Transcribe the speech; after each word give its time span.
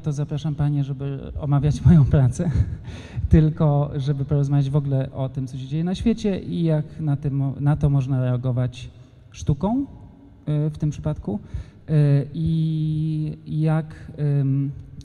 to 0.00 0.12
zapraszam 0.12 0.54
Panie, 0.54 0.84
żeby 0.84 1.32
omawiać 1.40 1.80
moją 1.86 2.04
pracę, 2.04 2.50
tylko 3.28 3.90
żeby 3.96 4.24
porozmawiać 4.24 4.70
w 4.70 4.76
ogóle 4.76 5.12
o 5.12 5.28
tym, 5.28 5.46
co 5.46 5.58
się 5.58 5.66
dzieje 5.66 5.84
na 5.84 5.94
świecie 5.94 6.40
i 6.40 6.62
jak 6.62 7.00
na, 7.00 7.16
tym, 7.16 7.52
na 7.60 7.76
to 7.76 7.90
można 7.90 8.20
reagować 8.20 8.90
sztuką 9.30 9.80
y, 9.80 10.70
w 10.70 10.78
tym 10.78 10.90
przypadku 10.90 11.40
y, 11.90 12.26
i 12.34 13.38
jak 13.46 14.12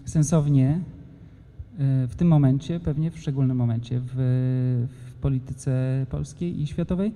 sensownie 0.05 0.79
y, 1.73 2.07
w 2.07 2.15
tym 2.15 2.27
momencie, 2.27 2.79
pewnie 2.79 3.11
w 3.11 3.19
szczególnym 3.19 3.57
momencie 3.57 3.99
w, 3.99 4.13
w 4.87 5.13
polityce 5.21 6.05
polskiej 6.09 6.61
i 6.61 6.67
światowej 6.67 7.13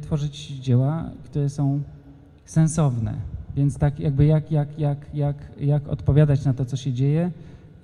tworzyć 0.00 0.48
dzieła, 0.48 1.10
które 1.24 1.48
są 1.48 1.82
sensowne. 2.44 3.39
Więc 3.56 3.78
tak 3.78 4.00
jakby 4.00 4.26
jak, 4.26 4.52
jak, 4.52 4.78
jak, 4.78 4.98
jak, 5.14 5.36
jak 5.60 5.88
odpowiadać 5.88 6.44
na 6.44 6.54
to, 6.54 6.64
co 6.64 6.76
się 6.76 6.92
dzieje, 6.92 7.30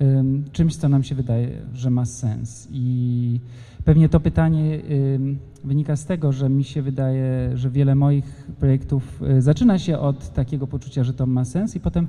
ym, 0.01 0.45
czymś, 0.53 0.77
co 0.77 0.89
nam 0.89 1.03
się 1.03 1.15
wydaje, 1.15 1.49
że 1.75 1.91
ma 1.91 2.05
sens. 2.05 2.69
I 2.71 3.41
pewnie 3.85 4.09
to 4.09 4.21
pytanie 4.21 4.81
ym, 5.15 5.39
wynika 5.65 5.97
z 5.97 6.05
tego, 6.05 6.33
że 6.33 6.49
mi 6.49 6.65
się 6.65 6.83
wydaje, 6.83 7.51
że 7.55 7.71
wiele 7.71 7.95
moich 7.95 8.47
projektów 8.61 9.23
y, 9.23 9.43
zaczyna 9.43 9.79
się 9.79 9.99
od 9.99 10.33
takiego 10.33 10.67
poczucia, 10.67 11.05
że 11.05 11.15
to 11.15 11.27
ma 11.27 11.45
sens 11.45 11.77
i 11.77 11.81
potem 11.81 12.07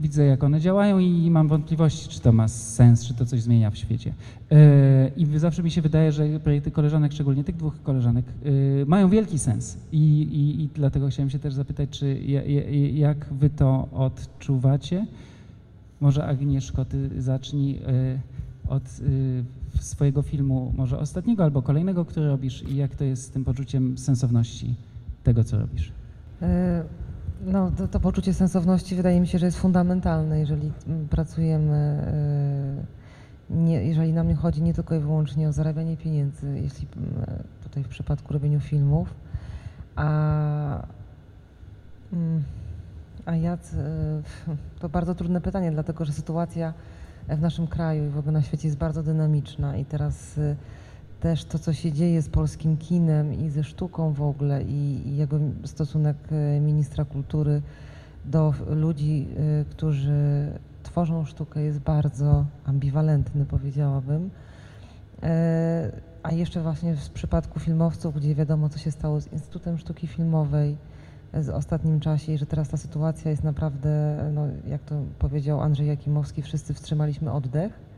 widzę, 0.00 0.24
jak 0.24 0.44
one 0.44 0.60
działają 0.60 0.98
i 0.98 1.30
mam 1.30 1.48
wątpliwości, 1.48 2.08
czy 2.08 2.20
to 2.20 2.32
ma 2.32 2.48
sens, 2.48 3.06
czy 3.06 3.14
to 3.14 3.26
coś 3.26 3.42
zmienia 3.42 3.70
w 3.70 3.76
świecie. 3.76 4.14
Yy, 4.50 4.56
I 5.16 5.38
zawsze 5.38 5.62
mi 5.62 5.70
się 5.70 5.82
wydaje, 5.82 6.12
że 6.12 6.40
projekty 6.40 6.70
koleżanek, 6.70 7.12
szczególnie 7.12 7.44
tych 7.44 7.56
dwóch 7.56 7.82
koleżanek, 7.82 8.24
yy, 8.44 8.84
mają 8.86 9.08
wielki 9.08 9.38
sens. 9.38 9.78
I, 9.92 9.98
i, 10.22 10.62
I 10.62 10.68
dlatego 10.74 11.08
chciałem 11.08 11.30
się 11.30 11.38
też 11.38 11.54
zapytać, 11.54 11.90
czy 11.90 12.20
ja- 12.26 12.42
ja- 12.44 12.88
jak 12.90 13.26
wy 13.32 13.50
to 13.50 13.88
odczuwacie? 13.92 15.06
Może 16.00 16.24
Agnieszko, 16.26 16.84
ty 16.84 17.22
zacznij 17.22 17.72
yy, 17.72 17.80
od 18.68 18.82
swojego 19.80 20.22
filmu, 20.22 20.72
może 20.76 20.98
ostatniego 20.98 21.44
albo 21.44 21.62
kolejnego, 21.62 22.04
który 22.04 22.26
robisz 22.26 22.62
i 22.62 22.76
jak 22.76 22.96
to 22.96 23.04
jest 23.04 23.22
z 23.22 23.30
tym 23.30 23.44
poczuciem 23.44 23.98
sensowności 23.98 24.74
tego, 25.24 25.44
co 25.44 25.58
robisz? 25.58 25.92
No, 27.46 27.70
to, 27.70 27.88
to 27.88 28.00
poczucie 28.00 28.34
sensowności 28.34 28.94
wydaje 28.94 29.20
mi 29.20 29.26
się, 29.26 29.38
że 29.38 29.46
jest 29.46 29.58
fundamentalne, 29.58 30.40
jeżeli 30.40 30.72
mm, 30.86 31.08
pracujemy, 31.08 31.76
e, 33.50 33.56
nie, 33.56 33.84
jeżeli 33.84 34.12
nam 34.12 34.28
nie 34.28 34.34
chodzi 34.34 34.62
nie 34.62 34.74
tylko 34.74 34.94
i 34.94 34.98
wyłącznie 34.98 35.48
o 35.48 35.52
zarabianie 35.52 35.96
pieniędzy, 35.96 36.60
jeśli 36.60 36.86
mm, 36.96 37.12
tutaj 37.62 37.84
w 37.84 37.88
przypadku 37.88 38.32
robieniu 38.32 38.60
filmów, 38.60 39.14
a, 39.96 40.86
mm, 42.12 42.42
a 43.26 43.36
ja, 43.36 43.58
to 44.80 44.88
bardzo 44.88 45.14
trudne 45.14 45.40
pytanie, 45.40 45.72
dlatego 45.72 46.04
że 46.04 46.12
sytuacja 46.12 46.74
w 47.28 47.40
naszym 47.40 47.66
kraju 47.66 48.06
i 48.06 48.08
w 48.08 48.18
ogóle 48.18 48.32
na 48.32 48.42
świecie 48.42 48.68
jest 48.68 48.78
bardzo 48.78 49.02
dynamiczna 49.02 49.76
i 49.76 49.84
teraz 49.84 50.38
e, 50.38 50.56
też 51.24 51.44
to, 51.44 51.58
co 51.58 51.72
się 51.72 51.92
dzieje 51.92 52.22
z 52.22 52.28
polskim 52.28 52.76
kinem 52.76 53.34
i 53.34 53.50
ze 53.50 53.64
sztuką 53.64 54.12
w 54.12 54.22
ogóle 54.22 54.62
i, 54.62 55.08
i 55.08 55.16
jego 55.16 55.38
stosunek 55.64 56.16
e, 56.30 56.60
ministra 56.60 57.04
kultury 57.04 57.62
do 58.24 58.54
ludzi, 58.68 59.28
e, 59.60 59.64
którzy 59.64 60.48
tworzą 60.82 61.24
sztukę 61.24 61.62
jest 61.62 61.78
bardzo 61.78 62.44
ambiwalentny, 62.64 63.44
powiedziałabym. 63.44 64.30
E, 65.22 65.92
A 66.22 66.32
jeszcze 66.32 66.60
właśnie 66.60 66.96
w 66.96 67.10
przypadku 67.10 67.60
filmowców, 67.60 68.14
gdzie 68.14 68.34
wiadomo, 68.34 68.68
co 68.68 68.78
się 68.78 68.90
stało 68.90 69.20
z 69.20 69.32
Instytutem 69.32 69.78
Sztuki 69.78 70.06
Filmowej 70.06 70.76
w 71.32 71.48
ostatnim 71.50 72.00
czasie 72.00 72.32
i 72.32 72.38
że 72.38 72.46
teraz 72.46 72.68
ta 72.68 72.76
sytuacja 72.76 73.30
jest 73.30 73.44
naprawdę, 73.44 74.16
no, 74.32 74.46
jak 74.66 74.82
to 74.82 74.94
powiedział 75.18 75.60
Andrzej 75.60 75.86
Jakimowski, 75.86 76.42
wszyscy 76.42 76.74
wstrzymaliśmy 76.74 77.32
oddech 77.32 77.93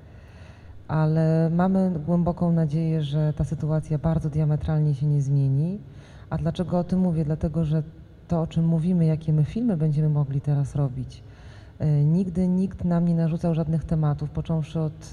ale 0.89 1.51
mamy 1.51 1.93
głęboką 2.07 2.53
nadzieję, 2.53 3.03
że 3.03 3.33
ta 3.33 3.45
sytuacja 3.45 3.99
bardzo 3.99 4.31
diametralnie 4.31 4.95
się 4.95 5.07
nie 5.07 5.23
zmieni. 5.23 5.79
A 6.31 6.39
dlaczego 6.39 6.79
o 6.79 6.85
tym 6.85 6.99
mówię? 6.99 7.25
Dlatego, 7.25 7.65
że 7.65 7.83
to, 8.29 8.41
o 8.41 8.47
czym 8.47 8.65
mówimy, 8.65 9.07
jakie 9.07 9.33
my 9.33 9.45
filmy 9.45 9.77
będziemy 9.77 10.09
mogli 10.09 10.41
teraz 10.41 10.75
robić, 10.75 11.23
e, 11.79 12.05
nigdy 12.05 12.49
nikt 12.49 12.85
nam 12.85 13.05
nie 13.05 13.15
narzucał 13.15 13.55
żadnych 13.55 13.85
tematów, 13.85 14.31
począwszy 14.31 14.81
od, 14.81 15.11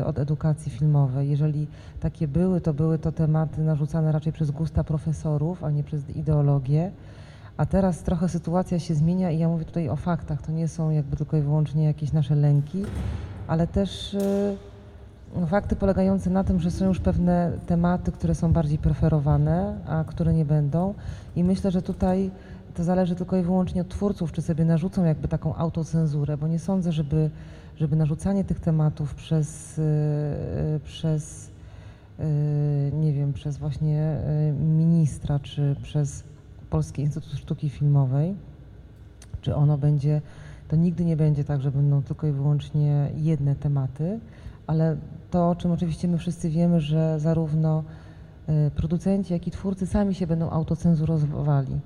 e, 0.00 0.06
od 0.06 0.18
edukacji 0.18 0.72
filmowej. 0.72 1.30
Jeżeli 1.30 1.66
takie 2.00 2.28
były, 2.28 2.60
to 2.60 2.74
były 2.74 2.98
to 2.98 3.12
tematy 3.12 3.60
narzucane 3.60 4.12
raczej 4.12 4.32
przez 4.32 4.50
gusta 4.50 4.84
profesorów, 4.84 5.64
a 5.64 5.70
nie 5.70 5.84
przez 5.84 6.10
ideologię. 6.16 6.90
A 7.56 7.66
teraz 7.66 8.02
trochę 8.02 8.28
sytuacja 8.28 8.78
się 8.78 8.94
zmienia 8.94 9.30
i 9.30 9.38
ja 9.38 9.48
mówię 9.48 9.64
tutaj 9.64 9.88
o 9.88 9.96
faktach, 9.96 10.42
to 10.42 10.52
nie 10.52 10.68
są 10.68 10.90
jakby 10.90 11.16
tylko 11.16 11.36
i 11.36 11.40
wyłącznie 11.40 11.84
jakieś 11.84 12.12
nasze 12.12 12.34
lęki, 12.34 12.84
ale 13.46 13.66
też 13.66 14.14
e, 14.14 14.56
fakty 15.46 15.76
polegające 15.76 16.30
na 16.30 16.44
tym, 16.44 16.60
że 16.60 16.70
są 16.70 16.86
już 16.86 17.00
pewne 17.00 17.52
tematy, 17.66 18.12
które 18.12 18.34
są 18.34 18.52
bardziej 18.52 18.78
preferowane, 18.78 19.78
a 19.86 20.04
które 20.04 20.34
nie 20.34 20.44
będą. 20.44 20.94
I 21.36 21.44
myślę, 21.44 21.70
że 21.70 21.82
tutaj 21.82 22.30
to 22.74 22.84
zależy 22.84 23.14
tylko 23.14 23.36
i 23.36 23.42
wyłącznie 23.42 23.80
od 23.80 23.88
twórców, 23.88 24.32
czy 24.32 24.42
sobie 24.42 24.64
narzucą 24.64 25.04
jakby 25.04 25.28
taką 25.28 25.54
autocenzurę, 25.54 26.36
bo 26.36 26.48
nie 26.48 26.58
sądzę, 26.58 26.92
żeby, 26.92 27.30
żeby 27.76 27.96
narzucanie 27.96 28.44
tych 28.44 28.60
tematów 28.60 29.14
przez, 29.14 29.76
yy, 29.76 30.80
przez 30.84 31.50
yy, 32.18 32.24
nie 32.92 33.12
wiem, 33.12 33.32
przez 33.32 33.58
właśnie 33.58 34.16
ministra, 34.60 35.38
czy 35.38 35.76
przez 35.82 36.24
Polski 36.70 37.02
Instytut 37.02 37.32
Sztuki 37.32 37.70
Filmowej, 37.70 38.34
czy 39.40 39.54
ono 39.54 39.78
będzie, 39.78 40.20
to 40.68 40.76
nigdy 40.76 41.04
nie 41.04 41.16
będzie 41.16 41.44
tak, 41.44 41.60
że 41.60 41.70
będą 41.70 42.02
tylko 42.02 42.26
i 42.26 42.32
wyłącznie 42.32 43.10
jedne 43.16 43.56
tematy, 43.56 44.20
ale 44.66 44.96
to, 45.30 45.50
o 45.50 45.54
czym 45.54 45.72
oczywiście 45.72 46.08
my 46.08 46.18
wszyscy 46.18 46.50
wiemy, 46.50 46.80
że 46.80 47.20
zarówno 47.20 47.84
y, 48.48 48.70
producenci, 48.70 49.32
jak 49.32 49.46
i 49.46 49.50
twórcy 49.50 49.86
sami 49.86 50.14
się 50.14 50.26
będą 50.26 50.50
autocenzurowali. 50.50 51.80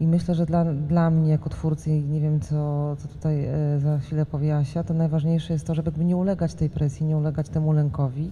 I 0.00 0.06
myślę, 0.06 0.34
że 0.34 0.46
dla, 0.46 0.64
dla 0.64 1.10
mnie 1.10 1.30
jako 1.30 1.48
twórcy, 1.48 1.90
i 1.90 2.02
nie 2.02 2.20
wiem 2.20 2.40
co, 2.40 2.96
co 2.96 3.08
tutaj 3.08 3.48
y, 3.76 3.80
za 3.80 3.98
chwilę 3.98 4.26
powie 4.26 4.56
Asia, 4.56 4.84
to 4.84 4.94
najważniejsze 4.94 5.52
jest 5.52 5.66
to, 5.66 5.74
żeby 5.74 6.04
nie 6.04 6.16
ulegać 6.16 6.54
tej 6.54 6.70
presji, 6.70 7.06
nie 7.06 7.16
ulegać 7.16 7.48
temu 7.48 7.72
lękowi 7.72 8.30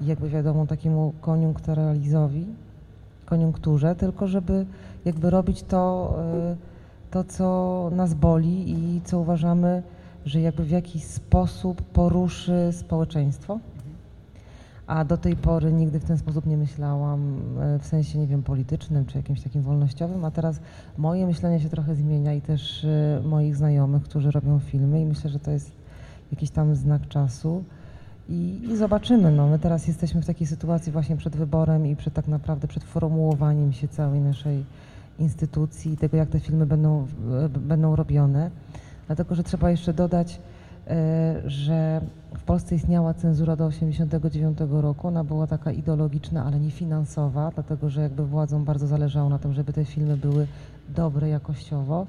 i 0.00 0.06
jakby 0.06 0.28
wiadomo 0.28 0.66
takiemu 0.66 1.12
koniunkturalizowi, 1.20 2.46
koniunkturze, 3.26 3.94
tylko 3.94 4.28
żeby 4.28 4.66
jakby 5.04 5.30
robić 5.30 5.62
to, 5.62 6.14
y, 6.52 6.56
to 7.10 7.24
co 7.24 7.90
nas 7.92 8.14
boli 8.14 8.70
i 8.70 9.00
co 9.04 9.20
uważamy, 9.20 9.82
że 10.24 10.40
jakby 10.40 10.64
w 10.64 10.70
jakiś 10.70 11.04
sposób 11.04 11.82
poruszy 11.82 12.70
społeczeństwo. 12.72 13.58
A 14.86 15.04
do 15.04 15.16
tej 15.16 15.36
pory 15.36 15.72
nigdy 15.72 16.00
w 16.00 16.04
ten 16.04 16.18
sposób 16.18 16.46
nie 16.46 16.56
myślałam, 16.56 17.40
e, 17.60 17.78
w 17.78 17.86
sensie, 17.86 18.18
nie 18.18 18.26
wiem, 18.26 18.42
politycznym 18.42 19.06
czy 19.06 19.18
jakimś 19.18 19.42
takim 19.42 19.62
wolnościowym, 19.62 20.24
a 20.24 20.30
teraz 20.30 20.60
moje 20.98 21.26
myślenie 21.26 21.60
się 21.60 21.68
trochę 21.68 21.94
zmienia 21.94 22.34
i 22.34 22.40
też 22.40 22.84
e, 22.84 23.20
moich 23.24 23.56
znajomych, 23.56 24.02
którzy 24.02 24.30
robią 24.30 24.58
filmy 24.58 25.00
i 25.00 25.04
myślę, 25.04 25.30
że 25.30 25.38
to 25.38 25.50
jest 25.50 25.72
jakiś 26.30 26.50
tam 26.50 26.74
znak 26.74 27.08
czasu. 27.08 27.64
I, 28.28 28.60
I 28.70 28.76
zobaczymy, 28.76 29.30
no 29.30 29.48
my 29.48 29.58
teraz 29.58 29.88
jesteśmy 29.88 30.22
w 30.22 30.26
takiej 30.26 30.46
sytuacji 30.46 30.92
właśnie 30.92 31.16
przed 31.16 31.36
wyborem 31.36 31.86
i 31.86 31.96
przed 31.96 32.14
tak 32.14 32.28
naprawdę 32.28 32.68
przed 32.68 32.84
formułowaniem 32.84 33.72
się 33.72 33.88
całej 33.88 34.20
naszej 34.20 34.64
instytucji 35.18 35.92
i 35.92 35.96
tego, 35.96 36.16
jak 36.16 36.28
te 36.28 36.40
filmy 36.40 36.66
będą, 36.66 37.06
e, 37.44 37.48
będą 37.48 37.96
robione. 37.96 38.50
Dlatego, 39.06 39.34
że 39.34 39.42
trzeba 39.42 39.70
jeszcze 39.70 39.92
dodać, 39.92 40.40
e, 40.86 41.42
że 41.46 42.00
w 42.34 42.42
Polsce 42.42 42.74
istniała 42.74 43.14
cenzura 43.14 43.56
do 43.56 43.68
1989 43.68 44.82
roku. 44.82 45.08
Ona 45.08 45.24
była 45.24 45.46
taka 45.46 45.72
ideologiczna, 45.72 46.44
ale 46.44 46.60
nie 46.60 46.70
finansowa, 46.70 47.50
dlatego 47.54 47.90
że 47.90 48.02
jakby 48.02 48.26
władzom 48.26 48.64
bardzo 48.64 48.86
zależało 48.86 49.28
na 49.28 49.38
tym, 49.38 49.52
żeby 49.52 49.72
te 49.72 49.84
filmy 49.84 50.16
były 50.16 50.46
dobre 50.88 51.28
jakościowo. 51.28 52.06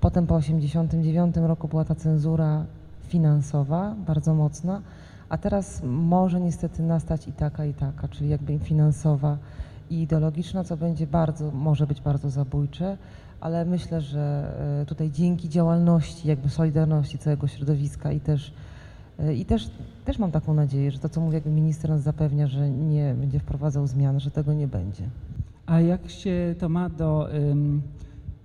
Potem 0.00 0.26
po 0.26 0.40
1989 0.40 1.36
roku 1.48 1.68
była 1.68 1.84
ta 1.84 1.94
cenzura 1.94 2.64
finansowa, 3.08 3.94
bardzo 4.06 4.34
mocna, 4.34 4.82
a 5.28 5.38
teraz 5.38 5.82
może 5.84 6.40
niestety 6.40 6.82
nastać 6.82 7.28
i 7.28 7.32
taka, 7.32 7.64
i 7.64 7.74
taka, 7.74 8.08
czyli 8.08 8.30
jakby 8.30 8.58
finansowa 8.58 9.36
i 9.90 10.02
ideologiczna, 10.02 10.64
co 10.64 10.76
będzie 10.76 11.06
bardzo, 11.06 11.50
może 11.50 11.86
być 11.86 12.00
bardzo 12.00 12.30
zabójcze, 12.30 12.96
ale 13.40 13.64
myślę, 13.64 14.00
że 14.00 14.54
e, 14.82 14.86
tutaj 14.86 15.10
dzięki 15.10 15.48
działalności, 15.48 16.28
jakby 16.28 16.48
solidarności 16.48 17.18
całego 17.18 17.46
środowiska 17.46 18.12
i 18.12 18.20
też, 18.20 18.52
e, 19.18 19.34
i 19.34 19.44
też, 19.44 19.70
też 20.04 20.18
mam 20.18 20.32
taką 20.32 20.54
nadzieję, 20.54 20.90
że 20.90 20.98
to, 20.98 21.08
co 21.08 21.20
mówi 21.20 21.34
jakby 21.34 21.50
minister 21.50 21.90
nas 21.90 22.02
zapewnia, 22.02 22.46
że 22.46 22.70
nie 22.70 23.14
będzie 23.18 23.38
wprowadzał 23.38 23.86
zmian, 23.86 24.20
że 24.20 24.30
tego 24.30 24.52
nie 24.52 24.68
będzie. 24.68 25.02
A 25.66 25.80
jak 25.80 26.10
się 26.10 26.54
to 26.58 26.68
ma 26.68 26.88
do, 26.88 27.28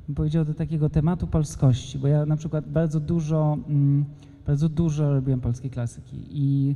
bym 0.07 0.15
powiedział, 0.15 0.45
do 0.45 0.53
takiego 0.53 0.89
tematu 0.89 1.27
polskości? 1.27 1.99
Bo 1.99 2.07
ja 2.07 2.25
na 2.25 2.35
przykład 2.35 2.67
bardzo 2.67 2.99
dużo, 2.99 3.57
ym, 3.69 4.05
bardzo 4.47 4.69
dużo 4.69 5.13
robiłem 5.13 5.41
polskiej 5.41 5.69
klasyki 5.71 6.17
i, 6.29 6.75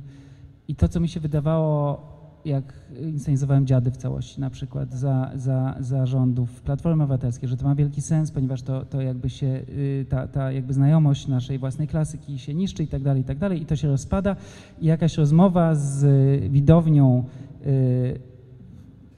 i 0.68 0.76
to, 0.76 0.88
co 0.88 1.00
mi 1.00 1.10
się 1.10 1.20
wydawało 1.20 2.15
jak 2.46 2.74
inscenizowałem 3.00 3.68
Dziady 3.68 3.92
w 3.92 3.98
całości 3.98 4.42
na 4.42 4.50
przykład 4.50 4.94
za, 4.94 5.32
za, 5.36 5.76
za 5.80 6.06
rządów 6.06 6.62
Platformy 6.62 7.04
Obywatelskiej, 7.04 7.50
że 7.50 7.58
to 7.58 7.66
ma 7.66 7.76
wielki 7.76 8.02
sens, 8.02 8.32
ponieważ 8.32 8.62
to, 8.62 8.86
to 8.86 9.02
jakby 9.02 9.30
się, 9.30 9.48
y, 9.48 10.06
ta, 10.10 10.28
ta 10.28 10.52
jakby 10.52 10.74
znajomość 10.74 11.28
naszej 11.28 11.60
własnej 11.60 11.88
klasyki 11.88 12.40
się 12.40 12.54
niszczy 12.54 12.84
i 12.84 12.88
tak 12.88 13.04
dalej, 13.04 13.22
i 13.22 13.26
tak 13.26 13.38
dalej 13.38 13.62
i 13.62 13.66
to 13.66 13.76
się 13.76 13.88
rozpada. 13.88 14.36
I 14.82 14.86
jakaś 14.86 15.18
rozmowa 15.18 15.76
z 15.76 16.06
widownią 16.52 17.24
y, 17.66 18.20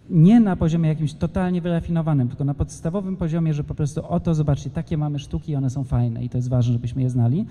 nie 0.10 0.40
na 0.40 0.56
poziomie 0.56 0.90
jakimś 0.90 1.14
totalnie 1.14 1.62
wyrafinowanym, 1.62 2.28
tylko 2.28 2.44
na 2.44 2.54
podstawowym 2.54 3.18
poziomie, 3.18 3.54
że 3.54 3.64
po 3.64 3.76
prostu 3.76 4.02
oto, 4.08 4.36
zobaczcie, 4.36 4.70
takie 4.70 4.98
mamy 4.98 5.20
sztuki, 5.20 5.56
one 5.56 5.70
są 5.70 5.84
fajne 5.84 6.24
i 6.24 6.30
to 6.30 6.38
jest 6.38 6.50
ważne, 6.50 6.74
żebyśmy 6.74 7.02
je 7.02 7.10
znali 7.10 7.46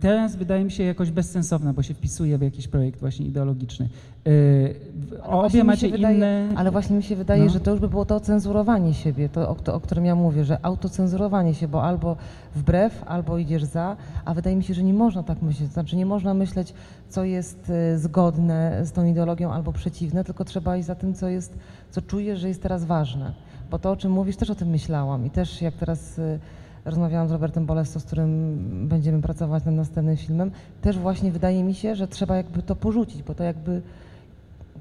teraz 0.00 0.36
wydaje 0.36 0.64
mi 0.64 0.70
się 0.70 0.82
jakoś 0.82 1.10
bezsensowna, 1.10 1.72
bo 1.72 1.82
się 1.82 1.94
wpisuje 1.94 2.38
w 2.38 2.42
jakiś 2.42 2.68
projekt 2.68 3.00
właśnie 3.00 3.26
ideologiczny. 3.26 3.88
Yy, 4.24 4.74
obie 5.22 5.64
macie 5.64 5.88
wydaje, 5.88 6.16
inne... 6.16 6.48
Ale 6.56 6.70
właśnie 6.70 6.96
mi 6.96 7.02
się 7.02 7.16
wydaje, 7.16 7.44
no. 7.44 7.50
że 7.50 7.60
to 7.60 7.70
już 7.70 7.80
by 7.80 7.88
było 7.88 8.04
to 8.04 8.20
cenzurowanie 8.20 8.94
siebie, 8.94 9.28
to 9.28 9.48
o, 9.48 9.54
to 9.54 9.74
o, 9.74 9.80
którym 9.80 10.04
ja 10.04 10.14
mówię, 10.14 10.44
że 10.44 10.58
autocenzurowanie 10.62 11.54
się, 11.54 11.68
bo 11.68 11.82
albo 11.82 12.16
wbrew, 12.54 13.04
albo 13.06 13.38
idziesz 13.38 13.64
za, 13.64 13.96
a 14.24 14.34
wydaje 14.34 14.56
mi 14.56 14.64
się, 14.64 14.74
że 14.74 14.82
nie 14.82 14.94
można 14.94 15.22
tak 15.22 15.42
myśleć, 15.42 15.68
to 15.68 15.74
znaczy 15.74 15.96
nie 15.96 16.06
można 16.06 16.34
myśleć, 16.34 16.74
co 17.08 17.24
jest 17.24 17.70
y, 17.94 17.98
zgodne 17.98 18.80
z 18.84 18.92
tą 18.92 19.04
ideologią 19.04 19.52
albo 19.52 19.72
przeciwne, 19.72 20.24
tylko 20.24 20.44
trzeba 20.44 20.76
iść 20.76 20.86
za 20.86 20.94
tym, 20.94 21.14
co 21.14 21.28
jest, 21.28 21.58
co 21.90 22.02
czujesz, 22.02 22.40
że 22.40 22.48
jest 22.48 22.62
teraz 22.62 22.84
ważne. 22.84 23.32
Bo 23.70 23.78
to, 23.78 23.90
o 23.90 23.96
czym 23.96 24.12
mówisz, 24.12 24.36
też 24.36 24.50
o 24.50 24.54
tym 24.54 24.68
myślałam 24.68 25.26
i 25.26 25.30
też 25.30 25.62
jak 25.62 25.74
teraz 25.74 26.18
y, 26.18 26.38
rozmawiałam 26.84 27.28
z 27.28 27.32
Robertem 27.32 27.66
Bolesto, 27.66 28.00
z 28.00 28.04
którym 28.04 28.58
będziemy 28.88 29.22
pracować 29.22 29.64
nad 29.64 29.74
następnym 29.74 30.16
filmem, 30.16 30.50
też 30.80 30.98
właśnie 30.98 31.32
wydaje 31.32 31.64
mi 31.64 31.74
się, 31.74 31.96
że 31.96 32.08
trzeba 32.08 32.36
jakby 32.36 32.62
to 32.62 32.76
porzucić, 32.76 33.22
bo 33.22 33.34
to 33.34 33.44
jakby 33.44 33.82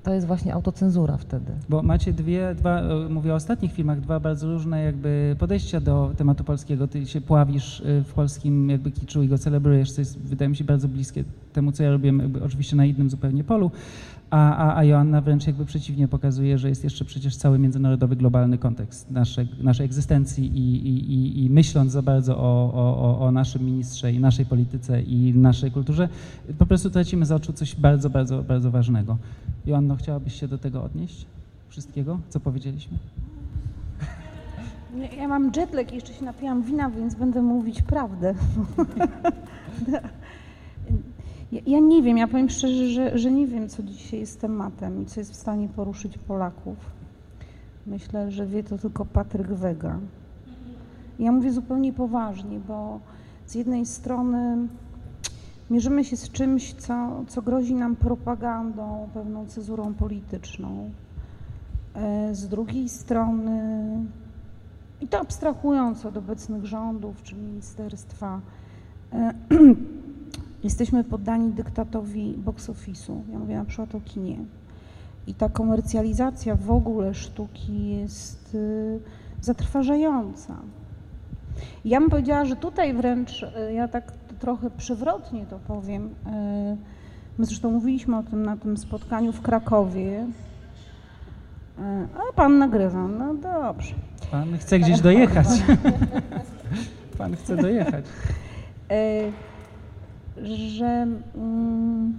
to 0.03 0.13
jest 0.13 0.27
właśnie 0.27 0.53
autocenzura 0.53 1.17
wtedy. 1.17 1.51
Bo 1.69 1.83
macie 1.83 2.13
dwie, 2.13 2.55
dwa, 2.55 2.81
mówię 3.09 3.31
o 3.33 3.35
ostatnich 3.35 3.73
filmach, 3.73 4.01
dwa 4.01 4.19
bardzo 4.19 4.47
różne 4.47 4.83
jakby 4.83 5.35
podejścia 5.39 5.79
do 5.79 6.11
tematu 6.17 6.43
polskiego. 6.43 6.87
Ty 6.87 7.05
się 7.05 7.21
pławisz 7.21 7.79
y, 7.79 8.03
w 8.07 8.13
polskim 8.13 8.69
jakby 8.69 8.91
kiczu 8.91 9.23
i 9.23 9.27
go 9.27 9.37
celebrujesz, 9.37 9.91
co 9.91 10.01
jest 10.01 10.19
wydaje 10.19 10.49
mi 10.49 10.55
się 10.55 10.63
bardzo 10.63 10.87
bliskie 10.87 11.23
temu, 11.53 11.71
co 11.71 11.83
ja 11.83 11.91
robię 11.91 12.13
oczywiście 12.45 12.75
na 12.75 12.85
innym 12.85 13.09
zupełnie 13.09 13.43
polu, 13.43 13.71
a, 14.29 14.55
a, 14.55 14.77
a 14.77 14.83
Joanna 14.83 15.21
wręcz 15.21 15.47
jakby 15.47 15.65
przeciwnie 15.65 16.07
pokazuje, 16.07 16.57
że 16.57 16.69
jest 16.69 16.83
jeszcze 16.83 17.05
przecież 17.05 17.35
cały 17.37 17.59
międzynarodowy, 17.59 18.15
globalny 18.15 18.57
kontekst 18.57 19.11
naszej, 19.11 19.47
naszej 19.61 19.85
egzystencji 19.85 20.45
i, 20.57 20.87
i, 20.87 21.13
i, 21.13 21.45
i 21.45 21.49
myśląc 21.49 21.91
za 21.91 22.01
bardzo 22.01 22.37
o, 22.37 22.73
o, 22.73 23.19
o 23.19 23.31
naszym 23.31 23.65
ministrze 23.65 24.11
i 24.11 24.19
naszej 24.19 24.45
polityce 24.45 25.01
i 25.01 25.33
naszej 25.33 25.71
kulturze, 25.71 26.09
po 26.57 26.65
prostu 26.65 26.89
tracimy 26.89 27.25
z 27.25 27.31
oczu 27.31 27.53
coś 27.53 27.75
bardzo, 27.75 28.09
bardzo, 28.09 28.43
bardzo 28.43 28.71
ważnego. 28.71 29.17
Joanno, 29.65 29.95
chciałabyś 29.95 30.39
się 30.39 30.47
do 30.47 30.57
tego 30.57 30.83
odnieść? 30.83 31.25
Wszystkiego, 31.69 32.19
co 32.29 32.39
powiedzieliśmy? 32.39 32.97
Ja 35.17 35.27
mam 35.27 35.51
jetlag 35.55 35.91
i 35.91 35.95
jeszcze 35.95 36.13
się 36.13 36.25
napijam 36.25 36.63
wina, 36.63 36.89
więc 36.89 37.15
będę 37.15 37.41
mówić 37.41 37.81
prawdę. 37.81 38.35
Ja, 41.53 41.79
nie 41.79 42.01
wiem, 42.01 42.17
ja 42.17 42.27
powiem 42.27 42.49
szczerze, 42.49 42.87
że, 42.87 43.17
że 43.17 43.31
nie 43.31 43.47
wiem, 43.47 43.69
co 43.69 43.83
dzisiaj 43.83 44.19
jest 44.19 44.41
tematem 44.41 45.01
i 45.01 45.05
co 45.05 45.19
jest 45.19 45.31
w 45.31 45.35
stanie 45.35 45.69
poruszyć 45.69 46.17
Polaków. 46.17 46.77
Myślę, 47.87 48.31
że 48.31 48.45
wie 48.45 48.63
to 48.63 48.77
tylko 48.77 49.05
Patryk 49.05 49.47
Wega. 49.47 49.99
Ja 51.19 51.31
mówię 51.31 51.51
zupełnie 51.51 51.93
poważnie, 51.93 52.59
bo 52.67 52.99
z 53.45 53.55
jednej 53.55 53.85
strony 53.85 54.67
mierzymy 55.69 56.03
się 56.03 56.17
z 56.17 56.29
czymś, 56.29 56.73
co, 56.73 57.23
co 57.27 57.41
grozi 57.41 57.75
nam 57.75 57.95
propagandą, 57.95 59.09
pewną 59.13 59.45
cezurą 59.45 59.93
polityczną. 59.93 60.91
E, 61.95 62.35
z 62.35 62.47
drugiej 62.47 62.89
strony, 62.89 63.87
i 65.01 65.07
to 65.07 65.19
abstrahując 65.19 66.05
od 66.05 66.17
obecnych 66.17 66.65
rządów 66.65 67.23
czy 67.23 67.35
ministerstwa, 67.35 68.41
e, 69.13 69.33
jesteśmy 70.63 71.03
poddani 71.03 71.51
dyktatowi 71.51 72.33
box 72.37 72.69
office'u. 72.69 73.21
Ja 73.31 73.39
mówię 73.39 73.55
na 73.55 73.65
przykład 73.65 73.95
o 73.95 74.01
kinie. 74.01 74.37
I 75.27 75.33
ta 75.33 75.49
komercjalizacja 75.49 76.55
w 76.55 76.71
ogóle 76.71 77.13
sztuki 77.13 77.87
jest 77.87 78.55
y, 78.55 78.99
zatrważająca. 79.41 80.55
Ja 81.85 81.99
bym 81.99 82.09
powiedziała, 82.09 82.45
że 82.45 82.55
tutaj 82.55 82.93
wręcz, 82.93 83.43
y, 83.43 83.73
ja 83.73 83.87
tak 83.87 84.11
trochę 84.39 84.69
przewrotnie 84.69 85.45
to 85.45 85.59
powiem, 85.59 86.05
y, 86.05 86.09
my 87.37 87.45
zresztą 87.45 87.71
mówiliśmy 87.71 88.17
o 88.17 88.23
tym 88.23 88.45
na 88.45 88.57
tym 88.57 88.77
spotkaniu 88.77 89.31
w 89.31 89.41
Krakowie, 89.41 90.27
a 92.15 92.33
pan 92.35 92.57
nagrywa, 92.57 93.07
no 93.07 93.33
dobrze. 93.33 93.93
Pan 94.31 94.57
chce 94.57 94.79
gdzieś 94.79 95.01
dojechać. 95.01 95.47
pan 97.17 97.35
chce 97.35 97.55
dojechać 97.57 98.05
że 100.41 101.07
mm, 101.35 102.13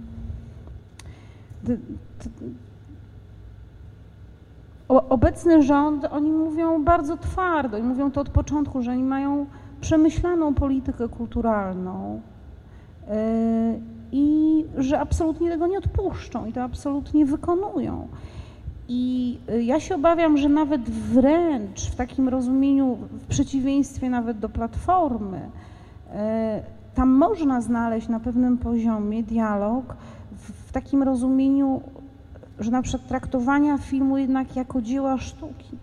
obecny 4.87 5.63
rząd, 5.63 6.05
oni 6.11 6.31
mówią 6.31 6.83
bardzo 6.83 7.17
twardo 7.17 7.77
i 7.77 7.83
mówią 7.83 8.11
to 8.11 8.21
od 8.21 8.29
początku, 8.29 8.81
że 8.81 8.91
oni 8.91 9.03
mają 9.03 9.45
przemyślaną 9.81 10.53
politykę 10.53 11.09
kulturalną 11.09 12.21
y, 13.07 13.79
i 14.11 14.65
że 14.77 14.99
absolutnie 14.99 15.49
tego 15.49 15.67
nie 15.67 15.77
odpuszczą 15.77 16.45
i 16.45 16.53
to 16.53 16.63
absolutnie 16.63 17.25
wykonują. 17.25 18.07
I 18.87 19.37
y, 19.49 19.63
ja 19.63 19.79
się 19.79 19.95
obawiam, 19.95 20.37
że 20.37 20.49
nawet 20.49 20.89
wręcz 20.89 21.91
w 21.91 21.95
takim 21.95 22.29
rozumieniu, 22.29 22.97
w 23.11 23.25
przeciwieństwie 23.27 24.09
nawet 24.09 24.39
do 24.39 24.49
Platformy, 24.49 25.37
y, 25.39 26.74
tam 26.95 27.09
można 27.09 27.61
znaleźć 27.61 28.07
na 28.07 28.19
pewnym 28.19 28.57
poziomie 28.57 29.23
dialog 29.23 29.95
w, 30.31 30.71
takim 30.71 31.03
rozumieniu, 31.03 31.81
że 32.59 32.71
na 32.71 32.81
przykład 32.81 33.07
traktowania 33.07 33.77
filmu 33.77 34.17
jednak 34.17 34.55
jako 34.55 34.81
dzieła 34.81 35.17
sztuki, 35.17 35.77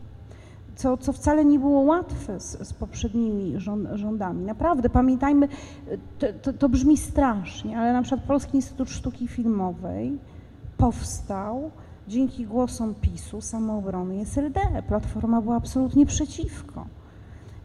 co, 0.77 0.97
co 0.97 1.13
wcale 1.13 1.45
nie 1.45 1.59
było 1.59 1.81
łatwe 1.81 2.41
z, 2.41 2.69
z 2.69 2.73
poprzednimi 2.73 3.61
rząd, 3.61 3.89
rządami. 3.95 4.45
Naprawdę, 4.45 4.91
pamiętajmy, 4.91 5.49
to, 6.19 6.27
to, 6.43 6.53
to 6.53 6.69
brzmi 6.69 6.97
strasznie, 6.97 7.79
ale 7.79 7.93
na 7.93 8.03
przykład 8.03 8.27
Polski 8.27 8.57
Instytut 8.57 8.91
Sztuki 8.91 9.29
Filmowej 9.29 10.19
powstał 10.77 11.71
dzięki 12.09 12.47
głosom 12.47 12.95
PiSu, 12.95 13.41
samoobrony 13.41 14.21
SLD. 14.21 14.61
Platforma 14.89 15.41
była 15.41 15.57
absolutnie 15.57 16.07
przeciwko. 16.07 16.87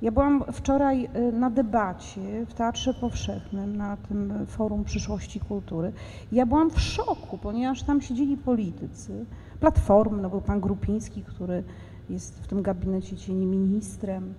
Ja 0.01 0.11
byłam 0.11 0.43
wczoraj 0.51 1.09
y, 1.15 1.31
na 1.31 1.49
debacie 1.49 2.45
w 2.45 2.53
Teatrze 2.53 2.93
Powszechnym, 2.93 3.77
na 3.77 3.97
tym 3.97 4.33
Forum 4.47 4.83
Przyszłości 4.83 5.39
Kultury. 5.39 5.91
Ja 6.31 6.45
byłam 6.45 6.69
w 6.69 6.79
szoku, 6.79 7.37
ponieważ 7.37 7.83
tam 7.83 8.01
siedzieli 8.01 8.37
politycy, 8.37 9.25
Platformy, 9.59 10.21
no 10.21 10.29
był 10.29 10.41
pan 10.41 10.59
Grupiński, 10.61 11.23
który 11.23 11.63
jest 12.09 12.39
w 12.43 12.47
tym 12.47 12.61
gabinecie 12.61 13.17
cieni 13.17 13.45
ministrem. 13.45 14.33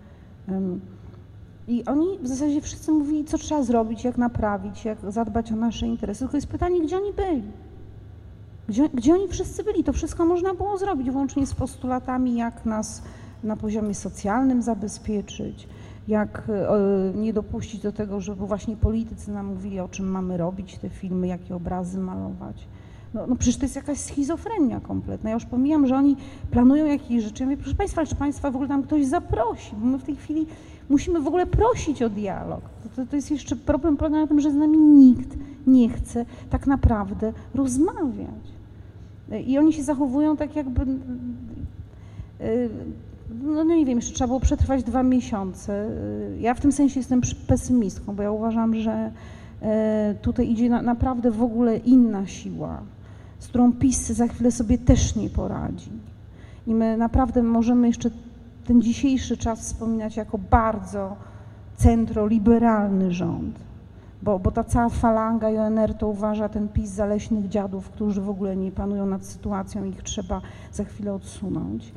I 1.68 1.84
oni 1.84 2.18
w 2.22 2.28
zasadzie 2.28 2.60
wszyscy 2.60 2.92
mówili, 2.92 3.24
co 3.24 3.38
trzeba 3.38 3.62
zrobić, 3.62 4.04
jak 4.04 4.18
naprawić, 4.18 4.84
jak 4.84 4.98
zadbać 5.08 5.52
o 5.52 5.56
nasze 5.56 5.86
interesy. 5.86 6.20
Tylko 6.20 6.36
jest 6.36 6.46
pytanie, 6.46 6.80
gdzie 6.80 6.96
oni 6.96 7.12
byli? 7.12 7.42
Gdzie, 8.68 8.88
gdzie 8.88 9.14
oni 9.14 9.28
wszyscy 9.28 9.64
byli? 9.64 9.84
To 9.84 9.92
wszystko 9.92 10.24
można 10.24 10.54
było 10.54 10.78
zrobić, 10.78 11.10
włącznie 11.10 11.46
z 11.46 11.54
postulatami, 11.54 12.36
jak 12.36 12.66
nas 12.66 13.02
na 13.42 13.56
poziomie 13.56 13.94
socjalnym 13.94 14.62
zabezpieczyć, 14.62 15.68
jak 16.08 16.42
e, 16.48 17.18
nie 17.18 17.32
dopuścić 17.32 17.80
do 17.80 17.92
tego, 17.92 18.20
żeby 18.20 18.46
właśnie 18.46 18.76
politycy 18.76 19.30
nam 19.30 19.46
mówili, 19.46 19.80
o 19.80 19.88
czym 19.88 20.10
mamy 20.10 20.36
robić 20.36 20.78
te 20.78 20.88
filmy, 20.88 21.26
jakie 21.26 21.56
obrazy 21.56 21.98
malować. 21.98 22.68
No, 23.14 23.26
no 23.26 23.36
przecież 23.36 23.56
to 23.56 23.64
jest 23.64 23.76
jakaś 23.76 23.98
schizofrenia 23.98 24.80
kompletna. 24.80 25.30
Ja 25.30 25.34
już 25.34 25.44
pomijam, 25.44 25.86
że 25.86 25.96
oni 25.96 26.16
planują 26.50 26.86
jakieś 26.86 27.24
rzeczy. 27.24 27.42
Ja 27.42 27.48
mówię, 27.48 27.62
proszę 27.62 27.76
Państwa, 27.76 28.06
czy 28.06 28.16
Państwa 28.16 28.50
w 28.50 28.54
ogóle 28.54 28.68
tam 28.68 28.82
ktoś 28.82 29.06
zaprosi, 29.06 29.76
bo 29.76 29.86
my 29.86 29.98
w 29.98 30.04
tej 30.04 30.16
chwili 30.16 30.46
musimy 30.88 31.20
w 31.20 31.26
ogóle 31.26 31.46
prosić 31.46 32.02
o 32.02 32.08
dialog. 32.08 32.60
To, 32.96 33.06
to 33.06 33.16
jest 33.16 33.30
jeszcze 33.30 33.56
problem 33.56 33.96
polega 33.96 34.16
na 34.16 34.26
tym, 34.26 34.40
że 34.40 34.50
z 34.50 34.54
nami 34.54 34.78
nikt 34.78 35.36
nie 35.66 35.88
chce 35.88 36.26
tak 36.50 36.66
naprawdę 36.66 37.32
rozmawiać. 37.54 38.52
I 39.46 39.58
oni 39.58 39.72
się 39.72 39.82
zachowują 39.82 40.36
tak 40.36 40.56
jakby 40.56 40.82
y, 40.82 42.70
no, 43.30 43.64
no 43.64 43.74
nie 43.74 43.86
wiem, 43.86 43.98
jeszcze 43.98 44.14
trzeba 44.14 44.28
było 44.28 44.40
przetrwać 44.40 44.82
dwa 44.82 45.02
miesiące. 45.02 45.90
Ja 46.38 46.54
w 46.54 46.60
tym 46.60 46.72
sensie 46.72 47.00
jestem 47.00 47.20
pesymistką, 47.46 48.16
bo 48.16 48.22
ja 48.22 48.30
uważam, 48.30 48.74
że 48.74 49.12
e, 49.62 50.14
tutaj 50.22 50.50
idzie 50.50 50.68
na, 50.68 50.82
naprawdę 50.82 51.30
w 51.30 51.42
ogóle 51.42 51.76
inna 51.76 52.26
siła, 52.26 52.82
z 53.38 53.48
którą 53.48 53.72
PiS 53.72 54.06
za 54.06 54.26
chwilę 54.26 54.50
sobie 54.50 54.78
też 54.78 55.16
nie 55.16 55.30
poradzi. 55.30 55.90
I 56.66 56.74
my 56.74 56.96
naprawdę 56.96 57.42
możemy 57.42 57.86
jeszcze 57.86 58.10
ten 58.66 58.82
dzisiejszy 58.82 59.36
czas 59.36 59.60
wspominać 59.60 60.16
jako 60.16 60.38
bardzo 60.38 61.16
centroliberalny 61.76 63.12
rząd. 63.12 63.58
bo, 64.22 64.38
bo 64.38 64.50
ta 64.50 64.64
cała 64.64 64.88
falanga 64.88 65.48
ONR 65.48 65.94
to 65.94 66.08
uważa 66.08 66.48
ten 66.48 66.68
PiS 66.68 66.90
zaleśnych 66.90 67.48
dziadów, 67.48 67.90
którzy 67.90 68.20
w 68.20 68.30
ogóle 68.30 68.56
nie 68.56 68.72
panują 68.72 69.06
nad 69.06 69.24
sytuacją, 69.24 69.84
ich 69.84 70.02
trzeba 70.02 70.40
za 70.72 70.84
chwilę 70.84 71.14
odsunąć. 71.14 71.92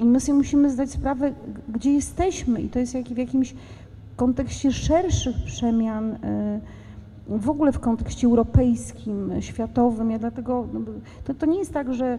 I 0.00 0.04
my 0.04 0.20
sobie 0.20 0.38
musimy 0.38 0.70
zdać 0.70 0.90
sprawę, 0.90 1.32
gdzie 1.68 1.92
jesteśmy 1.92 2.60
i 2.60 2.68
to 2.68 2.78
jest 2.78 2.94
jak, 2.94 3.06
w 3.06 3.16
jakimś 3.16 3.54
kontekście 4.16 4.72
szerszych 4.72 5.36
przemian, 5.46 6.12
y, 6.12 6.60
w 7.28 7.50
ogóle 7.50 7.72
w 7.72 7.80
kontekście 7.80 8.26
europejskim, 8.26 9.30
światowym. 9.40 10.10
Ja 10.10 10.18
dlatego, 10.18 10.66
no, 10.72 10.80
to, 11.24 11.34
to 11.34 11.46
nie 11.46 11.58
jest 11.58 11.72
tak, 11.72 11.94
że 11.94 12.18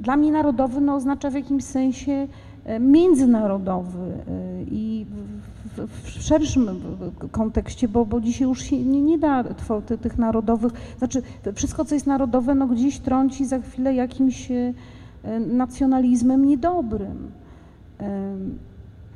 dla 0.00 0.16
mnie 0.16 0.32
narodowy 0.32 0.80
no, 0.80 0.94
oznacza 0.94 1.30
w 1.30 1.34
jakimś 1.34 1.64
sensie 1.64 2.28
e, 2.64 2.80
międzynarodowy 2.80 3.98
e, 3.98 4.62
i 4.70 5.06
w, 5.76 6.02
w 6.02 6.08
szerszym 6.08 6.68
kontekście, 7.30 7.88
bo, 7.88 8.06
bo 8.06 8.20
dzisiaj 8.20 8.48
już 8.48 8.62
się 8.62 8.84
nie, 8.84 9.02
nie 9.02 9.18
da 9.18 9.44
tych 10.02 10.18
narodowych, 10.18 10.72
znaczy 10.98 11.22
wszystko, 11.54 11.84
co 11.84 11.94
jest 11.94 12.06
narodowe, 12.06 12.54
no 12.54 12.66
gdzieś 12.66 12.98
trąci 12.98 13.46
za 13.46 13.58
chwilę 13.58 13.94
jakimś 13.94 14.50
e, 14.50 14.74
nacjonalizmem 15.46 16.44
niedobrym. 16.44 17.30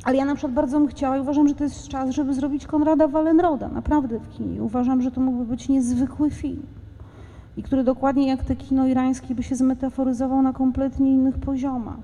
Ale 0.04 0.16
ja 0.16 0.24
na 0.24 0.34
przykład 0.34 0.54
bardzo 0.54 0.78
bym 0.78 0.88
chciała 0.88 1.16
i 1.16 1.20
uważam, 1.20 1.48
że 1.48 1.54
to 1.54 1.64
jest 1.64 1.88
czas, 1.88 2.10
żeby 2.10 2.34
zrobić 2.34 2.66
Konrada 2.66 3.08
Wallenroda, 3.08 3.68
naprawdę 3.68 4.18
w 4.18 4.28
kinie. 4.28 4.62
Uważam, 4.62 5.02
że 5.02 5.10
to 5.10 5.20
mógłby 5.20 5.44
być 5.44 5.68
niezwykły 5.68 6.30
film 6.30 6.62
i 7.56 7.62
który 7.62 7.84
dokładnie 7.84 8.28
jak 8.28 8.44
te 8.44 8.56
kino 8.56 8.86
irańskie 8.86 9.34
by 9.34 9.42
się 9.42 9.56
zmetaforyzował 9.56 10.42
na 10.42 10.52
kompletnie 10.52 11.12
innych 11.12 11.38
poziomach. 11.38 11.98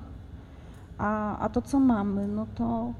A, 0.98 1.38
a 1.38 1.48
to, 1.48 1.62
co 1.62 1.80
mamy, 1.80 2.28
no 2.28 2.46
to 2.54 2.92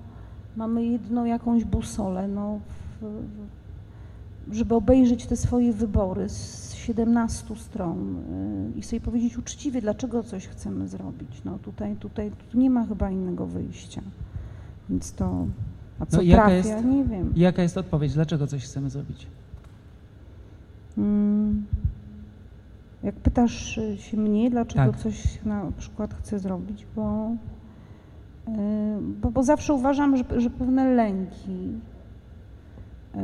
mamy 0.56 0.85
jedną 0.85 1.25
jakąś 1.25 1.64
busolę, 1.64 2.28
no, 2.28 2.59
w, 3.00 3.04
w, 3.04 4.54
żeby 4.54 4.75
obejrzeć 4.75 5.26
te 5.26 5.37
swoje 5.37 5.73
wybory 5.73 6.28
z 6.28 6.62
17 6.83 7.57
stron 7.57 8.23
yy, 8.75 8.79
i 8.79 8.83
sobie 8.83 9.01
powiedzieć 9.01 9.39
uczciwie, 9.39 9.81
dlaczego 9.81 10.23
coś 10.23 10.47
chcemy 10.47 10.89
zrobić. 10.89 11.43
No 11.45 11.59
tutaj, 11.59 11.97
tutaj 11.97 12.33
tu 12.51 12.59
nie 12.59 12.71
ma 12.71 12.87
chyba 12.87 13.11
innego 13.11 13.47
wyjścia. 13.47 14.03
Więc 14.91 15.12
to, 15.12 15.47
a 15.99 16.07
co 16.07 16.17
no, 16.17 16.33
trafia, 16.33 16.55
jest, 16.55 16.85
nie 16.85 17.05
wiem. 17.05 17.33
Jaka 17.37 17.62
jest 17.62 17.79
odpowiedź, 17.79 18.15
dlaczego 18.15 18.47
coś 18.47 18.65
chcemy 18.65 18.91
zrobić? 18.91 19.27
Hmm. 20.97 21.67
Jak 23.03 23.15
pytasz 23.15 23.81
się 23.97 24.17
mnie, 24.17 24.51
dlaczego 24.51 24.93
tak. 24.93 25.01
coś 25.01 25.45
na 25.45 25.73
przykład 25.79 26.15
chcę 26.15 26.39
zrobić, 26.39 26.87
bo, 26.97 27.31
y, 28.49 28.53
bo, 29.23 29.31
bo 29.31 29.43
zawsze 29.43 29.75
uważam, 29.75 30.17
że, 30.17 30.25
że 30.37 30.51
pewne 30.51 30.95
lęki 30.95 31.73
y, 33.15 33.19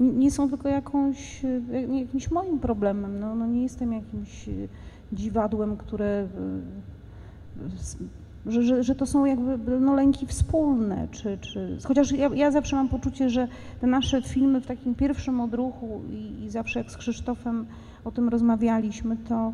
nie 0.00 0.30
są 0.30 0.48
tylko 0.48 0.68
jakąś, 0.68 1.44
y, 1.44 1.62
jakimś 1.92 2.30
moim 2.30 2.58
problemem. 2.58 3.20
No, 3.20 3.34
no 3.34 3.46
nie 3.46 3.62
jestem 3.62 3.92
jakimś 3.92 4.50
dziwadłem, 5.12 5.76
które 5.76 6.28
że, 8.46 8.62
że, 8.62 8.82
że 8.82 8.94
to 8.94 9.06
są 9.06 9.24
jakby 9.24 9.80
no, 9.80 9.94
lęki 9.94 10.26
wspólne, 10.26 11.08
czy, 11.10 11.38
czy 11.40 11.78
chociaż 11.84 12.12
ja, 12.12 12.30
ja 12.34 12.50
zawsze 12.50 12.76
mam 12.76 12.88
poczucie, 12.88 13.30
że 13.30 13.48
te 13.80 13.86
nasze 13.86 14.22
filmy 14.22 14.60
w 14.60 14.66
takim 14.66 14.94
pierwszym 14.94 15.40
odruchu 15.40 16.00
i, 16.10 16.44
i 16.44 16.50
zawsze 16.50 16.80
jak 16.80 16.90
z 16.90 16.96
Krzysztofem 16.96 17.66
o 18.04 18.10
tym 18.10 18.28
rozmawialiśmy, 18.28 19.16
to 19.16 19.52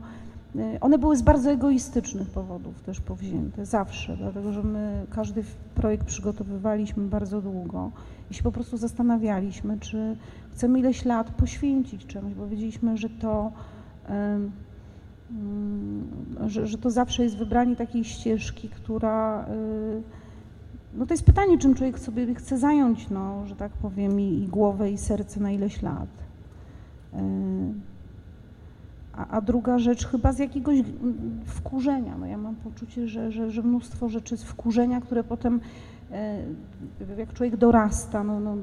one 0.80 0.98
były 0.98 1.16
z 1.16 1.22
bardzo 1.22 1.50
egoistycznych 1.50 2.30
powodów 2.30 2.82
też 2.82 3.00
powzięte, 3.00 3.66
zawsze, 3.66 4.16
dlatego 4.16 4.52
że 4.52 4.62
my 4.62 5.06
każdy 5.10 5.44
projekt 5.74 6.06
przygotowywaliśmy 6.06 7.04
bardzo 7.04 7.42
długo 7.42 7.90
i 8.31 8.35
się 8.35 8.43
po 8.43 8.52
prostu 8.52 8.76
zastanawialiśmy, 8.76 9.81
czy 9.81 10.16
chcemy 10.52 10.78
ileś 10.78 11.04
lat 11.04 11.31
poświęcić 11.31 12.07
czemuś, 12.07 12.35
bo 12.35 12.49
wiedzieliśmy, 12.49 12.97
że 12.97 13.11
to 13.11 13.52
mm, 14.09 14.52
że, 16.47 16.66
że 16.66 16.78
to 16.78 16.90
zawsze 16.90 17.23
jest 17.23 17.37
wybranie 17.37 17.76
takiej 17.76 18.04
ścieżki, 18.04 18.69
która 18.69 19.47
y, 19.49 20.02
no 20.95 21.07
to 21.07 21.14
jest 21.14 21.25
pytanie, 21.25 21.59
czym 21.59 21.75
człowiek 21.75 21.99
sobie 21.99 22.35
chce 22.35 22.59
zająć, 22.59 23.11
no, 23.11 23.47
że 23.47 23.57
tak 23.57 23.73
powiem, 23.73 24.21
i, 24.21 24.43
i 24.43 24.49
głowę, 24.49 24.90
i 24.90 24.99
serce 24.99 25.40
na 25.40 25.50
ileś 25.50 25.83
lat. 25.83 26.09
Y, 27.14 27.16
a, 29.16 29.26
a, 29.26 29.40
druga 29.40 29.78
rzecz 29.78 30.07
chyba 30.07 30.33
z 30.33 30.38
jakiegoś 30.38 30.78
wkurzenia. 31.45 32.19
No 32.19 32.26
ja 32.26 32.38
mam 32.38 32.54
poczucie, 32.54 33.09
że, 33.09 33.33
że, 33.33 33.50
że 33.50 33.62
mnóstwo 33.62 34.09
rzeczy 34.09 34.37
z 34.37 34.45
wkurzenia, 34.45 35.00
które 35.00 35.25
potem, 35.25 35.61
jak 37.18 37.33
człowiek 37.33 37.56
dorasta, 37.56 38.25
no, 38.25 38.40
no, 38.40 38.56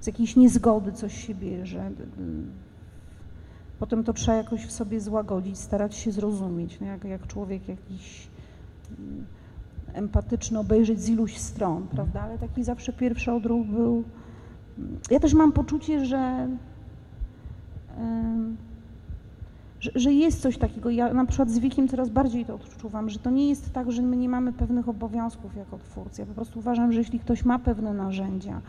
z 0.00 0.06
jakiejś 0.06 0.36
niezgody 0.36 0.92
coś 0.92 1.26
się 1.26 1.34
bierze. 1.34 1.90
Potem 3.78 4.04
to 4.04 4.12
trzeba 4.12 4.36
jakoś 4.36 4.66
w 4.66 4.72
sobie 4.72 5.00
złagodzić, 5.00 5.58
starać 5.58 5.94
się 5.94 6.12
zrozumieć, 6.12 6.80
no 6.80 6.86
jak, 6.86 7.04
jak 7.04 7.26
człowiek 7.26 7.68
jakiś 7.68 8.28
mm, 8.98 9.26
empatyczny 9.92 10.58
obejrzeć 10.58 11.00
z 11.00 11.08
iluś 11.08 11.38
stron, 11.38 11.86
prawda? 11.86 12.20
Ale 12.20 12.38
taki 12.38 12.64
zawsze 12.64 12.92
pierwszy 12.92 13.32
odruch 13.32 13.66
był. 13.66 14.04
Ja 15.10 15.20
też 15.20 15.34
mam 15.34 15.52
poczucie, 15.52 16.04
że, 16.04 16.48
że, 19.82 19.90
że, 19.94 20.12
jest 20.12 20.40
coś 20.40 20.58
takiego. 20.58 20.90
Ja 20.90 21.14
na 21.14 21.26
przykład 21.26 21.50
z 21.50 21.58
wiekiem 21.58 21.88
coraz 21.88 22.10
bardziej 22.10 22.44
to 22.44 22.54
odczuwam, 22.54 23.10
że 23.10 23.18
to 23.18 23.30
nie 23.30 23.48
jest 23.48 23.72
tak, 23.72 23.92
że 23.92 24.02
my 24.02 24.16
nie 24.16 24.28
mamy 24.28 24.52
pewnych 24.52 24.88
obowiązków 24.88 25.56
jako 25.56 25.78
twórcy. 25.78 26.22
Ja 26.22 26.26
po 26.26 26.34
prostu 26.34 26.58
uważam, 26.58 26.92
że 26.92 26.98
jeśli 26.98 27.18
ktoś 27.18 27.44
ma 27.44 27.58
pewne 27.58 27.94
narzędzia, 27.94 28.60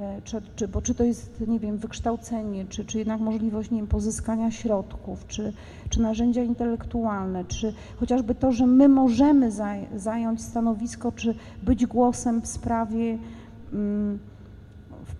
E, 0.00 0.22
czy, 0.24 0.42
czy, 0.56 0.68
bo 0.68 0.82
czy 0.82 0.94
to 0.94 1.04
jest, 1.04 1.44
nie 1.46 1.58
wiem, 1.58 1.78
wykształcenie, 1.78 2.64
czy, 2.68 2.84
czy 2.84 2.98
jednak 2.98 3.20
możliwość, 3.20 3.70
nie 3.70 3.76
wiem, 3.76 3.86
pozyskania 3.86 4.50
środków, 4.50 5.26
czy, 5.26 5.52
czy 5.88 6.02
narzędzia 6.02 6.42
intelektualne, 6.42 7.44
czy 7.44 7.74
chociażby 8.00 8.34
to, 8.34 8.52
że 8.52 8.66
my 8.66 8.88
możemy 8.88 9.50
zaj 9.50 9.86
zająć 9.96 10.42
stanowisko, 10.42 11.12
czy 11.12 11.34
być 11.62 11.86
głosem 11.86 12.40
w 12.40 12.46
sprawie, 12.46 13.18
mm, 13.72 14.18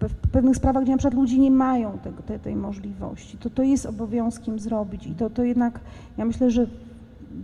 w, 0.00 0.14
pe 0.14 0.28
w, 0.28 0.30
pewnych 0.30 0.56
sprawach, 0.56 0.82
gdzie 0.82 0.92
na 0.92 0.98
przykład 0.98 1.14
ludzie 1.14 1.38
nie 1.38 1.50
mają 1.50 1.98
tego, 1.98 2.22
te, 2.22 2.38
tej 2.38 2.56
możliwości, 2.56 3.38
to 3.38 3.50
to 3.50 3.62
jest 3.62 3.86
obowiązkiem 3.86 4.58
zrobić 4.58 5.06
i 5.06 5.14
to, 5.14 5.30
to 5.30 5.44
jednak, 5.44 5.80
ja 6.18 6.24
myślę, 6.24 6.50
że 6.50 6.66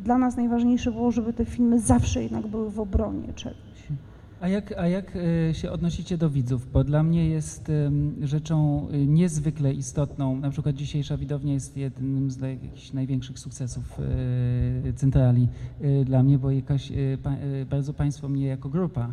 dla 0.04 0.18
nas 0.18 0.36
najważniejsze 0.36 0.92
było, 0.92 1.12
żeby 1.12 1.32
te 1.32 1.44
filmy 1.44 1.80
zawsze 1.80 2.22
jednak 2.22 2.46
były 2.46 2.70
w 2.70 2.80
obronie 2.80 3.32
czegoś. 3.34 3.66
A 4.40 4.48
jak, 4.48 4.72
a 4.78 4.88
jak 4.88 5.16
e, 5.50 5.54
się 5.54 5.70
odnosicie 5.70 6.18
do 6.18 6.30
widzów? 6.30 6.72
Bo 6.72 6.84
dla 6.84 7.02
mnie 7.02 7.28
jest 7.28 7.72
rzeczą 8.22 8.88
e, 8.88 9.06
niezwykle 9.06 9.72
istotną, 9.72 10.36
na 10.36 10.50
przykład 10.50 10.74
dzisiejsza 10.74 11.16
widownia 11.16 11.52
jest 11.52 11.76
jednym 11.76 12.30
z 12.30 12.40
jakichś 12.40 12.92
największych 12.92 13.38
sukcesów 13.38 14.00
e, 14.88 14.92
centrali 14.92 15.48
dla 16.04 16.22
mnie, 16.22 16.38
bo 16.38 16.48
bardzo 17.70 17.94
Państwo 17.94 18.28
mnie 18.28 18.46
jako 18.46 18.68
grupa 18.68 19.08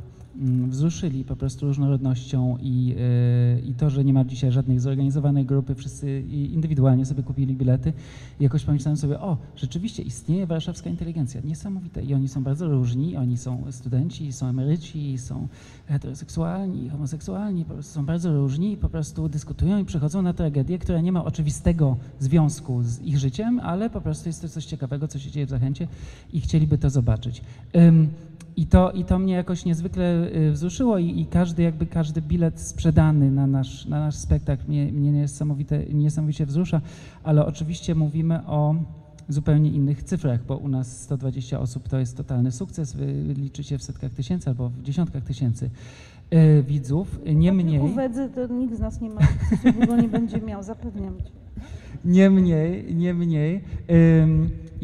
wzruszyli 0.67 1.25
po 1.25 1.35
prostu 1.35 1.67
różnorodnością 1.67 2.57
i, 2.61 2.95
e, 2.99 3.59
i 3.59 3.73
to, 3.73 3.89
że 3.89 4.03
nie 4.03 4.13
ma 4.13 4.25
dzisiaj 4.25 4.51
żadnej 4.51 4.79
zorganizowanej 4.79 5.45
grupy, 5.45 5.75
wszyscy 5.75 6.21
indywidualnie 6.29 7.05
sobie 7.05 7.23
kupili 7.23 7.55
bilety. 7.55 7.93
I 8.39 8.43
jakoś 8.43 8.63
pomyślałem 8.63 8.97
sobie, 8.97 9.19
o, 9.19 9.37
rzeczywiście 9.55 10.03
istnieje 10.03 10.47
warszawska 10.47 10.89
inteligencja, 10.89 11.41
niesamowite. 11.43 12.03
I 12.03 12.13
oni 12.13 12.27
są 12.27 12.43
bardzo 12.43 12.67
różni, 12.67 13.17
oni 13.17 13.37
są 13.37 13.63
studenci, 13.71 14.33
są 14.33 14.47
emeryci, 14.47 15.17
są 15.17 15.47
heteroseksualni, 15.87 16.89
homoseksualni, 16.89 17.65
po 17.65 17.73
prostu 17.73 17.93
są 17.93 18.05
bardzo 18.05 18.33
różni 18.33 18.73
i 18.73 18.77
po 18.77 18.89
prostu 18.89 19.29
dyskutują 19.29 19.79
i 19.79 19.85
przechodzą 19.85 20.21
na 20.21 20.33
tragedię, 20.33 20.79
która 20.79 21.01
nie 21.01 21.11
ma 21.11 21.23
oczywistego 21.25 21.97
związku 22.19 22.83
z 22.83 23.01
ich 23.01 23.17
życiem, 23.17 23.59
ale 23.59 23.89
po 23.89 24.01
prostu 24.01 24.29
jest 24.29 24.41
to 24.41 24.49
coś 24.49 24.65
ciekawego, 24.65 25.07
co 25.07 25.19
się 25.19 25.31
dzieje 25.31 25.45
w 25.45 25.49
Zachęcie 25.49 25.87
i 26.33 26.41
chcieliby 26.41 26.77
to 26.77 26.89
zobaczyć. 26.89 27.41
I 28.55 28.67
to, 28.67 28.91
I 28.91 29.05
to 29.05 29.19
mnie 29.19 29.33
jakoś 29.33 29.65
niezwykle 29.65 30.22
wzruszyło 30.51 30.97
i, 30.97 31.21
i, 31.21 31.25
każdy 31.25 31.63
jakby 31.63 31.85
każdy 31.85 32.21
bilet 32.21 32.59
sprzedany 32.59 33.31
na 33.31 33.47
nasz, 33.47 33.85
na 33.85 33.99
nasz 33.99 34.15
spektakl 34.15 34.67
mnie, 34.67 34.91
mnie 34.91 35.11
niesamowite, 35.11 35.85
niesamowicie 35.85 36.45
wzrusza, 36.45 36.81
ale 37.23 37.45
oczywiście 37.45 37.95
mówimy 37.95 38.45
o 38.47 38.75
zupełnie 39.29 39.71
innych 39.71 40.03
cyfrach, 40.03 40.45
bo 40.45 40.57
u 40.57 40.67
nas 40.67 41.01
120 41.01 41.59
osób 41.59 41.89
to 41.89 41.99
jest 41.99 42.17
totalny 42.17 42.51
sukces, 42.51 42.93
wy 42.93 43.33
liczycie 43.37 43.77
w 43.77 43.83
setkach 43.83 44.13
tysięcy 44.13 44.49
albo 44.49 44.69
w 44.69 44.81
dziesiątkach 44.81 45.23
tysięcy 45.23 45.69
y, 46.33 46.63
widzów, 46.63 47.19
nie 47.35 47.53
mniej. 47.53 47.93
Wedzy 47.95 48.29
to 48.35 48.47
nikt 48.47 48.75
z 48.75 48.79
nas 48.79 49.01
nie 49.01 49.09
ma, 49.09 49.21
go 49.87 49.95
nie 49.95 50.07
będzie 50.07 50.41
miał, 50.41 50.63
zapewniam 50.63 51.17
cię. 51.17 51.31
Nie 52.05 52.29
mniej, 52.29 52.95
nie 52.95 53.13
mniej. 53.13 53.63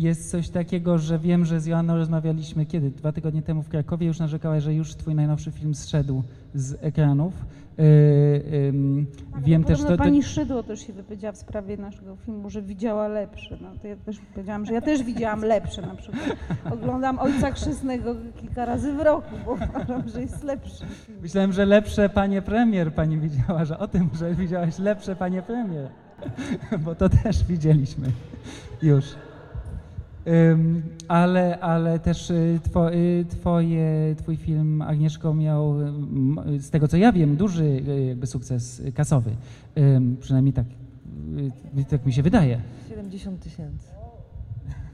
Jest 0.01 0.31
coś 0.31 0.49
takiego, 0.49 0.97
że 0.97 1.19
wiem, 1.19 1.45
że 1.45 1.59
z 1.59 1.65
Joanną 1.65 1.95
rozmawialiśmy 1.95 2.65
kiedy? 2.65 2.91
Dwa 2.91 3.11
tygodnie 3.11 3.41
temu 3.41 3.63
w 3.63 3.69
Krakowie 3.69 4.07
już 4.07 4.19
narzekałaś, 4.19 4.63
że 4.63 4.73
już 4.73 4.95
twój 4.95 5.15
najnowszy 5.15 5.51
film 5.51 5.75
zszedł 5.75 6.23
z 6.53 6.77
ekranów. 6.81 7.33
Yy, 7.77 7.85
yy, 7.85 9.43
wiem 9.43 9.63
też, 9.63 9.79
to, 9.79 9.85
to, 9.85 9.91
to, 9.91 9.97
pani 9.97 10.23
Szydło 10.23 10.63
też 10.63 10.87
się 10.87 10.93
wypowiedziała 10.93 11.31
w 11.31 11.37
sprawie 11.37 11.77
naszego 11.77 12.15
filmu, 12.15 12.49
że 12.49 12.61
widziała 12.61 13.07
lepsze. 13.07 13.57
No 13.61 13.69
to 13.81 13.87
ja 13.87 13.95
też 13.95 14.19
powiedziałam, 14.33 14.65
że 14.65 14.73
ja 14.73 14.81
też 14.81 15.03
widziałam 15.03 15.41
lepsze 15.41 15.81
na 15.81 15.95
przykład. 15.95 16.23
Oglądam 16.71 17.19
Ojca 17.19 17.51
Chrzestnego 17.51 18.15
kilka 18.41 18.65
razy 18.65 18.93
w 18.93 18.99
roku, 18.99 19.35
bo 19.45 19.51
uważam, 19.51 20.09
że 20.09 20.21
jest 20.21 20.43
lepszy. 20.43 20.85
Myślałem, 21.21 21.53
że 21.53 21.65
lepsze 21.65 22.09
panie 22.09 22.41
premier 22.41 22.93
pani 22.93 23.17
widziała, 23.19 23.65
że 23.65 23.79
o 23.79 23.87
tym, 23.87 24.09
że 24.13 24.35
widziałaś 24.35 24.79
lepsze 24.79 25.15
panie 25.15 25.41
premier. 25.41 25.89
Bo 26.79 26.95
to 26.95 27.09
też 27.09 27.43
widzieliśmy 27.43 28.07
już. 28.81 29.05
Ale, 31.07 31.59
ale 31.59 31.99
też 31.99 32.29
y, 32.29 32.59
two, 32.73 32.93
y, 32.93 33.25
twoje, 33.29 34.15
twój 34.17 34.37
film 34.37 34.81
Agnieszko 34.81 35.33
miał, 35.33 35.75
z 36.59 36.69
tego 36.69 36.87
co 36.87 36.97
ja 36.97 37.11
wiem, 37.11 37.35
duży 37.35 37.63
y, 37.63 38.05
jakby 38.05 38.27
sukces 38.27 38.81
kasowy. 38.95 39.31
Przynajmniej 40.19 40.53
tak, 40.53 40.65
tak 41.89 42.05
mi 42.05 42.13
się 42.13 42.23
wydaje. 42.23 42.61
70 42.89 43.39
tysięcy. 43.39 43.87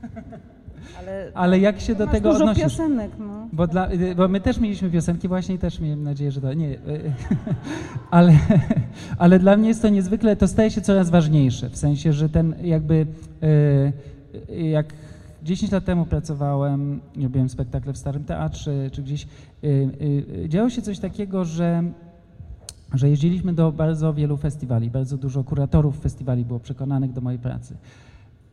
Ale, 0.99 1.31
ale 1.33 1.59
jak 1.59 1.79
się 1.79 1.95
do 1.95 2.07
tego 2.07 2.31
dużo 2.31 2.43
odnosisz? 2.43 2.63
piosenek, 2.63 3.11
no. 3.19 3.47
Bo, 3.53 3.67
dla, 3.67 3.89
bo 4.15 4.27
my 4.27 4.41
też 4.41 4.59
mieliśmy 4.59 4.89
piosenki 4.89 5.27
właśnie 5.27 5.55
i 5.55 5.57
też 5.57 5.79
miałem 5.79 6.03
nadzieję, 6.03 6.31
że 6.31 6.41
to 6.41 6.53
nie. 6.53 6.77
ale, 8.11 8.37
ale 9.17 9.39
dla 9.39 9.57
mnie 9.57 9.67
jest 9.67 9.81
to 9.81 9.89
niezwykle, 9.89 10.35
to 10.35 10.47
staje 10.47 10.71
się 10.71 10.81
coraz 10.81 11.09
ważniejsze, 11.09 11.69
w 11.69 11.77
sensie, 11.77 12.13
że 12.13 12.29
ten 12.29 12.55
jakby 12.61 13.05
jak 14.49 14.93
10 15.45 15.71
lat 15.71 15.85
temu 15.85 16.05
pracowałem, 16.05 17.01
robiłem 17.23 17.49
spektakle 17.49 17.93
w 17.93 17.97
Starym 17.97 18.23
Teatrze, 18.23 18.91
czy 18.91 19.03
gdzieś. 19.03 19.27
Y, 19.63 19.67
y, 20.43 20.49
działo 20.49 20.69
się 20.69 20.81
coś 20.81 20.99
takiego, 20.99 21.45
że, 21.45 21.83
że 22.93 23.09
jeździliśmy 23.09 23.53
do 23.53 23.71
bardzo 23.71 24.13
wielu 24.13 24.37
festiwali, 24.37 24.89
bardzo 24.89 25.17
dużo 25.17 25.43
kuratorów 25.43 25.99
festiwali 25.99 26.45
było 26.45 26.59
przekonanych 26.59 27.13
do 27.13 27.21
mojej 27.21 27.39
pracy. 27.39 27.77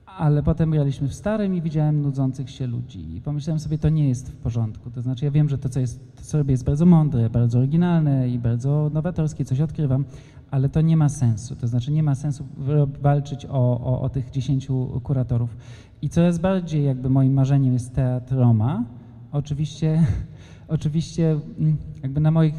Ale 0.07 0.43
potem 0.43 0.71
graliśmy 0.71 1.09
w 1.09 1.15
Starym 1.15 1.55
i 1.55 1.63
widziałem 1.63 2.03
nudzących 2.03 2.51
się 2.51 2.67
ludzi. 2.67 3.17
I 3.17 3.21
pomyślałem 3.21 3.61
sobie, 3.61 3.79
to 3.79 3.89
nie 3.89 4.09
jest 4.09 4.33
w 4.33 4.37
porządku. 4.37 4.91
To 4.91 5.03
znaczy, 5.03 5.25
ja 5.25 5.31
wiem, 5.31 5.49
że 5.49 5.59
to, 5.59 5.69
co, 5.69 5.81
jest, 5.81 6.17
to, 6.17 6.23
co 6.23 6.39
robię, 6.39 6.53
jest 6.53 6.65
bardzo 6.65 6.87
mądre, 6.87 7.31
bardzo 7.31 7.59
oryginalne 7.59 8.29
i 8.29 8.39
bardzo 8.39 8.91
nowatorskie, 8.95 9.45
coś 9.45 9.61
odkrywam, 9.61 10.05
ale 10.51 10.69
to 10.69 10.81
nie 10.81 10.97
ma 10.97 11.09
sensu. 11.09 11.57
To 11.57 11.67
znaczy, 11.67 11.93
nie 11.93 12.03
ma 12.03 12.15
sensu 12.15 12.47
walczyć 13.03 13.47
o, 13.47 13.81
o, 13.81 14.01
o 14.01 14.09
tych 14.09 14.31
dziesięciu 14.31 15.01
kuratorów. 15.03 15.57
I 16.03 16.09
coraz 16.09 16.39
bardziej 16.39 16.85
jakby 16.85 17.11
moim 17.11 17.33
marzeniem 17.33 17.73
jest 17.73 17.95
teatr 17.95 18.35
Roma. 18.35 18.85
Oczywiście, 19.33 20.07
oczywiście 20.69 21.31
mm, 21.59 21.77
jakby 22.03 22.21
na 22.21 22.31
moich 22.31 22.55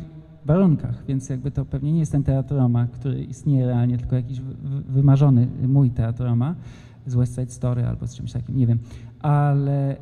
warunkach, 0.46 1.06
więc 1.08 1.30
jakby 1.30 1.52
to 1.52 1.66
pewnie 1.66 1.94
nie 1.94 2.00
jest 2.00 2.12
ten 2.12 2.24
teatr 2.24 2.56
Roma, 2.56 2.88
który 2.88 3.24
istnieje 3.24 3.66
realnie, 3.66 3.98
tylko 3.98 4.16
jakiś 4.16 4.42
wymarzony 4.90 5.48
mój 5.68 5.90
teatr 5.90 6.24
Roma 6.24 6.56
z 7.06 7.16
West 7.16 7.36
Side 7.36 7.52
Story 7.52 7.86
albo 7.86 8.08
z 8.08 8.16
czymś 8.16 8.32
takim, 8.32 8.58
nie 8.58 8.68
wiem. 8.68 8.80
Ale, 9.24 9.96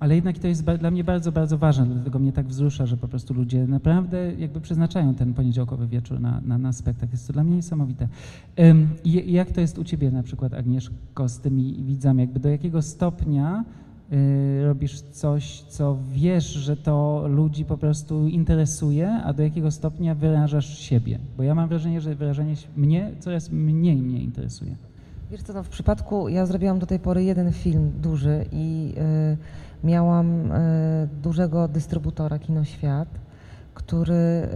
ale 0.00 0.14
jednak 0.14 0.38
to 0.38 0.48
jest 0.48 0.64
dla 0.64 0.90
mnie 0.90 1.04
bardzo, 1.04 1.32
bardzo 1.32 1.58
ważne, 1.58 1.86
dlatego 1.86 2.18
mnie 2.18 2.32
tak 2.32 2.46
wzrusza, 2.46 2.86
że 2.86 2.96
po 2.96 3.08
prostu 3.08 3.34
ludzie 3.34 3.66
naprawdę 3.66 4.32
jakby 4.38 4.60
przeznaczają 4.60 5.14
ten 5.14 5.34
poniedziałkowy 5.34 5.86
wieczór 5.86 6.20
na, 6.20 6.40
na, 6.40 6.58
na 6.58 6.72
spektakl. 6.72 7.12
Jest 7.12 7.26
to 7.26 7.32
dla 7.32 7.44
mnie 7.44 7.56
niesamowite. 7.56 8.08
I 9.04 9.32
jak 9.32 9.50
to 9.50 9.60
jest 9.60 9.78
u 9.78 9.84
Ciebie 9.84 10.10
na 10.10 10.22
przykład, 10.22 10.54
Agnieszko, 10.54 11.28
z 11.28 11.38
tymi 11.38 11.82
widzami? 11.84 12.20
Jakby 12.20 12.40
do 12.40 12.48
jakiego 12.48 12.82
stopnia 12.82 13.64
y, 14.12 14.64
robisz 14.64 15.00
coś, 15.00 15.60
co 15.60 15.98
wiesz, 16.12 16.52
że 16.52 16.76
to 16.76 17.24
ludzi 17.28 17.64
po 17.64 17.78
prostu 17.78 18.28
interesuje, 18.28 19.12
a 19.12 19.32
do 19.32 19.42
jakiego 19.42 19.70
stopnia 19.70 20.14
wyrażasz 20.14 20.78
siebie? 20.78 21.18
Bo 21.36 21.42
ja 21.42 21.54
mam 21.54 21.68
wrażenie, 21.68 22.00
że 22.00 22.14
wyrażenie 22.14 22.54
mnie 22.76 23.10
coraz 23.18 23.50
mniej 23.50 23.96
mnie 23.96 24.22
interesuje. 24.22 24.89
Wiesz 25.30 25.42
co, 25.42 25.52
no 25.52 25.62
w 25.62 25.68
przypadku, 25.68 26.28
ja 26.28 26.46
zrobiłam 26.46 26.78
do 26.78 26.86
tej 26.86 26.98
pory 26.98 27.24
jeden 27.24 27.52
film 27.52 27.92
duży 28.00 28.44
i 28.52 28.94
y, 29.82 29.86
miałam 29.86 30.52
y, 30.52 31.08
dużego 31.22 31.68
dystrybutora 31.68 32.38
Kinoświat, 32.38 33.08
który 33.74 34.14
y, 34.14 34.48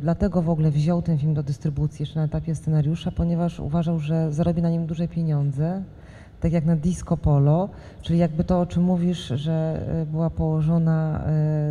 dlatego 0.00 0.42
w 0.42 0.50
ogóle 0.50 0.70
wziął 0.70 1.02
ten 1.02 1.18
film 1.18 1.34
do 1.34 1.42
dystrybucji 1.42 2.02
jeszcze 2.02 2.18
na 2.18 2.24
etapie 2.24 2.54
scenariusza, 2.54 3.10
ponieważ 3.10 3.60
uważał, 3.60 3.98
że 3.98 4.32
zarobi 4.32 4.62
na 4.62 4.70
nim 4.70 4.86
duże 4.86 5.08
pieniądze, 5.08 5.82
tak 6.40 6.52
jak 6.52 6.64
na 6.64 6.76
Disco 6.76 7.16
Polo, 7.16 7.68
czyli 8.02 8.18
jakby 8.18 8.44
to, 8.44 8.60
o 8.60 8.66
czym 8.66 8.82
mówisz, 8.82 9.26
że 9.26 9.86
była 10.10 10.30
położona, 10.30 11.24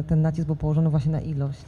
ten 0.08 0.22
nacisk 0.22 0.46
był 0.46 0.56
położony 0.56 0.90
właśnie 0.90 1.12
na 1.12 1.22
ilość. 1.22 1.66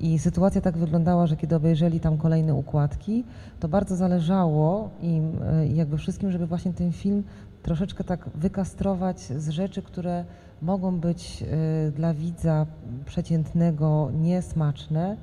I 0.00 0.18
sytuacja 0.18 0.60
tak 0.60 0.76
wyglądała, 0.76 1.26
że 1.26 1.36
kiedy 1.36 1.56
obejrzeli 1.56 2.00
tam 2.00 2.18
kolejne 2.18 2.54
układki, 2.54 3.24
to 3.60 3.68
bardzo 3.68 3.96
zależało 3.96 4.90
im 5.02 5.32
e, 5.42 5.66
jakby 5.66 5.98
wszystkim, 5.98 6.30
żeby 6.30 6.46
właśnie 6.46 6.72
ten 6.72 6.92
film 6.92 7.22
troszeczkę 7.62 8.04
tak 8.04 8.28
wykastrować 8.34 9.20
z 9.20 9.48
rzeczy, 9.48 9.82
które 9.82 10.24
mogą 10.62 11.00
być 11.00 11.42
e, 11.42 11.90
dla 11.90 12.14
widza 12.14 12.66
przeciętnego 13.06 14.10
niesmaczne, 14.20 15.16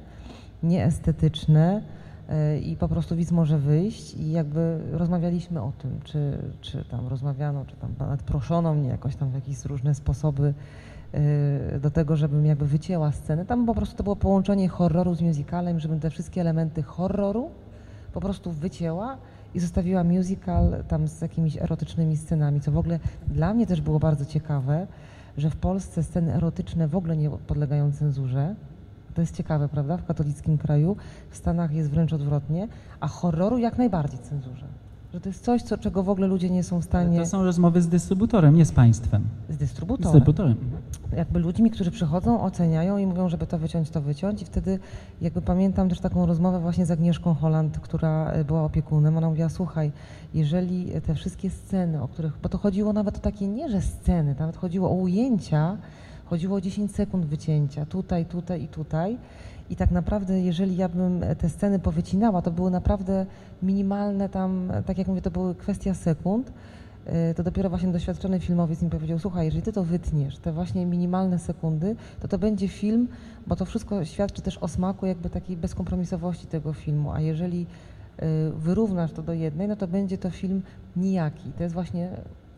nieestetyczne 0.64 1.82
e, 2.30 2.60
i 2.60 2.76
po 2.76 2.88
prostu 2.88 3.16
widz 3.16 3.32
może 3.32 3.58
wyjść 3.58 4.14
i 4.14 4.32
jakby 4.32 4.80
rozmawialiśmy 4.92 5.62
o 5.62 5.72
tym, 5.78 6.00
czy, 6.04 6.38
czy 6.62 6.86
tam 6.86 7.08
rozmawiano, 7.08 7.66
czy 7.66 7.76
tam 7.76 7.94
nawet 8.00 8.24
proszono 8.24 8.74
mnie 8.74 8.90
jakoś 8.90 9.16
tam 9.16 9.30
w 9.30 9.36
jakieś 9.36 9.66
różne 9.66 9.96
sposoby 9.96 10.54
do 11.82 11.92
tego, 11.92 12.16
żebym 12.16 12.46
jakby 12.46 12.66
wycięła 12.68 13.12
scenę. 13.12 13.46
Tam 13.46 13.66
po 13.66 13.76
prostu 13.76 13.98
to 13.98 14.04
było 14.04 14.16
połączenie 14.16 14.70
horroru 14.70 15.16
z 15.16 15.22
musicalem, 15.22 15.80
żebym 15.80 16.00
te 16.00 16.10
wszystkie 16.10 16.42
elementy 16.42 16.84
horroru 16.84 17.50
po 18.14 18.22
prostu 18.22 18.52
wycięła 18.52 19.18
i 19.54 19.60
zostawiła 19.60 20.04
musical 20.04 20.84
tam 20.88 21.08
z 21.08 21.22
jakimiś 21.22 21.58
erotycznymi 21.58 22.18
scenami, 22.18 22.62
co 22.62 22.72
w 22.72 22.78
ogóle 22.78 23.00
dla 23.28 23.54
mnie 23.54 23.68
też 23.68 23.82
było 23.82 24.00
bardzo 24.00 24.26
ciekawe, 24.26 24.88
że 25.38 25.50
w 25.50 25.56
Polsce 25.56 26.04
sceny 26.04 26.34
erotyczne 26.34 26.88
w 26.88 26.96
ogóle 26.96 27.18
nie 27.18 27.30
podlegają 27.30 27.92
cenzurze. 27.92 28.56
To 29.14 29.22
jest 29.22 29.36
ciekawe, 29.36 29.70
prawda? 29.70 29.98
W 29.98 30.06
katolickim 30.06 30.58
kraju, 30.58 30.96
w 31.30 31.38
Stanach 31.38 31.74
jest 31.74 31.90
wręcz 31.90 32.14
odwrotnie, 32.14 32.68
a 33.00 33.08
horroru 33.08 33.58
jak 33.58 33.78
najbardziej 33.78 34.20
cenzurze. 34.20 34.66
Że 35.16 35.22
to 35.22 35.30
jest 35.30 35.44
coś, 35.44 35.62
co, 35.62 35.78
czego 35.78 36.04
w 36.04 36.10
ogóle 36.10 36.28
ludzie 36.28 36.50
nie 36.50 36.64
są 36.64 36.82
w 36.82 36.84
stanie... 36.84 37.20
To 37.20 37.26
są 37.26 37.44
rozmowy 37.44 37.82
z 37.82 37.88
dystrybutorem, 37.88 38.56
nie 38.56 38.66
z 38.66 38.72
państwem. 38.72 39.24
Z 39.50 39.58
dystrybutorem. 39.58 40.12
Z 40.12 40.14
dystrybutorem. 40.14 40.58
Jakby 41.18 41.40
ludźmi, 41.40 41.72
którzy 41.72 41.92
przychodzą, 41.92 42.42
oceniają 42.42 42.98
i 42.98 43.06
mówią, 43.06 43.30
żeby 43.30 43.48
to 43.48 43.58
wyciąć, 43.58 43.90
to 43.90 44.02
wyciąć 44.02 44.42
i 44.42 44.46
wtedy 44.46 44.80
jakby 45.22 45.42
pamiętam 45.42 45.90
też 45.90 46.00
taką 46.00 46.26
rozmowę 46.26 46.60
właśnie 46.60 46.86
z 46.86 46.92
Agnieszką 46.92 47.34
Holland, 47.34 47.80
która 47.80 48.32
e, 48.32 48.44
była 48.44 48.64
opiekunem. 48.64 49.18
Ona 49.18 49.30
mówiła, 49.30 49.50
słuchaj, 49.50 49.92
jeżeli 50.34 50.92
te 51.02 51.16
wszystkie 51.16 51.50
sceny, 51.50 52.02
o 52.02 52.08
których... 52.08 52.34
Bo 52.44 52.50
to 52.50 52.58
chodziło 52.58 52.94
nawet 52.94 53.18
o 53.18 53.20
takie 53.20 53.48
nie, 53.48 53.70
że 53.70 53.82
sceny, 53.82 54.36
nawet 54.40 54.58
chodziło 54.58 54.90
o 54.90 54.94
ujęcia, 54.94 55.78
chodziło 56.26 56.58
o 56.58 56.62
10 56.62 56.96
sekund 56.96 57.26
wycięcia, 57.26 57.86
tutaj, 57.86 58.26
tutaj 58.26 58.64
i 58.64 58.68
tutaj 58.68 59.18
i 59.70 59.76
tak 59.76 59.92
naprawdę, 59.92 60.42
jeżeli 60.42 60.78
ja 60.78 60.90
bym 60.90 61.22
te 61.38 61.50
sceny 61.50 61.80
powycinała, 61.80 62.42
to 62.42 62.52
były 62.52 62.72
naprawdę 62.72 63.26
minimalne 63.64 64.30
tam, 64.30 64.72
tak 64.86 64.98
jak 64.98 65.08
mówię, 65.08 65.22
to 65.22 65.32
były 65.32 65.56
kwestia 65.56 65.94
sekund, 65.94 66.54
y, 67.32 67.34
to 67.34 67.44
dopiero 67.44 67.70
właśnie 67.70 67.92
doświadczony 67.92 68.40
filmowiec 68.40 68.82
mi 68.82 68.90
powiedział, 68.90 69.20
słuchaj, 69.20 69.46
jeżeli 69.46 69.64
ty 69.64 69.74
to 69.74 69.84
wytniesz, 69.84 70.38
te 70.38 70.52
właśnie 70.52 70.86
minimalne 70.86 71.40
sekundy, 71.40 71.96
to 72.20 72.28
to 72.28 72.38
będzie 72.38 72.68
film, 72.68 73.08
bo 73.48 73.56
to 73.56 73.66
wszystko 73.66 74.06
świadczy 74.06 74.42
też 74.42 74.58
o 74.58 74.68
smaku 74.68 75.06
jakby 75.06 75.30
takiej 75.30 75.58
bezkompromisowości 75.58 76.48
tego 76.48 76.74
filmu, 76.74 77.12
a 77.12 77.22
jeżeli 77.22 77.62
y, 77.62 78.26
wyrównasz 78.52 79.12
to 79.12 79.22
do 79.22 79.34
jednej, 79.34 79.68
no 79.68 79.76
to 79.76 79.88
będzie 79.88 80.18
to 80.18 80.30
film 80.30 80.62
nijaki. 80.96 81.52
To 81.58 81.64
jest 81.64 81.74
właśnie 81.74 82.10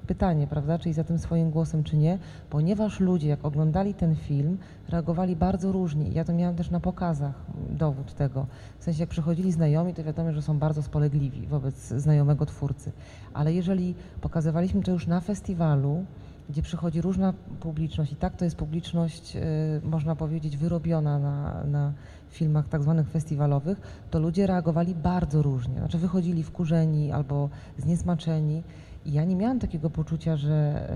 pytanie, 0.07 0.47
prawda, 0.47 0.79
czyli 0.79 0.93
za 0.93 1.03
tym 1.03 1.19
swoim 1.19 1.51
głosem, 1.51 1.83
czy 1.83 1.97
nie, 1.97 2.19
ponieważ 2.49 2.99
ludzie, 2.99 3.27
jak 3.27 3.45
oglądali 3.45 3.93
ten 3.93 4.15
film, 4.15 4.57
reagowali 4.89 5.35
bardzo 5.35 5.71
różnie. 5.71 6.09
Ja 6.09 6.23
to 6.23 6.33
miałam 6.33 6.55
też 6.55 6.71
na 6.71 6.79
pokazach 6.79 7.35
dowód 7.69 8.13
tego. 8.13 8.45
W 8.79 8.83
sensie, 8.83 9.03
jak 9.03 9.09
przychodzili 9.09 9.51
znajomi, 9.51 9.93
to 9.93 10.03
wiadomo, 10.03 10.33
że 10.33 10.41
są 10.41 10.59
bardzo 10.59 10.83
spolegliwi 10.83 11.47
wobec 11.47 11.75
znajomego 11.75 12.45
twórcy. 12.45 12.91
Ale 13.33 13.53
jeżeli 13.53 13.95
pokazywaliśmy 14.21 14.81
to 14.83 14.91
już 14.91 15.07
na 15.07 15.21
festiwalu, 15.21 16.05
gdzie 16.49 16.61
przychodzi 16.61 17.01
różna 17.01 17.33
publiczność 17.59 18.11
i 18.11 18.15
tak 18.15 18.35
to 18.35 18.45
jest 18.45 18.57
publiczność, 18.57 19.35
yy, 19.35 19.41
można 19.83 20.15
powiedzieć, 20.15 20.57
wyrobiona 20.57 21.19
na, 21.19 21.63
na 21.63 21.93
filmach 22.29 22.69
tak 22.69 22.83
zwanych 22.83 23.09
festiwalowych, 23.09 24.05
to 24.11 24.19
ludzie 24.19 24.47
reagowali 24.47 24.95
bardzo 24.95 25.41
różnie. 25.41 25.77
Znaczy 25.77 25.97
wychodzili 25.97 26.43
wkurzeni 26.43 27.11
albo 27.11 27.49
zniesmaczeni. 27.77 28.63
Ja 29.07 29.23
nie 29.23 29.35
miałam 29.35 29.59
takiego 29.59 29.89
poczucia, 29.89 30.37
że, 30.37 30.89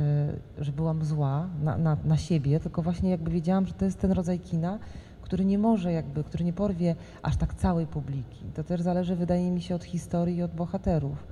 e, 0.59 0.63
że 0.63 0.71
byłam 0.71 1.05
zła 1.05 1.47
na, 1.63 1.77
na, 1.77 1.97
na 2.05 2.17
siebie, 2.17 2.59
tylko 2.59 2.81
właśnie 2.81 3.09
jakby 3.09 3.31
wiedziałam, 3.31 3.65
że 3.65 3.73
to 3.73 3.85
jest 3.85 3.99
ten 3.99 4.11
rodzaj 4.11 4.39
kina, 4.39 4.79
który 5.21 5.45
nie 5.45 5.57
może 5.57 5.91
jakby, 5.91 6.23
który 6.23 6.45
nie 6.45 6.53
porwie 6.53 6.95
aż 7.21 7.37
tak 7.37 7.53
całej 7.53 7.87
publiki. 7.87 8.45
To 8.55 8.63
też 8.63 8.81
zależy, 8.81 9.15
wydaje 9.15 9.51
mi 9.51 9.61
się, 9.61 9.75
od 9.75 9.83
historii 9.83 10.37
i 10.37 10.43
od 10.43 10.51
bohaterów. 10.51 11.27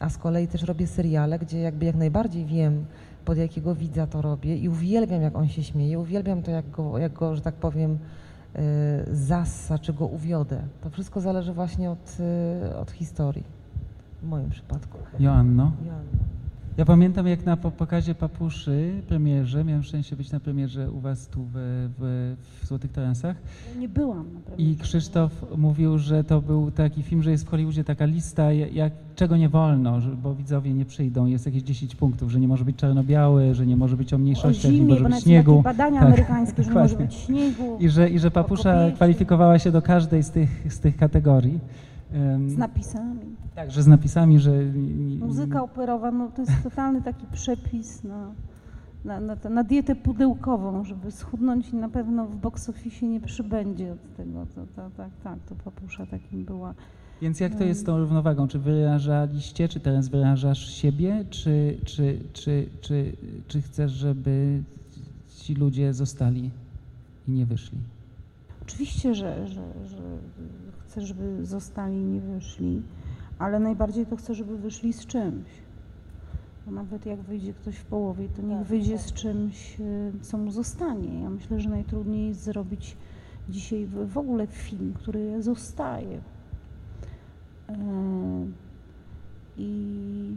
A 0.00 0.08
z 0.08 0.18
kolei 0.18 0.48
też 0.48 0.62
robię 0.62 0.86
seriale, 0.86 1.38
gdzie 1.38 1.60
jakby 1.60 1.86
jak 1.86 1.96
najbardziej 1.96 2.44
wiem, 2.44 2.86
pod 3.24 3.38
jakiego 3.38 3.74
widza 3.74 4.06
to 4.06 4.22
robię 4.22 4.56
i 4.56 4.68
uwielbiam, 4.68 5.22
jak 5.22 5.36
on 5.36 5.48
się 5.48 5.62
śmieje, 5.62 5.98
uwielbiam 5.98 6.42
to, 6.42 6.50
jak 6.50 6.70
go, 6.70 6.98
jak 6.98 7.12
go 7.12 7.36
że 7.36 7.40
tak 7.40 7.54
powiem, 7.54 7.92
y, 7.92 9.16
zassa, 9.16 9.78
czy 9.78 9.92
go 9.92 10.06
uwiodę. 10.06 10.62
To 10.80 10.90
wszystko 10.90 11.20
zależy 11.20 11.52
właśnie 11.52 11.90
od, 11.90 12.16
y, 12.70 12.76
od 12.76 12.90
historii, 12.90 13.55
w 14.22 14.28
moim 14.28 14.50
przypadku. 14.50 14.98
Joanno? 15.20 15.72
Joanna. 15.86 16.26
Ja 16.76 16.84
pamiętam, 16.84 17.26
jak 17.26 17.46
na 17.46 17.56
po- 17.56 17.70
pokazie 17.70 18.14
Papuszy, 18.14 18.90
premierze, 19.08 19.64
miałem 19.64 19.82
szczęście 19.82 20.16
być 20.16 20.32
na 20.32 20.40
premierze 20.40 20.90
u 20.90 21.00
Was 21.00 21.26
tu 21.26 21.44
w, 21.44 21.50
w, 21.98 22.34
w 22.62 22.66
Złotych 22.66 22.92
Tarasach 22.92 23.36
Ja 23.74 23.80
nie 23.80 23.88
byłam 23.88 24.18
na 24.34 24.40
i 24.40 24.54
premierze. 24.56 24.82
Krzysztof 24.82 25.44
mówił, 25.56 25.98
że 25.98 26.24
to 26.24 26.40
był 26.40 26.70
taki 26.70 27.02
film, 27.02 27.22
że 27.22 27.30
jest 27.30 27.44
w 27.44 27.48
Hollywoodzie 27.48 27.84
taka 27.84 28.04
lista, 28.04 28.52
jak, 28.52 28.92
czego 29.14 29.36
nie 29.36 29.48
wolno, 29.48 30.00
że, 30.00 30.10
bo 30.10 30.34
widzowie 30.34 30.74
nie 30.74 30.84
przyjdą, 30.84 31.26
jest 31.26 31.46
jakieś 31.46 31.62
10 31.62 31.94
punktów, 31.96 32.30
że 32.32 32.40
nie 32.40 32.48
może 32.48 32.64
być 32.64 32.76
czarno-biały, 32.76 33.54
że 33.54 33.66
nie 33.66 33.76
może 33.76 33.96
być 33.96 34.12
o 34.12 34.16
o 34.16 34.18
mniejszościach, 34.18 34.70
nie 34.72 34.76
zimie, 34.78 34.88
może 34.92 35.02
bo 35.04 35.08
być 35.10 35.22
śniegu. 35.22 35.62
badania 35.62 36.00
Tak, 36.00 36.08
amerykańskie, 36.08 36.62
że 36.62 36.70
nie 36.70 36.76
może 36.76 36.96
być 36.96 37.14
śniegu. 37.14 37.76
I 37.80 37.88
że, 37.88 38.10
I 38.10 38.18
że 38.18 38.30
Papusza 38.30 38.90
kwalifikowała 38.94 39.58
się 39.58 39.72
do 39.72 39.82
każdej 39.82 40.22
z 40.22 40.30
tych, 40.30 40.72
z 40.72 40.80
tych 40.80 40.96
kategorii. 40.96 41.58
Em, 42.12 42.50
Z 42.50 42.56
napisami. 42.56 43.20
Tak, 43.56 43.70
że 43.70 43.82
z 43.82 43.86
napisami, 43.86 44.40
że... 44.40 44.52
Muzyka 45.18 45.62
operowa, 45.62 46.10
no 46.10 46.30
to 46.30 46.42
jest 46.42 46.62
totalny 46.62 47.02
taki 47.02 47.26
przepis 47.26 48.04
na, 48.04 48.30
na, 49.04 49.20
na, 49.20 49.36
na 49.50 49.64
dietę 49.64 49.94
pudełkową, 49.94 50.84
żeby 50.84 51.10
schudnąć 51.10 51.68
i 51.68 51.76
na 51.76 51.88
pewno 51.88 52.26
w 52.26 52.36
box 52.36 52.68
office 52.68 53.06
nie 53.06 53.20
przybędzie 53.20 53.92
od 53.92 54.16
tego. 54.16 54.46
To, 54.54 54.66
to, 54.76 54.90
tak, 54.96 55.10
tak, 55.24 55.38
to 55.48 55.54
papusza 55.54 56.06
takim 56.06 56.44
była. 56.44 56.74
Więc 57.22 57.40
jak 57.40 57.54
to 57.54 57.64
jest 57.64 57.80
z 57.80 57.84
tą 57.84 57.98
równowagą? 57.98 58.48
Czy 58.48 58.58
wyrażaliście, 58.58 59.68
czy 59.68 59.80
teraz 59.80 60.08
wyrażasz 60.08 60.74
siebie, 60.74 61.24
czy, 61.30 61.78
czy, 61.84 62.18
czy, 62.32 62.68
czy, 62.80 63.16
czy 63.48 63.62
chcesz, 63.62 63.92
żeby 63.92 64.62
ci 65.36 65.54
ludzie 65.54 65.94
zostali 65.94 66.50
i 67.28 67.32
nie 67.32 67.46
wyszli? 67.46 67.78
Oczywiście, 68.62 69.14
że, 69.14 69.48
że, 69.48 69.62
że 69.86 70.02
chcę, 70.84 71.00
żeby 71.00 71.46
zostali 71.46 71.96
i 71.96 72.04
nie 72.04 72.20
wyszli, 72.20 72.82
ale 73.38 73.60
najbardziej 73.60 74.06
to 74.06 74.16
chcę, 74.16 74.34
żeby 74.34 74.58
wyszli 74.58 74.92
z 74.92 75.06
czymś. 75.06 75.48
Bo 76.66 76.72
nawet 76.72 77.06
jak 77.06 77.20
wyjdzie 77.20 77.52
ktoś 77.54 77.76
w 77.76 77.84
połowie, 77.84 78.28
to 78.36 78.42
niech 78.42 78.58
Tak, 78.58 78.66
wyjdzie 78.66 78.96
tak. 78.96 79.06
z 79.06 79.12
czymś, 79.12 79.80
y, 79.80 80.12
co 80.22 80.38
mu 80.38 80.50
zostanie. 80.50 81.22
Ja 81.22 81.30
myślę, 81.30 81.60
że 81.60 81.70
najtrudniej 81.70 82.28
jest 82.28 82.42
zrobić 82.42 82.96
dzisiaj 83.48 83.86
w, 83.86 84.18
ogóle 84.18 84.46
film, 84.46 84.92
który 84.94 85.42
zostaje. 85.42 86.20
E, 87.68 87.74
I 89.58 90.36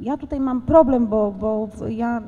ja 0.00 0.16
tutaj 0.16 0.40
mam 0.40 0.62
problem, 0.62 1.06
bo, 1.06 1.32
bo 1.32 1.68
ja 1.88 2.22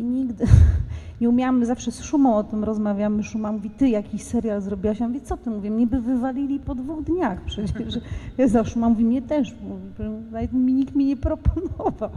nigdy 0.00 0.44
nie 1.20 1.28
umiałam, 1.28 1.64
zawsze 1.64 1.92
z 1.92 2.02
Szumą 2.02 2.36
o 2.36 2.44
tym 2.44 2.64
rozmawiamy, 2.64 3.22
Szuma 3.22 3.52
mówi, 3.52 3.70
ty 3.70 3.88
jakiś 3.88 4.22
serial 4.22 4.60
zrobiłaś, 4.60 5.00
ja 5.00 5.08
mówię, 5.08 5.20
co 5.20 5.36
ty, 5.36 5.50
mówię, 5.50 5.70
mnie 5.70 5.86
by 5.86 6.00
wywalili 6.00 6.60
po 6.60 6.74
dwóch 6.74 7.02
dniach 7.02 7.40
przecież. 7.44 7.98
Ja 8.38 8.48
za 8.48 8.64
Szuma 8.64 8.88
mówi, 8.88 9.04
mnie 9.04 9.22
też, 9.22 9.54
mówi, 9.62 10.10
nawet 10.30 10.52
mi 10.52 10.72
nikt 10.72 10.94
mi 10.94 11.04
nie 11.04 11.16
proponował. 11.16 12.10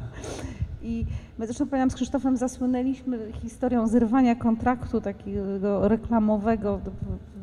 I 0.84 1.06
my 1.38 1.46
zresztą 1.46 1.68
pamiętam 1.68 1.92
z 1.92 1.96
Krzysztofem 1.96 2.38
zasłynęliśmy 2.38 3.32
historią 3.32 3.88
zerwania 3.88 4.36
kontraktu 4.36 5.02
takiego 5.02 5.88
reklamowego. 5.88 6.80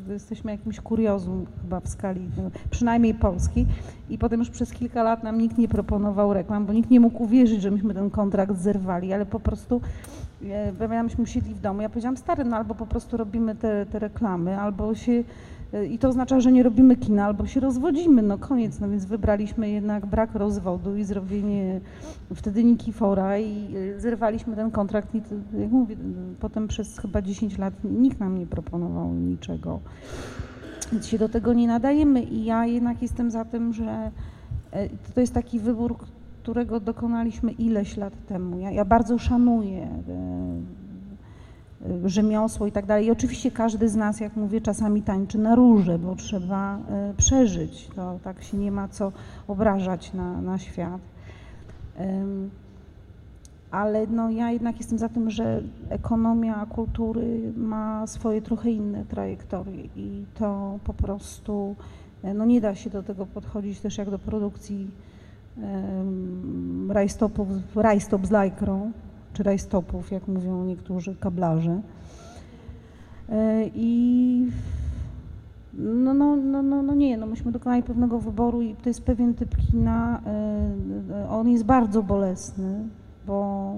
Jesteśmy 0.09 0.51
jakimś 0.51 0.79
kuriozum 0.79 1.45
chyba 1.61 1.79
w 1.79 1.87
skali 1.87 2.21
przynajmniej 2.69 3.13
Polski. 3.13 3.65
I 4.09 4.17
potem 4.17 4.39
już 4.39 4.49
przez 4.49 4.71
kilka 4.71 5.03
lat 5.03 5.23
nam 5.23 5.37
nikt 5.37 5.57
nie 5.57 5.67
proponował 5.67 6.33
reklam, 6.33 6.65
bo 6.65 6.73
nikt 6.73 6.89
nie 6.89 6.99
mógł 6.99 7.23
uwierzyć, 7.23 7.61
że 7.61 7.71
myśmy 7.71 7.93
ten 7.93 8.09
kontrakt 8.09 8.57
zerwali, 8.57 9.13
ale 9.13 9.25
po 9.25 9.39
prostu 9.39 9.81
myśmy 11.03 11.27
siedli 11.27 11.53
w 11.53 11.59
domu. 11.59 11.81
Ja 11.81 11.89
powiedziałam, 11.89 12.17
stary, 12.17 12.43
no 12.43 12.57
albo 12.57 12.75
po 12.75 12.85
prostu 12.85 13.17
robimy 13.17 13.55
te, 13.55 13.85
te 13.85 13.99
reklamy, 13.99 14.59
albo 14.59 14.95
się 14.95 15.23
e, 15.73 15.85
i 15.85 15.97
to 15.97 16.09
oznacza, 16.09 16.39
że 16.39 16.51
nie 16.51 16.63
robimy 16.63 16.95
kina, 16.95 17.25
albo 17.25 17.45
się 17.45 17.59
rozwodzimy, 17.59 18.21
no 18.21 18.37
koniec, 18.37 18.79
no 18.79 18.89
więc 18.89 19.05
wybraliśmy 19.05 19.69
jednak 19.69 20.05
brak 20.05 20.35
rozwodu 20.35 20.95
i 20.95 21.03
zrobienie 21.03 21.81
wtedy 22.35 22.63
Nikifora 22.63 23.37
i 23.37 23.75
e, 23.75 23.99
zerwaliśmy 23.99 24.55
ten 24.55 24.71
kontrakt 24.71 25.15
i 25.15 25.21
jak 25.61 25.71
mówię, 25.71 25.95
potem 26.39 26.67
przez 26.67 26.99
chyba 26.99 27.21
10 27.21 27.57
lat 27.57 27.73
nikt 27.83 28.19
nam 28.19 28.39
nie 28.39 28.47
proponował 28.47 29.13
niczego. 29.13 29.79
Więc 30.91 31.07
się 31.07 31.17
do 31.17 31.29
tego 31.29 31.53
nie 31.53 31.67
nadajemy 31.67 32.23
i 32.23 32.45
ja 32.45 32.65
jednak 32.65 33.01
jestem 33.01 33.31
za 33.31 33.45
tym, 33.45 33.73
że 33.73 34.11
e, 34.71 34.89
to 35.15 35.21
jest 35.21 35.33
taki 35.33 35.59
wybór, 35.59 35.95
którego 36.41 36.79
dokonaliśmy 36.79 37.51
ileś 37.51 37.97
lat 37.97 38.13
temu. 38.27 38.59
Ja, 38.59 38.71
ja 38.71 38.85
bardzo 38.85 39.17
szanuję 39.17 39.81
e, 39.81 39.89
e, 42.05 42.09
rzemiosło 42.09 42.67
i 42.67 42.71
tak 42.71 42.85
dalej. 42.85 43.05
I 43.05 43.11
oczywiście 43.11 43.51
każdy 43.51 43.89
z 43.89 43.95
nas, 43.95 44.19
jak 44.19 44.35
mówię, 44.35 44.61
czasami 44.61 45.01
tańczy 45.01 45.37
na 45.37 45.55
róże, 45.55 45.99
bo 45.99 46.15
trzeba 46.15 46.77
e, 46.77 47.13
przeżyć. 47.17 47.89
To 47.95 48.19
tak 48.23 48.43
się 48.43 48.57
nie 48.57 48.71
ma 48.71 48.87
co 48.87 49.11
obrażać 49.47 50.13
na, 50.13 50.41
na 50.41 50.57
świat. 50.57 51.01
Ale 53.71 54.07
no, 54.07 54.29
ja 54.29 54.51
jednak 54.51 54.77
jestem 54.77 54.97
za 54.97 55.09
tym, 55.09 55.29
że 55.29 55.61
ekonomia 55.89 56.65
kultury 56.65 57.53
ma 57.57 58.07
swoje 58.07 58.41
trochę 58.41 58.71
inne 58.71 59.05
trajektorie 59.05 59.83
i 59.95 60.25
to 60.39 60.79
po 60.83 60.93
prostu 60.93 61.75
no, 62.35 62.45
nie 62.45 62.61
da 62.61 62.75
się 62.75 62.89
do 62.89 63.03
tego 63.03 63.25
podchodzić 63.25 63.79
też 63.79 63.97
jak 63.97 64.09
do 64.09 64.19
produkcji 64.19 64.87
rajstopów, 66.89 67.47
rajstop 67.75 68.25
z 68.25 68.31
lajkrą, 68.31 68.91
czy 69.33 69.43
rajstopów, 69.43 70.11
jak 70.11 70.27
mówią 70.27 70.65
niektórzy 70.65 71.15
kablarze. 71.15 71.81
E, 73.29 73.65
I 73.75 74.47
no, 75.73 76.13
no, 76.13 76.35
no, 76.35 76.61
no, 76.63 76.81
no 76.81 76.93
nie, 76.93 77.17
no 77.17 77.25
myśmy 77.25 77.51
dokonali 77.51 77.83
pewnego 77.83 78.19
wyboru 78.19 78.61
i 78.61 78.75
to 78.75 78.89
jest 78.89 79.03
pewien 79.03 79.33
typ 79.33 79.55
kina, 79.57 80.21
e, 80.25 81.29
on 81.29 81.49
jest 81.49 81.63
bardzo 81.63 82.03
bolesny, 82.03 82.83
bo, 83.27 83.73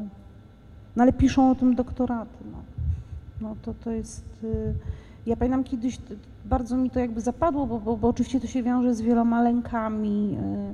no 0.96 1.04
ale 1.04 1.14
piszą 1.14 1.52
o 1.52 1.56
tym 1.56 1.76
doktoraty, 1.76 2.44
no. 2.52 2.58
No 3.42 3.56
to 3.62 3.74
to 3.74 3.92
jest, 3.92 4.26
y, 4.44 4.74
ja 5.26 5.36
pamiętam 5.36 5.64
kiedyś, 5.64 5.98
bardzo 6.46 6.78
mi 6.78 6.90
to 6.90 7.00
jakby 7.00 7.22
zapadło, 7.22 7.68
bo, 7.68 7.80
bo, 7.80 7.98
bo 7.98 8.08
oczywiście 8.08 8.40
to 8.40 8.48
się 8.48 8.64
wiąże 8.64 8.96
z 8.96 9.02
wieloma 9.02 9.42
lękami, 9.42 10.38
y, 10.40 10.74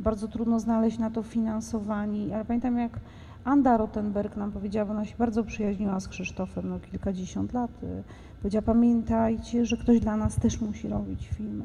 bardzo 0.00 0.28
trudno 0.28 0.60
znaleźć 0.60 0.98
na 0.98 1.10
to 1.10 1.22
finansowanie, 1.22 2.34
ale 2.34 2.44
pamiętam 2.44 2.78
jak 2.78 3.00
Anda 3.44 3.76
Rottenberg 3.76 4.36
nam 4.36 4.52
powiedziała, 4.52 4.86
bo 4.86 4.92
ona 4.92 5.04
się 5.04 5.16
bardzo 5.18 5.44
przyjaźniła 5.44 6.00
z 6.00 6.08
Krzysztofem 6.08 6.68
no, 6.68 6.80
kilkadziesiąt 6.80 7.52
lat, 7.52 7.70
y, 7.82 8.02
powiedziała 8.38 8.62
pamiętajcie, 8.62 9.66
że 9.66 9.76
ktoś 9.76 10.00
dla 10.00 10.16
nas 10.16 10.36
też 10.36 10.60
musi 10.60 10.88
robić 10.88 11.28
filmy. 11.28 11.64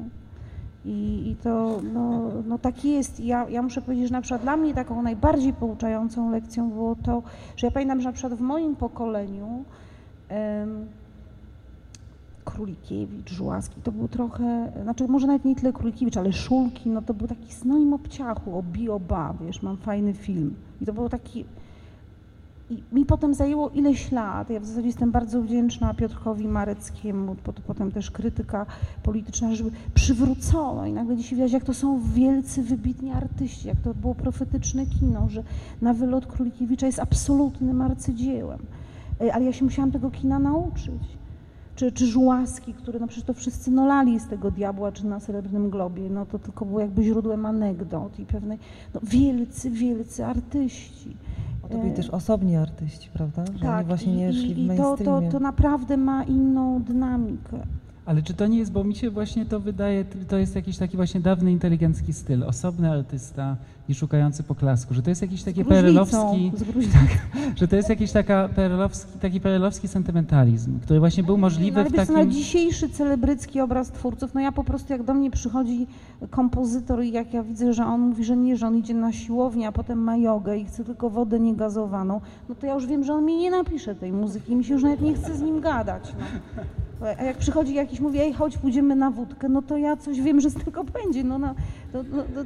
I, 0.84 1.30
I 1.30 1.36
to 1.36 1.80
no, 1.94 2.30
no 2.46 2.58
tak 2.58 2.84
jest. 2.84 3.20
I 3.20 3.26
Ja, 3.26 3.48
ja 3.48 3.62
muszę 3.62 3.82
powiedzieć, 3.82 4.08
że 4.08 4.12
na 4.12 4.20
przykład 4.20 4.42
dla 4.42 4.56
mnie 4.56 4.74
taką 4.74 5.02
najbardziej 5.02 5.52
pouczającą 5.52 6.30
lekcją 6.30 6.70
było 6.70 6.96
to, 6.96 7.22
że 7.56 7.66
ja 7.66 7.70
pamiętam, 7.70 8.00
że 8.00 8.08
na 8.08 8.12
przykład 8.12 8.34
w 8.34 8.40
moim 8.40 8.76
pokoleniu 8.76 9.64
Królikiewicz, 12.46 13.30
Żułaski, 13.32 13.80
to 13.82 13.92
był 13.92 14.08
trochę, 14.08 14.72
znaczy 14.82 15.08
może 15.08 15.26
nawet 15.26 15.44
nie 15.44 15.56
tyle 15.56 15.72
Królikiewicz, 15.72 16.16
ale 16.16 16.32
Szulki, 16.32 16.88
no 16.90 17.02
to 17.02 17.14
był 17.14 17.26
taki 17.28 17.54
synonim 17.54 17.92
obciachu, 17.94 18.58
o 18.58 18.62
bi, 18.62 18.90
o 18.90 19.00
ba, 19.00 19.34
wiesz, 19.46 19.62
mam 19.62 19.76
fajny 19.76 20.12
film. 20.14 20.54
I 20.80 20.86
to 20.86 20.92
był 20.92 21.08
taki, 21.08 21.44
i 22.70 22.82
mi 22.92 23.06
potem 23.06 23.34
zajęło 23.34 23.68
ileś 23.70 24.12
lat, 24.12 24.50
ja 24.50 24.60
w 24.60 24.64
zasadzie 24.64 24.86
jestem 24.86 25.10
bardzo 25.10 25.42
wdzięczna 25.42 25.94
Piotrkowi 25.94 26.48
Mareckiemu, 26.48 27.34
pot- 27.34 27.60
potem 27.60 27.92
też 27.92 28.10
krytyka 28.10 28.66
polityczna, 29.02 29.54
żeby 29.54 29.70
przywrócono 29.94 30.86
i 30.86 30.92
nagle 30.92 31.16
dzisiaj 31.16 31.36
widać, 31.36 31.52
jak 31.52 31.64
to 31.64 31.74
są 31.74 32.00
wielcy, 32.14 32.62
wybitni 32.62 33.10
artyści, 33.10 33.68
jak 33.68 33.80
to 33.80 33.94
było 33.94 34.14
profetyczne 34.14 34.86
kino, 34.86 35.28
że 35.28 35.42
na 35.82 35.94
wylot 35.94 36.26
Królikiewicza 36.26 36.86
jest 36.86 36.98
absolutnym 36.98 37.82
arcydziełem. 37.82 38.58
E, 39.20 39.34
Ale 39.34 39.44
ja 39.44 39.52
się 39.52 39.64
musiałam 39.64 39.90
tego 39.92 40.10
kina 40.10 40.38
nauczyć. 40.38 41.02
Czy, 41.76 41.92
czy 41.92 42.06
Żułaski, 42.06 42.74
który, 42.74 43.00
no 43.00 43.06
przecież 43.06 43.24
to 43.24 43.34
wszyscy 43.34 43.70
nolali 43.70 44.20
z 44.20 44.26
tego 44.26 44.50
diabła, 44.50 44.92
czy 44.92 45.06
na 45.06 45.20
Srebrnym 45.20 45.70
Globie, 45.70 46.10
no 46.10 46.26
to 46.26 46.38
tylko 46.38 46.64
było 46.64 46.80
jakby 46.80 47.04
źródłem 47.04 47.46
anegdot 47.46 48.18
i 48.18 48.26
pewnej, 48.26 48.58
no 48.94 49.00
wielcy, 49.02 49.70
wielcy 49.70 50.24
artyści. 50.24 51.16
Bo 51.62 51.68
to 51.68 51.78
byli 51.78 51.92
też 51.92 52.10
osobni 52.10 52.56
artyści, 52.56 53.10
prawda? 53.12 53.44
Że 53.62 53.70
oni 53.70 53.84
właśnie 53.84 54.16
nie 54.16 54.30
i, 54.30 54.32
szli 54.32 54.54
w 54.54 54.58
i 54.58 54.68
to, 54.68 54.74
to, 54.76 54.82
mainstreamie. 54.86 55.30
to 55.30 55.40
naprawdę 55.40 55.96
ma 55.96 56.24
inną 56.24 56.82
dynamikę. 56.82 57.58
Ale 58.06 58.22
czy 58.22 58.34
to 58.34 58.46
nie 58.46 58.58
jest, 58.58 58.72
bo 58.72 58.84
mi 58.84 58.94
się 58.94 59.10
właśnie 59.10 59.46
to 59.46 59.60
wydaje, 59.60 60.04
to 60.28 60.36
jest 60.36 60.56
jakiś 60.56 60.78
taki 60.78 60.96
właśnie 60.96 61.20
dawny 61.20 61.52
inteligencki 61.52 62.12
styl, 62.12 62.44
osobny 62.44 62.90
artysta, 62.90 63.56
nie 63.88 63.94
szukający 63.94 64.42
poklasku, 64.42 64.94
że 64.94 65.02
to 65.02 65.10
jest 65.10 65.22
jakiś 65.22 65.42
taki 65.42 65.64
perelowski, 65.64 66.52
że 67.60 67.68
to 67.68 67.76
jest 67.76 67.88
jakiś 67.88 68.12
taka 68.12 68.48
perelowski, 68.48 69.18
taki 69.18 69.40
perelowski 69.40 69.88
sentymentalizm, 69.88 70.80
który 70.80 71.00
właśnie 71.00 71.22
był 71.22 71.38
możliwy 71.38 71.84
no, 71.84 71.90
w 71.90 71.92
takim... 71.92 72.14
na 72.14 72.26
dzisiejszy 72.26 72.88
celebrycki 72.88 73.60
obraz 73.60 73.90
twórców, 73.90 74.34
no 74.34 74.40
ja 74.40 74.52
po 74.52 74.64
prostu 74.64 74.92
jak 74.92 75.02
do 75.02 75.14
mnie 75.14 75.30
przychodzi 75.30 75.86
kompozytor 76.30 77.04
i 77.04 77.12
jak 77.12 77.34
ja 77.34 77.42
widzę, 77.42 77.72
że 77.72 77.86
on 77.86 78.00
mówi, 78.00 78.24
że 78.24 78.36
nie, 78.36 78.56
że 78.56 78.66
on 78.66 78.76
idzie 78.76 78.94
na 78.94 79.12
siłownię, 79.12 79.68
a 79.68 79.72
potem 79.72 79.98
ma 79.98 80.16
jogę 80.16 80.58
i 80.58 80.64
chce 80.64 80.84
tylko 80.84 81.10
wodę 81.10 81.40
niegazowaną, 81.40 82.20
no 82.48 82.54
to 82.54 82.66
ja 82.66 82.74
już 82.74 82.86
wiem, 82.86 83.04
że 83.04 83.14
on 83.14 83.24
mi 83.24 83.36
nie 83.36 83.50
napisze 83.50 83.94
tej 83.94 84.12
muzyki 84.12 84.52
i 84.52 84.56
mi 84.56 84.64
się 84.64 84.74
już 84.74 84.82
nawet 84.82 85.00
nie 85.00 85.14
chce 85.14 85.36
z 85.36 85.42
nim 85.42 85.60
gadać. 85.60 86.14
No. 86.18 86.66
A 87.18 87.22
jak 87.22 87.36
przychodzi 87.36 87.74
jakiś, 87.74 88.00
mówi, 88.00 88.18
ej, 88.18 88.32
chodź, 88.32 88.58
pójdziemy 88.58 88.96
na 88.96 89.10
wódkę, 89.10 89.48
no 89.48 89.62
to 89.62 89.76
ja 89.76 89.96
coś 89.96 90.20
wiem, 90.20 90.40
że 90.40 90.50
z 90.50 90.54
tego 90.54 90.84
będzie, 90.84 91.24
no, 91.24 91.38
no, 91.38 91.54
no, 91.92 92.02
no, 92.34 92.44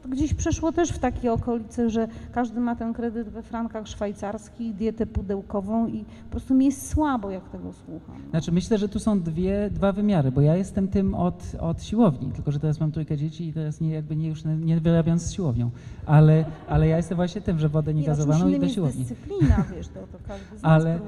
to 0.00 0.08
gdzieś 0.08 0.34
przeszło 0.34 0.72
też 0.72 0.90
w 0.90 0.98
takie 0.98 1.32
okolice, 1.32 1.90
że 1.90 2.08
każdy 2.32 2.60
ma 2.60 2.76
ten 2.76 2.92
kredyt 2.94 3.28
we 3.28 3.42
frankach 3.42 3.88
szwajcarskich, 3.88 4.74
dietę 4.74 5.06
pudełkową 5.06 5.86
i 5.86 6.04
po 6.04 6.30
prostu 6.30 6.54
mi 6.54 6.64
jest 6.64 6.90
słabo, 6.90 7.30
jak 7.30 7.48
tego 7.48 7.72
słucham. 7.72 8.22
No. 8.24 8.30
Znaczy 8.30 8.52
myślę, 8.52 8.78
że 8.78 8.88
tu 8.88 8.98
są 8.98 9.20
dwie, 9.20 9.70
dwa 9.70 9.92
wymiary, 9.92 10.32
bo 10.32 10.40
ja 10.40 10.56
jestem 10.56 10.88
tym 10.88 11.14
od, 11.14 11.52
od 11.60 11.82
siłowni, 11.82 12.32
tylko 12.32 12.52
że 12.52 12.60
teraz 12.60 12.80
mam 12.80 12.92
trójkę 12.92 13.16
dzieci 13.16 13.48
i 13.48 13.52
teraz 13.52 13.80
nie, 13.80 13.90
jakby 13.90 14.16
nie, 14.16 14.28
już 14.28 14.44
nie 14.44 14.80
wyrabiam 14.80 15.18
z 15.18 15.32
siłownią, 15.32 15.70
ale, 16.06 16.44
ale 16.68 16.88
ja 16.88 16.96
jestem 16.96 17.16
właśnie 17.16 17.40
tym, 17.40 17.58
że 17.58 17.68
wodę 17.68 17.94
niegazowaną 17.94 18.48
nie, 18.48 18.56
i 18.56 18.60
do 18.60 18.68
siłowni. 18.68 18.98
jest 19.00 19.14
dyscyplina, 19.14 19.64
wiesz, 19.76 19.88
to, 19.88 20.00
to 20.00 20.18
każdy 20.28 20.58
z 20.58 20.64
Ale 20.64 20.98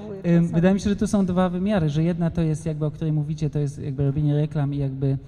wydaje 0.43 0.75
mi 0.75 0.81
się, 0.81 0.91
że 0.91 0.97
tu 0.97 1.07
są 1.07 1.27
dwa 1.27 1.49
wymiary, 1.49 1.89
że 1.89 2.03
jedna 2.03 2.31
to 2.31 2.43
jest 2.43 2.67
jakby, 2.67 2.87
o 2.87 2.91
której 2.91 3.13
mówicie, 3.13 3.51
to 3.51 3.59
jest 3.59 3.79
jakby 3.79 4.07
robienie 4.07 4.35
reklam 4.35 4.75
i 4.75 4.79
jakby 4.79 5.19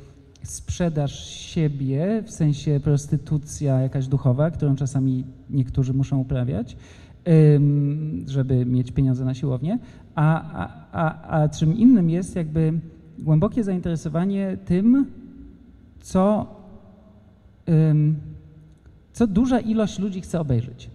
sprzedaż 0.43 1.29
siebie, 1.29 2.23
w 2.27 2.31
sensie 2.31 2.81
prostytucja 2.85 3.81
jakaś 3.81 4.07
duchowa, 4.07 4.51
którą 4.51 4.77
czasami 4.77 5.25
niektórzy 5.51 5.95
muszą 5.95 6.19
uprawiać, 6.19 6.77
żeby 8.27 8.67
mieć 8.67 8.93
pieniądze 8.93 9.25
na 9.25 9.35
siłownię, 9.35 9.79
a, 10.15 10.53
a, 10.53 10.87
a, 10.93 11.29
a 11.41 11.49
czym 11.49 11.77
innym 11.77 12.11
jest 12.11 12.37
jakby 12.37 12.73
głębokie 13.19 13.65
zainteresowanie 13.65 14.57
tym, 14.65 15.07
co, 16.01 16.47
co 19.13 19.27
duża 19.27 19.61
ilość 19.61 19.99
ludzi 19.99 20.21
chce 20.21 20.41
obejrzeć. 20.41 20.91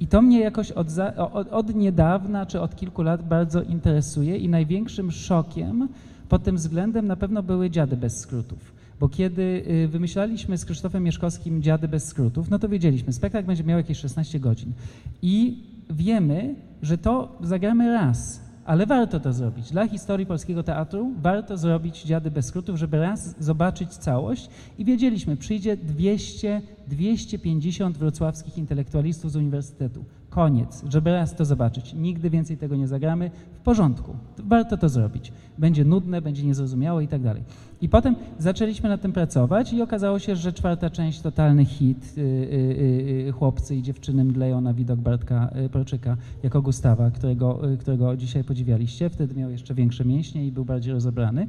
I 0.00 0.06
to 0.06 0.22
mnie 0.22 0.40
jakoś 0.40 0.72
od, 0.72 0.90
za, 0.90 1.16
od, 1.16 1.48
od 1.48 1.74
niedawna 1.74 2.46
czy 2.46 2.60
od 2.60 2.76
kilku 2.76 3.02
lat 3.02 3.28
bardzo 3.28 3.62
interesuje 3.62 4.36
i 4.36 4.48
największym 4.48 5.10
szokiem 5.10 5.88
pod 6.30 6.42
tym 6.42 6.56
względem 6.56 7.06
na 7.06 7.16
pewno 7.16 7.42
były 7.42 7.70
dziady 7.70 7.96
bez 7.96 8.20
skrótów. 8.20 8.72
Bo 9.00 9.08
kiedy 9.08 9.42
y, 9.84 9.88
wymyślaliśmy 9.88 10.58
z 10.58 10.64
Krzysztofem 10.64 11.02
Mieszkowskim 11.02 11.62
dziady 11.62 11.88
bez 11.88 12.06
skrótów, 12.06 12.50
no 12.50 12.58
to 12.58 12.68
wiedzieliśmy, 12.68 13.12
spektakl 13.12 13.46
będzie 13.46 13.64
miał 13.64 13.78
jakieś 13.78 13.98
16 13.98 14.40
godzin. 14.40 14.72
I 15.22 15.64
wiemy, 15.90 16.54
że 16.82 16.98
to 16.98 17.38
zagramy 17.40 17.92
raz, 17.92 18.40
ale 18.64 18.86
warto 18.86 19.20
to 19.20 19.32
zrobić. 19.32 19.70
Dla 19.70 19.88
historii 19.88 20.26
polskiego 20.26 20.62
teatru 20.62 21.12
warto 21.22 21.56
zrobić 21.56 22.02
dziady 22.02 22.30
bez 22.30 22.46
skrótów, 22.46 22.76
żeby 22.76 22.98
raz 22.98 23.34
zobaczyć 23.38 23.96
całość 23.96 24.48
i 24.78 24.84
wiedzieliśmy, 24.84 25.36
przyjdzie 25.36 25.76
200, 25.76 26.62
250 26.88 27.98
wrocławskich 27.98 28.58
intelektualistów 28.58 29.32
z 29.32 29.36
uniwersytetu. 29.36 30.04
Koniec, 30.30 30.84
żeby 30.88 31.12
raz 31.12 31.34
to 31.34 31.44
zobaczyć. 31.44 31.94
Nigdy 31.94 32.30
więcej 32.30 32.56
tego 32.56 32.76
nie 32.76 32.88
zagramy. 32.88 33.30
W 33.52 33.60
porządku, 33.60 34.16
warto 34.38 34.76
to 34.76 34.88
zrobić. 34.88 35.32
Będzie 35.58 35.84
nudne, 35.84 36.22
będzie 36.22 36.42
niezrozumiałe 36.42 37.04
i 37.04 37.08
tak 37.08 37.22
dalej. 37.22 37.42
I 37.80 37.88
potem 37.88 38.16
zaczęliśmy 38.38 38.88
nad 38.88 39.00
tym 39.00 39.12
pracować 39.12 39.72
i 39.72 39.82
okazało 39.82 40.18
się, 40.18 40.36
że 40.36 40.52
czwarta 40.52 40.90
część 40.90 41.20
totalny 41.20 41.64
hit. 41.64 42.16
Yy, 42.16 42.24
yy, 42.24 43.22
yy, 43.24 43.32
chłopcy 43.32 43.76
i 43.76 43.82
dziewczyny 43.82 44.24
mdleją 44.24 44.60
na 44.60 44.74
widok 44.74 45.00
Bartka 45.00 45.50
y, 45.64 45.68
Proczyka 45.68 46.16
jako 46.42 46.62
Gustawa, 46.62 47.10
którego, 47.10 47.72
y, 47.72 47.76
którego 47.76 48.16
dzisiaj 48.16 48.44
podziwialiście. 48.44 49.10
Wtedy 49.10 49.34
miał 49.34 49.50
jeszcze 49.50 49.74
większe 49.74 50.04
mięśnie 50.04 50.46
i 50.46 50.52
był 50.52 50.64
bardziej 50.64 50.92
rozebrany. 50.92 51.46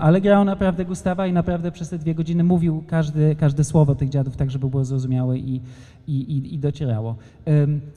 ale 0.00 0.20
grał 0.20 0.44
naprawdę 0.44 0.84
Gustawa 0.84 1.26
i 1.26 1.32
naprawdę 1.32 1.72
przez 1.72 1.88
te 1.88 1.98
dwie 1.98 2.14
godziny 2.14 2.44
mówił 2.44 2.84
każde, 2.86 3.34
każde 3.34 3.64
słowo 3.64 3.94
tych 3.94 4.08
dziadów 4.08 4.36
tak, 4.36 4.50
żeby 4.50 4.68
było 4.68 4.84
zrozumiałe 4.84 5.38
i, 5.38 5.60
i, 6.06 6.20
i, 6.20 6.54
i 6.54 6.58
docierało. 6.58 7.16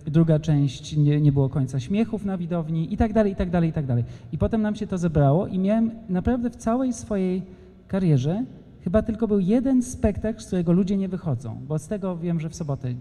druga 0.06 0.40
część 0.40 0.98
nie, 0.98 1.22
nie 1.22 1.32
było 1.32 1.50
końca 1.50 1.80
śmiechów 1.80 2.26
na 2.26 2.38
widowni 2.38 2.94
i 2.94 2.98
tak 2.98 3.14
dalej, 3.14 3.32
i 3.34 3.36
tak 3.36 3.50
dalej, 3.50 3.70
i 3.70 3.74
tak 3.74 3.86
dalej. 3.86 4.04
I 4.32 4.38
potem 4.38 4.62
nam 4.62 4.76
się 4.76 4.88
to 4.88 4.98
zebrało 4.98 5.48
i 5.48 5.60
miałem 5.60 5.92
naprawdę 6.10 6.50
w 6.50 6.56
całej 6.56 6.94
swojej 6.94 7.42
karierze 7.88 8.44
chyba 8.86 9.02
tylko 9.02 9.28
był 9.28 9.40
jeden 9.40 9.84
spektakl, 9.84 10.42
z 10.42 10.48
którego 10.48 10.72
ludzie 10.72 10.98
nie 10.98 11.08
wychodzą, 11.08 11.62
bo 11.68 11.80
z 11.80 11.88
tego 11.88 12.18
wiem, 12.18 12.40
że 12.40 12.50
w 12.50 12.56
sobotę 12.56 12.94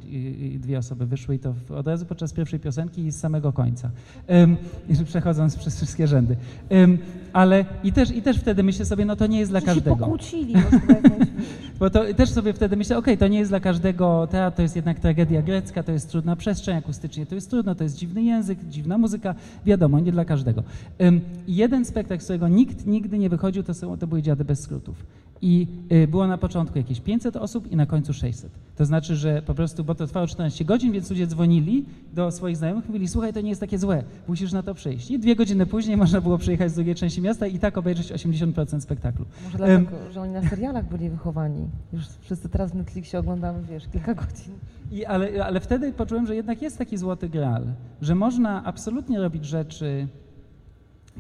dwie 0.58 0.78
osoby 0.78 1.06
wyszły 1.06 1.34
i 1.34 1.38
to 1.38 1.54
od 1.76 1.86
razu 1.86 2.06
podczas 2.06 2.32
pierwszej 2.32 2.60
piosenki 2.60 3.06
i 3.06 3.10
z 3.10 3.20
samego 3.20 3.52
końca, 3.52 3.90
um, 4.28 4.56
przechodząc 5.04 5.56
przez 5.60 5.76
wszystkie 5.76 6.06
rzędy. 6.06 6.36
Um, 6.70 6.98
ale 7.32 7.64
i 7.84 7.92
też, 7.92 8.10
i 8.10 8.22
też 8.22 8.36
wtedy 8.36 8.62
myślę 8.62 8.84
sobie, 8.84 9.04
no 9.04 9.16
to 9.16 9.26
nie 9.26 9.38
jest 9.38 9.52
dla 9.52 9.60
każdego. 9.60 9.96
Się 9.96 10.00
pokłócili, 10.00 10.54
Bo 11.78 11.90
to 11.94 12.14
też 12.16 12.30
sobie 12.30 12.52
wtedy 12.52 12.76
myślę, 12.76 12.98
okej, 12.98 13.14
okay, 13.14 13.28
to 13.28 13.28
nie 13.28 13.38
jest 13.38 13.50
dla 13.50 13.60
każdego 13.60 14.28
teatr, 14.30 14.56
to 14.56 14.62
jest 14.62 14.76
jednak 14.76 15.00
tragedia 15.00 15.42
grecka, 15.42 15.82
to 15.82 15.92
jest 15.92 16.10
trudna 16.10 16.36
przestrzeń 16.36 16.76
akustycznie, 16.76 17.26
to 17.26 17.34
jest 17.34 17.50
trudno, 17.50 17.74
to 17.74 17.84
jest 17.84 17.96
dziwny 17.96 18.22
język, 18.22 18.58
dziwna 18.68 18.98
muzyka, 18.98 19.34
wiadomo, 19.66 20.00
nie 20.00 20.12
dla 20.12 20.24
każdego. 20.24 20.62
Um, 20.98 21.20
jeden 21.48 21.84
spektakl, 21.84 22.22
z 22.22 22.24
którego 22.24 22.48
nikt 22.48 22.86
nigdy 22.86 23.18
nie 23.18 23.28
wychodził, 23.28 23.62
to, 23.62 23.74
są, 23.74 23.98
to 23.98 24.06
były 24.06 24.22
Dziady 24.22 24.44
bez 24.44 24.60
skrótów 24.60 25.04
i 25.44 25.66
y, 25.92 26.08
było 26.08 26.26
na 26.26 26.38
początku 26.38 26.78
jakieś 26.78 27.00
500 27.00 27.36
osób 27.36 27.72
i 27.72 27.76
na 27.76 27.86
końcu 27.86 28.12
600. 28.12 28.50
To 28.76 28.84
znaczy, 28.84 29.16
że 29.16 29.42
po 29.42 29.54
prostu, 29.54 29.84
bo 29.84 29.94
to 29.94 30.06
trwało 30.06 30.26
14 30.26 30.64
godzin, 30.64 30.92
więc 30.92 31.10
ludzie 31.10 31.26
dzwonili 31.26 31.84
do 32.12 32.30
swoich 32.30 32.56
znajomych 32.56 32.84
i 32.84 32.88
mówili, 32.88 33.08
słuchaj, 33.08 33.32
to 33.32 33.40
nie 33.40 33.48
jest 33.48 33.60
takie 33.60 33.78
złe, 33.78 34.04
musisz 34.28 34.52
na 34.52 34.62
to 34.62 34.74
przyjść. 34.74 35.10
I 35.10 35.18
dwie 35.18 35.36
godziny 35.36 35.66
później 35.66 35.96
można 35.96 36.20
było 36.20 36.38
przyjechać 36.38 36.70
z 36.70 36.74
drugiej 36.74 36.94
części 36.94 37.20
miasta 37.20 37.46
i 37.46 37.58
tak 37.58 37.78
obejrzeć 37.78 38.12
80% 38.12 38.80
spektaklu. 38.80 39.24
Może 39.44 39.58
dlatego, 39.58 39.96
um, 39.96 40.12
że 40.12 40.20
oni 40.20 40.32
na 40.32 40.48
serialach 40.48 40.88
byli 40.88 41.10
wychowani. 41.10 41.68
Już 41.92 42.04
wszyscy 42.20 42.48
teraz 42.48 42.72
w 42.72 42.74
Netflixie 42.74 43.18
oglądamy, 43.18 43.62
wiesz, 43.70 43.88
kilka 43.88 44.14
godzin. 44.14 44.54
I, 44.92 45.04
ale, 45.04 45.44
ale 45.44 45.60
wtedy 45.60 45.92
poczułem, 45.92 46.26
że 46.26 46.36
jednak 46.36 46.62
jest 46.62 46.78
taki 46.78 46.98
złoty 46.98 47.28
graal, 47.28 47.64
że 48.02 48.14
można 48.14 48.64
absolutnie 48.64 49.20
robić 49.20 49.44
rzeczy 49.44 50.08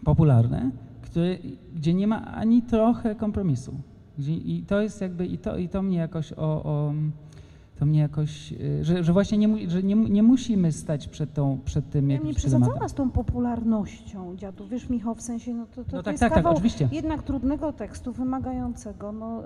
popularne, 0.04 0.70
które, 1.02 1.36
gdzie 1.74 1.94
nie 1.94 2.06
ma 2.06 2.34
ani 2.34 2.62
trochę 2.62 3.14
kompromisu. 3.14 3.74
I 4.18 4.64
to 4.68 4.80
jest 4.80 5.00
jakby, 5.00 5.26
i 5.26 5.38
to, 5.38 5.56
i 5.56 5.68
to 5.68 5.82
mnie 5.82 5.98
jakoś 5.98 6.32
o, 6.32 6.64
o 6.64 6.92
to 7.78 7.86
mnie 7.86 8.00
jakoś, 8.00 8.52
y, 8.52 8.84
że, 8.84 9.04
że 9.04 9.12
właśnie 9.12 9.38
nie, 9.38 9.70
że 9.70 9.82
nie, 9.82 9.94
nie 9.94 10.22
musimy 10.22 10.72
stać 10.72 11.08
przed, 11.08 11.34
tą, 11.34 11.58
przed 11.64 11.90
tym 11.90 12.10
jakimś 12.10 12.26
Ja 12.26 12.30
nie 12.30 12.36
przesadzała 12.36 12.88
z 12.88 12.94
tą 12.94 13.10
popularnością 13.10 14.36
dziadu, 14.36 14.66
wiesz 14.68 14.88
Michał, 14.88 15.14
w 15.14 15.22
sensie, 15.22 15.54
no 15.54 15.66
to, 15.66 15.84
to, 15.84 15.96
no 15.96 15.98
to 15.98 16.02
tak, 16.02 16.12
jest 16.12 16.20
tak, 16.20 16.30
tak 16.30 16.38
kawał 16.38 16.52
tak, 16.52 16.56
oczywiście. 16.56 16.88
jednak 16.92 17.22
trudnego 17.22 17.72
tekstu, 17.72 18.12
wymagającego, 18.12 19.12
no, 19.12 19.42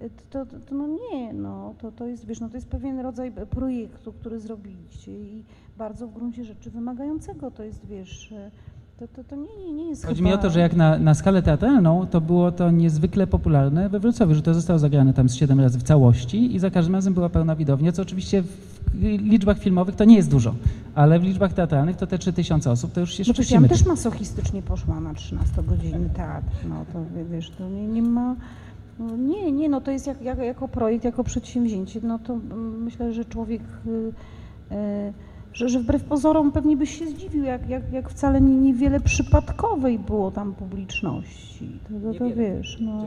y, 0.00 0.04
y, 0.04 0.10
to, 0.30 0.46
to, 0.46 0.60
to, 0.60 0.74
no 0.74 0.88
nie, 1.12 1.32
no, 1.32 1.74
to, 1.78 1.92
to 1.92 2.06
jest, 2.06 2.26
wiesz, 2.26 2.40
no 2.40 2.48
to 2.48 2.56
jest 2.56 2.68
pewien 2.68 2.98
rodzaj 2.98 3.32
projektu, 3.50 4.12
który 4.12 4.40
zrobiliście 4.40 5.12
i 5.12 5.44
bardzo 5.78 6.08
w 6.08 6.14
gruncie 6.14 6.44
rzeczy 6.44 6.70
wymagającego, 6.70 7.50
to 7.50 7.62
jest, 7.62 7.86
wiesz, 7.86 8.34
to, 9.00 9.08
to, 9.08 9.24
to 9.24 9.36
nie, 9.36 9.72
nie 9.72 9.88
jest 9.88 10.06
Chodzi 10.06 10.16
chyba... 10.16 10.28
mi 10.28 10.34
o 10.34 10.38
to, 10.38 10.50
że 10.50 10.60
jak 10.60 10.76
na, 10.76 10.98
na 10.98 11.14
skalę 11.14 11.42
teatralną, 11.42 12.06
to 12.06 12.20
było 12.20 12.52
to 12.52 12.70
niezwykle 12.70 13.26
popularne 13.26 13.88
we 13.88 14.00
Wrocławiu, 14.00 14.34
że 14.34 14.42
to 14.42 14.54
zostało 14.54 14.78
zagrane 14.78 15.12
tam 15.12 15.28
z 15.28 15.34
siedem 15.34 15.60
razy 15.60 15.78
w 15.78 15.82
całości 15.82 16.54
i 16.54 16.58
za 16.58 16.70
każdym 16.70 16.94
razem 16.94 17.14
była 17.14 17.28
pełna 17.28 17.56
widownia, 17.56 17.92
co 17.92 18.02
oczywiście 18.02 18.42
w 18.42 19.02
liczbach 19.02 19.58
filmowych 19.58 19.96
to 19.96 20.04
nie 20.04 20.16
jest 20.16 20.30
dużo, 20.30 20.54
ale 20.94 21.18
w 21.18 21.22
liczbach 21.22 21.52
teatralnych 21.52 21.96
to 21.96 22.06
te 22.06 22.18
3000 22.18 22.70
osób, 22.70 22.92
to 22.92 23.00
już 23.00 23.14
się 23.14 23.24
no 23.26 23.32
szczycimy. 23.34 23.62
Ja 23.62 23.68
też 23.68 23.86
masochistycznie 23.86 24.62
poszła 24.62 25.00
na 25.00 25.12
13-godzinny 25.12 26.10
teatr, 26.10 26.66
no 26.68 26.84
to 26.92 26.98
wiesz, 27.30 27.50
to 27.50 27.68
nie, 27.68 27.86
nie 27.86 28.02
ma... 28.02 28.36
No 28.98 29.16
nie, 29.16 29.52
nie, 29.52 29.68
no 29.68 29.80
to 29.80 29.90
jest 29.90 30.06
jak, 30.06 30.22
jak, 30.22 30.38
jako 30.38 30.68
projekt, 30.68 31.04
jako 31.04 31.24
przedsięwzięcie, 31.24 32.00
no 32.02 32.18
to 32.18 32.36
myślę, 32.78 33.12
że 33.12 33.24
człowiek... 33.24 33.62
Yy, 33.86 34.12
yy, 34.70 35.12
że, 35.52 35.68
że 35.68 35.80
wbrew 35.80 36.04
pozorom 36.04 36.52
pewnie 36.52 36.76
byś 36.76 36.98
się 36.98 37.06
zdziwił, 37.06 37.44
jak, 37.44 37.68
jak, 37.68 37.92
jak 37.92 38.10
wcale 38.10 38.40
nie, 38.40 38.56
niewiele 38.56 39.00
przypadkowej 39.00 39.98
było 39.98 40.30
tam 40.30 40.54
publiczności. 40.54 41.78
To, 41.88 42.12
to, 42.12 42.18
to 42.18 42.36
wiesz, 42.36 42.78
no. 42.80 43.06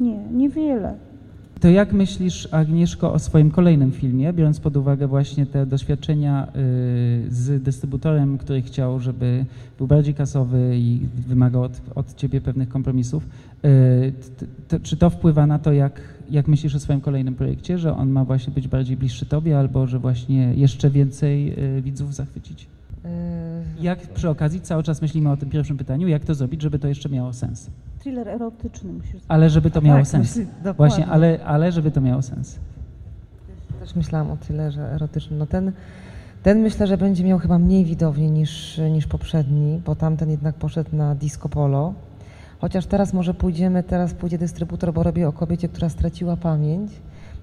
Nie, 0.00 0.18
niewiele. 0.32 0.94
To 1.60 1.68
jak 1.68 1.92
myślisz, 1.92 2.48
Agnieszko, 2.50 3.12
o 3.12 3.18
swoim 3.18 3.50
kolejnym 3.50 3.92
filmie, 3.92 4.32
biorąc 4.32 4.60
pod 4.60 4.76
uwagę 4.76 5.06
właśnie 5.06 5.46
te 5.46 5.66
doświadczenia 5.66 6.48
y, 6.48 6.50
z 7.28 7.62
dystrybutorem, 7.62 8.38
który 8.38 8.62
chciał, 8.62 9.00
żeby 9.00 9.44
był 9.78 9.86
bardziej 9.86 10.14
kasowy 10.14 10.72
i 10.76 11.00
wymagał 11.28 11.62
od, 11.62 11.80
od 11.94 12.14
ciebie 12.14 12.40
pewnych 12.40 12.68
kompromisów? 12.68 13.26
Y, 13.64 14.80
czy 14.82 14.96
to 14.96 15.10
wpływa 15.10 15.46
na 15.46 15.58
to, 15.58 15.72
jak, 15.72 16.00
jak 16.30 16.48
myślisz 16.48 16.74
o 16.74 16.80
swoim 16.80 17.00
kolejnym 17.00 17.34
projekcie, 17.34 17.78
że 17.78 17.96
on 17.96 18.10
ma 18.10 18.24
właśnie 18.24 18.52
być 18.52 18.68
bardziej 18.68 18.96
bliższy 18.96 19.26
tobie, 19.26 19.58
albo 19.58 19.86
że 19.86 19.98
właśnie 19.98 20.54
jeszcze 20.54 20.90
więcej 20.90 21.64
y, 21.78 21.82
widzów 21.82 22.14
zachwycić? 22.14 22.66
Yy, 23.04 23.10
Jak 23.80 23.98
przy 23.98 24.28
okazji 24.28 24.60
cały 24.60 24.82
czas 24.82 25.02
myślimy 25.02 25.30
o 25.30 25.36
tym 25.36 25.50
pierwszym 25.50 25.76
pytaniu, 25.76 26.08
jak 26.08 26.24
to 26.24 26.34
zrobić, 26.34 26.62
żeby 26.62 26.78
to 26.78 26.88
jeszcze 26.88 27.08
miało 27.08 27.32
sens. 27.32 27.70
Thriller 27.98 28.28
erotyczny 28.28 28.92
musisz 28.92 29.22
Ale 29.28 29.50
żeby 29.50 29.70
to 29.70 29.80
miało 29.80 29.98
tak, 29.98 30.08
sens. 30.08 30.38
dokładnie. 30.38 30.74
Właśnie, 30.76 31.06
ale, 31.06 31.44
ale 31.44 31.72
żeby 31.72 31.90
to 31.90 32.00
miało 32.00 32.22
sens. 32.22 32.58
Też 33.80 33.94
myślałam 33.94 34.30
o 34.30 34.36
thrillerze 34.36 34.92
erotycznym. 34.92 35.38
No 35.38 35.46
ten, 35.46 35.72
ten 36.42 36.62
myślę, 36.62 36.86
że 36.86 36.98
będzie 36.98 37.24
miał 37.24 37.38
chyba 37.38 37.58
mniej 37.58 37.84
widowni 37.84 38.30
niż, 38.30 38.80
niż 38.90 39.06
poprzedni, 39.06 39.80
bo 39.86 39.94
tamten 39.94 40.30
jednak 40.30 40.54
poszedł 40.54 40.96
na 40.96 41.14
disco 41.14 41.48
polo. 41.48 41.94
Chociaż 42.60 42.86
teraz 42.86 43.12
może 43.12 43.34
pójdziemy, 43.34 43.82
teraz 43.82 44.14
pójdzie 44.14 44.38
dystrybutor, 44.38 44.92
bo 44.92 45.02
robię 45.02 45.28
o 45.28 45.32
kobiecie, 45.32 45.68
która 45.68 45.88
straciła 45.88 46.36
pamięć. 46.36 46.92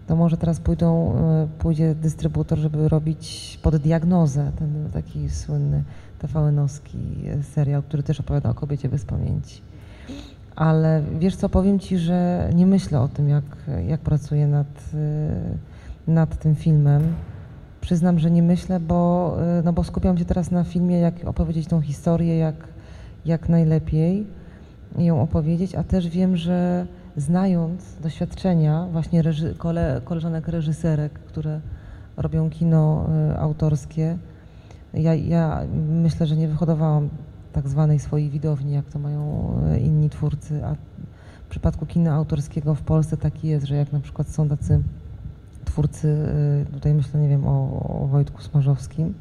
To 0.08 0.16
może 0.16 0.38
teraz 0.38 0.60
pójdą, 0.60 1.16
y, 1.46 1.48
pójdzie 1.60 1.96
dystrybutor, 1.96 2.60
żeby 2.60 2.90
robić 2.90 3.60
pod 3.64 3.76
diagnozę 3.76 4.52
ten 4.60 4.90
taki 4.94 5.30
słynny 5.30 5.84
TVN-owski 6.20 6.98
serial, 7.54 7.84
który 7.84 8.04
też 8.04 8.20
opowiada 8.20 8.50
o 8.50 8.54
kobiecie 8.54 8.90
bez 8.90 9.06
pamięci. 9.06 9.62
Ale 10.56 11.04
wiesz 11.20 11.36
co, 11.36 11.50
powiem 11.50 11.80
Ci, 11.80 11.98
że 11.98 12.50
nie 12.54 12.68
myślę 12.68 13.02
o 13.02 13.08
tym, 13.08 13.30
jak, 13.30 13.44
jak 13.88 14.00
pracuję 14.00 14.48
nad, 14.48 14.68
y, 14.94 16.12
nad 16.12 16.40
tym 16.40 16.56
filmem. 16.56 17.02
Przyznam, 17.82 18.20
że 18.20 18.32
nie 18.32 18.44
myślę, 18.44 18.80
bo, 18.80 19.38
no 19.64 19.74
bo 19.74 19.84
skupiam 19.84 20.18
się 20.18 20.26
teraz 20.26 20.52
na 20.52 20.64
filmie, 20.64 21.00
jak 21.00 21.14
opowiedzieć 21.26 21.68
tą 21.68 21.82
historię, 21.82 22.38
jak, 22.38 22.56
jak 23.26 23.50
najlepiej 23.50 24.28
ją 24.98 25.22
opowiedzieć, 25.22 25.76
a 25.76 25.84
też 25.84 26.10
wiem, 26.10 26.38
że 26.38 26.88
znając 27.18 28.00
doświadczenia 28.02 28.88
właśnie 28.92 29.22
reży, 29.22 29.56
kole, 29.56 30.02
koleżanek 30.04 30.48
reżyserek, 30.48 31.14
które 31.14 31.62
robią 32.18 32.50
kino 32.50 33.10
y, 33.32 33.38
autorskie, 33.38 34.18
ja, 34.94 35.16
ja 35.16 35.62
myślę, 35.90 36.28
że 36.28 36.36
nie 36.36 36.48
wyhodowałam 36.48 37.10
tak 37.54 37.70
zwanej 37.70 38.00
swojej 38.00 38.30
widowni, 38.30 38.74
jak 38.74 38.86
to 38.86 39.00
mają 39.00 39.54
y, 39.76 39.80
inni 39.80 40.10
twórcy, 40.10 40.66
a 40.66 40.76
w 41.46 41.50
przypadku 41.50 41.86
kina 41.86 42.14
autorskiego 42.14 42.76
w 42.76 42.82
Polsce 42.82 43.18
taki 43.18 43.48
jest, 43.48 43.66
że 43.66 43.76
jak 43.76 43.94
na 43.94 44.00
przykład 44.00 44.28
są 44.28 44.50
tacy 44.50 44.82
twórcy, 45.66 46.08
y, 46.70 46.74
tutaj 46.74 46.94
myślę, 46.94 47.20
nie 47.20 47.30
wiem, 47.30 47.48
o, 47.48 47.88
o 48.04 48.08
Wojtku 48.08 48.42
Smarzowskim, 48.42 49.14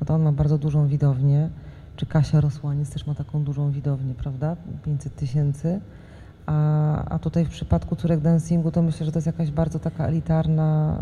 no 0.00 0.06
to 0.06 0.14
on 0.14 0.22
ma 0.22 0.32
bardzo 0.32 0.58
dużą 0.58 0.86
widownię, 0.86 1.50
czy 1.96 2.06
Kasia 2.06 2.40
Rosłaniec 2.40 2.90
też 2.90 3.06
ma 3.06 3.14
taką 3.14 3.44
dużą 3.44 3.70
widownię, 3.70 4.14
prawda? 4.14 4.56
500 4.84 5.16
tysięcy. 5.16 5.80
A, 6.46 7.04
a 7.04 7.18
tutaj 7.18 7.44
w 7.44 7.48
przypadku 7.48 7.96
Turek 7.96 8.20
Dancingu 8.20 8.70
to 8.70 8.82
myślę, 8.82 9.06
że 9.06 9.12
to 9.12 9.18
jest 9.18 9.26
jakaś 9.26 9.50
bardzo 9.50 9.78
taka 9.78 10.06
elitarna 10.06 10.98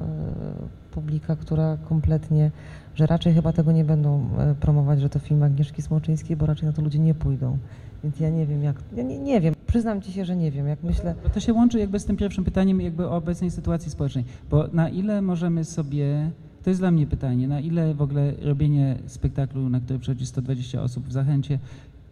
y, 0.90 0.92
publika, 0.94 1.36
która 1.36 1.76
kompletnie, 1.88 2.50
że 2.94 3.06
raczej 3.06 3.34
chyba 3.34 3.52
tego 3.52 3.72
nie 3.72 3.84
będą 3.84 4.28
y, 4.52 4.54
promować, 4.54 5.00
że 5.00 5.08
to 5.08 5.18
film 5.18 5.42
Agnieszki 5.42 5.82
Smoczyńskiej, 5.82 6.36
bo 6.36 6.46
raczej 6.46 6.66
na 6.66 6.72
to 6.72 6.82
ludzie 6.82 6.98
nie 6.98 7.14
pójdą. 7.14 7.58
Więc 8.04 8.20
ja 8.20 8.30
nie 8.30 8.46
wiem 8.46 8.62
jak, 8.62 8.76
ja 8.96 9.02
nie, 9.02 9.18
nie 9.18 9.40
wiem, 9.40 9.54
przyznam 9.66 10.02
Ci 10.02 10.12
się, 10.12 10.24
że 10.24 10.36
nie 10.36 10.50
wiem, 10.50 10.66
jak 10.66 10.82
myślę, 10.82 11.14
to 11.34 11.40
się 11.40 11.52
łączy 11.52 11.78
jakby 11.78 12.00
z 12.00 12.04
tym 12.04 12.16
pierwszym 12.16 12.44
pytaniem 12.44 12.80
jakby 12.80 13.08
o 13.08 13.16
obecnej 13.16 13.50
sytuacji 13.50 13.90
społecznej. 13.90 14.24
Bo 14.50 14.66
na 14.72 14.88
ile 14.88 15.22
możemy 15.22 15.64
sobie, 15.64 16.30
to 16.62 16.70
jest 16.70 16.80
dla 16.80 16.90
mnie 16.90 17.06
pytanie, 17.06 17.48
na 17.48 17.60
ile 17.60 17.94
w 17.94 18.02
ogóle 18.02 18.32
robienie 18.42 18.98
spektaklu, 19.06 19.68
na 19.68 19.80
który 19.80 19.98
przychodzi 19.98 20.26
120 20.26 20.82
osób 20.82 21.06
w 21.06 21.12
Zachęcie 21.12 21.58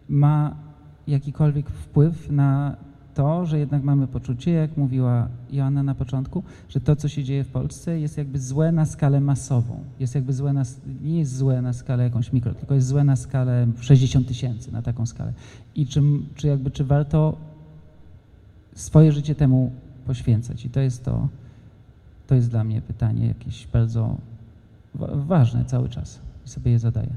ma 0.09 0.55
jakikolwiek 1.07 1.69
wpływ 1.69 2.31
na 2.31 2.75
to, 3.13 3.45
że 3.45 3.59
jednak 3.59 3.83
mamy 3.83 4.07
poczucie, 4.07 4.51
jak 4.51 4.77
mówiła 4.77 5.27
Joanna 5.51 5.83
na 5.83 5.95
początku, 5.95 6.43
że 6.69 6.79
to, 6.79 6.95
co 6.95 7.07
się 7.07 7.23
dzieje 7.23 7.43
w 7.43 7.47
Polsce 7.47 7.99
jest 7.99 8.17
jakby 8.17 8.39
złe 8.39 8.71
na 8.71 8.85
skalę 8.85 9.21
masową. 9.21 9.79
Jest 9.99 10.15
jakby 10.15 10.33
złe 10.33 10.53
na, 10.53 10.63
nie 11.01 11.19
jest 11.19 11.37
złe 11.37 11.61
na 11.61 11.73
skalę 11.73 12.03
jakąś 12.03 12.33
mikro, 12.33 12.53
tylko 12.53 12.75
jest 12.75 12.87
złe 12.87 13.03
na 13.03 13.15
skalę 13.15 13.67
60 13.79 14.27
tysięcy, 14.27 14.71
na 14.71 14.81
taką 14.81 15.05
skalę. 15.05 15.33
I 15.75 15.87
czy, 15.87 16.01
czy 16.35 16.47
jakby, 16.47 16.71
czy 16.71 16.83
warto 16.83 17.37
swoje 18.75 19.11
życie 19.11 19.35
temu 19.35 19.71
poświęcać. 20.05 20.65
I 20.65 20.69
to 20.69 20.79
jest 20.79 21.05
to, 21.05 21.27
to 22.27 22.35
jest 22.35 22.49
dla 22.49 22.63
mnie 22.63 22.81
pytanie 22.81 23.27
jakieś 23.27 23.67
bardzo 23.67 24.17
ważne 24.95 25.65
cały 25.65 25.89
czas. 25.89 26.19
I 26.45 26.49
sobie 26.49 26.71
je 26.71 26.79
zadaję. 26.79 27.13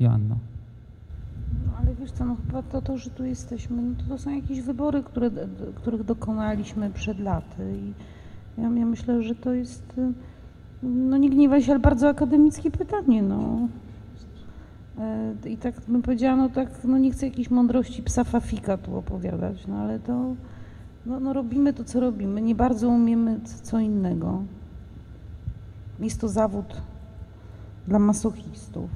Joanno. 0.00 0.36
No, 1.66 1.72
ale 1.80 1.94
wiesz 1.94 2.10
co, 2.10 2.24
no 2.24 2.36
chyba 2.46 2.62
to, 2.62 2.82
to, 2.82 2.98
że 2.98 3.10
tu 3.10 3.24
jesteśmy, 3.24 3.82
no 3.82 3.94
to, 3.98 4.04
to 4.08 4.18
są 4.18 4.30
jakieś 4.30 4.60
wybory, 4.60 5.02
które, 5.02 5.30
których 5.74 6.04
dokonaliśmy 6.04 6.90
przed 6.90 7.18
laty 7.18 7.76
i 7.76 7.92
ja, 8.60 8.70
ja 8.70 8.86
myślę, 8.86 9.22
że 9.22 9.34
to 9.34 9.52
jest, 9.52 9.98
y, 9.98 10.12
no 10.82 11.16
nie 11.16 11.30
gniewaj 11.30 11.62
się, 11.62 11.72
ale 11.72 11.80
bardzo 11.80 12.08
akademickie 12.08 12.70
pytanie, 12.70 13.22
no. 13.22 13.68
E, 14.98 15.34
I 15.48 15.56
tak 15.56 15.74
bym 15.88 16.02
powiedziała, 16.02 16.36
no 16.36 16.48
tak, 16.48 16.84
no 16.84 16.98
nie 16.98 17.10
chcę 17.10 17.26
jakiejś 17.26 17.50
mądrości 17.50 18.02
psa 18.02 18.24
Fafika 18.24 18.76
tu 18.76 18.96
opowiadać, 18.96 19.66
no 19.66 19.76
ale 19.76 20.00
to, 20.00 20.34
no, 21.06 21.20
no 21.20 21.32
robimy 21.32 21.72
to, 21.72 21.84
co 21.84 22.00
robimy, 22.00 22.42
nie 22.42 22.54
bardzo 22.54 22.88
umiemy 22.88 23.40
co 23.62 23.78
innego. 23.78 24.42
Jest 26.00 26.20
to 26.20 26.28
zawód 26.28 26.82
dla 27.88 27.98
masochistów. 27.98 28.90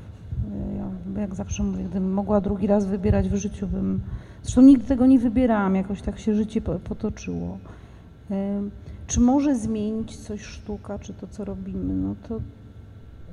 Ja, 1.14 1.20
jak 1.20 1.34
zawsze 1.34 1.62
mówię, 1.62 1.84
gdybym 1.84 2.12
mogła 2.12 2.40
drugi 2.40 2.66
raz 2.66 2.86
wybierać 2.86 3.28
w 3.28 3.34
życiu, 3.34 3.66
bym. 3.66 4.00
Zresztą 4.42 4.62
nigdy 4.62 4.84
tego 4.84 5.06
nie 5.06 5.18
wybierałam, 5.18 5.74
jakoś 5.76 6.02
tak 6.02 6.18
się 6.18 6.34
życie 6.34 6.60
po- 6.60 6.78
potoczyło. 6.78 7.58
Em, 8.30 8.70
Czy 9.06 9.20
może 9.20 9.54
zmienić 9.54 10.16
coś 10.16 10.42
sztuka, 10.42 10.98
czy 10.98 11.12
to, 11.14 11.26
co 11.26 11.44
robimy? 11.44 11.94
No 11.94 12.14
to 12.28 12.40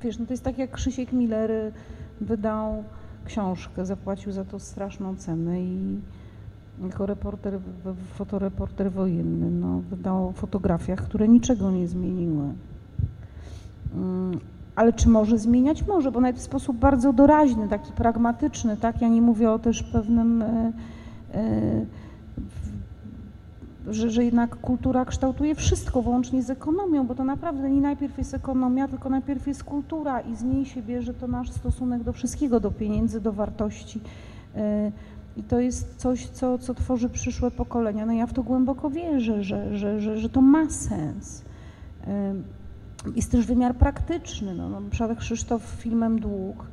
wiesz, 0.04 0.20
no 0.20 0.26
to 0.26 0.34
jest 0.34 0.44
tak 0.44 0.58
jak 0.58 0.72
Krzysiek 0.72 1.14
Miller 1.14 1.52
y, 1.52 1.72
wydał 2.22 2.84
książkę, 3.26 3.86
zapłacił 3.86 4.32
za 4.32 4.46
to 4.46 4.60
straszną 4.60 5.16
cenę 5.16 5.62
i 5.62 6.00
jako 6.84 7.06
reporter, 7.06 7.60
fotoreporter 8.14 8.92
wojenny, 8.92 9.52
no, 9.52 9.80
wydał 9.90 10.28
o 10.28 10.32
fotografiach, 10.32 11.00
które 11.04 11.28
niczego 11.28 11.72
nie 11.72 11.88
zmieniły. 11.88 12.54
Ale 14.82 14.94
czy 14.94 15.10
może 15.10 15.38
zmieniać? 15.38 15.88
Może, 15.88 16.12
bo 16.12 16.22
nawet 16.22 16.38
w 16.38 16.42
sposób 16.42 16.78
bardzo 16.78 17.14
doraźny, 17.14 17.68
taki 17.68 17.92
pragmatyczny, 17.92 18.78
tak? 18.78 19.02
Ja 19.02 19.08
nie 19.08 19.22
mówię 19.22 19.52
o 19.52 19.60
też 19.60 19.84
pewnym, 19.84 20.42
e, 20.42 20.72
e, 21.34 21.86
że, 23.88 24.10
że 24.10 24.26
jednak 24.26 24.56
kultura 24.56 25.06
kształtuje 25.06 25.56
wszystko, 25.56 26.02
włącznie 26.02 26.44
z 26.44 26.50
ekonomią, 26.50 27.08
bo 27.08 27.16
to 27.16 27.24
naprawdę 27.24 27.70
nie 27.70 27.82
najpierw 27.82 28.18
jest 28.18 28.34
ekonomia, 28.34 28.88
tylko 28.88 29.10
najpierw 29.10 29.48
jest 29.48 29.64
kultura 29.64 30.22
i 30.22 30.36
z 30.36 30.44
niej 30.44 30.66
się 30.66 30.82
bierze 30.82 31.14
to 31.14 31.28
nasz 31.28 31.52
stosunek 31.52 32.04
do 32.04 32.14
wszystkiego, 32.14 32.60
do 32.60 32.72
pieniędzy, 32.72 33.22
do 33.22 33.34
wartości. 33.34 34.00
E, 34.56 34.92
I 35.38 35.44
to 35.44 35.60
jest 35.60 35.96
coś, 35.98 36.28
co, 36.28 36.58
co 36.58 36.74
tworzy 36.74 37.10
przyszłe 37.10 37.52
pokolenia. 37.52 38.06
No 38.06 38.14
ja 38.14 38.28
w 38.28 38.34
to 38.34 38.44
głęboko 38.44 38.90
wierzę, 38.90 39.44
że, 39.44 39.78
że, 39.78 40.02
że, 40.02 40.18
że 40.18 40.30
to 40.30 40.42
ma 40.42 40.70
sens. 40.70 41.44
Jest 43.16 43.32
też 43.32 43.46
wymiar 43.46 43.76
praktyczny. 43.76 44.56
No, 44.56 44.70
no, 44.70 44.80
na 44.80 44.90
przykład 44.90 45.20
Krzysztof 45.20 45.62
filmem 45.62 46.20
Dług 46.20 46.66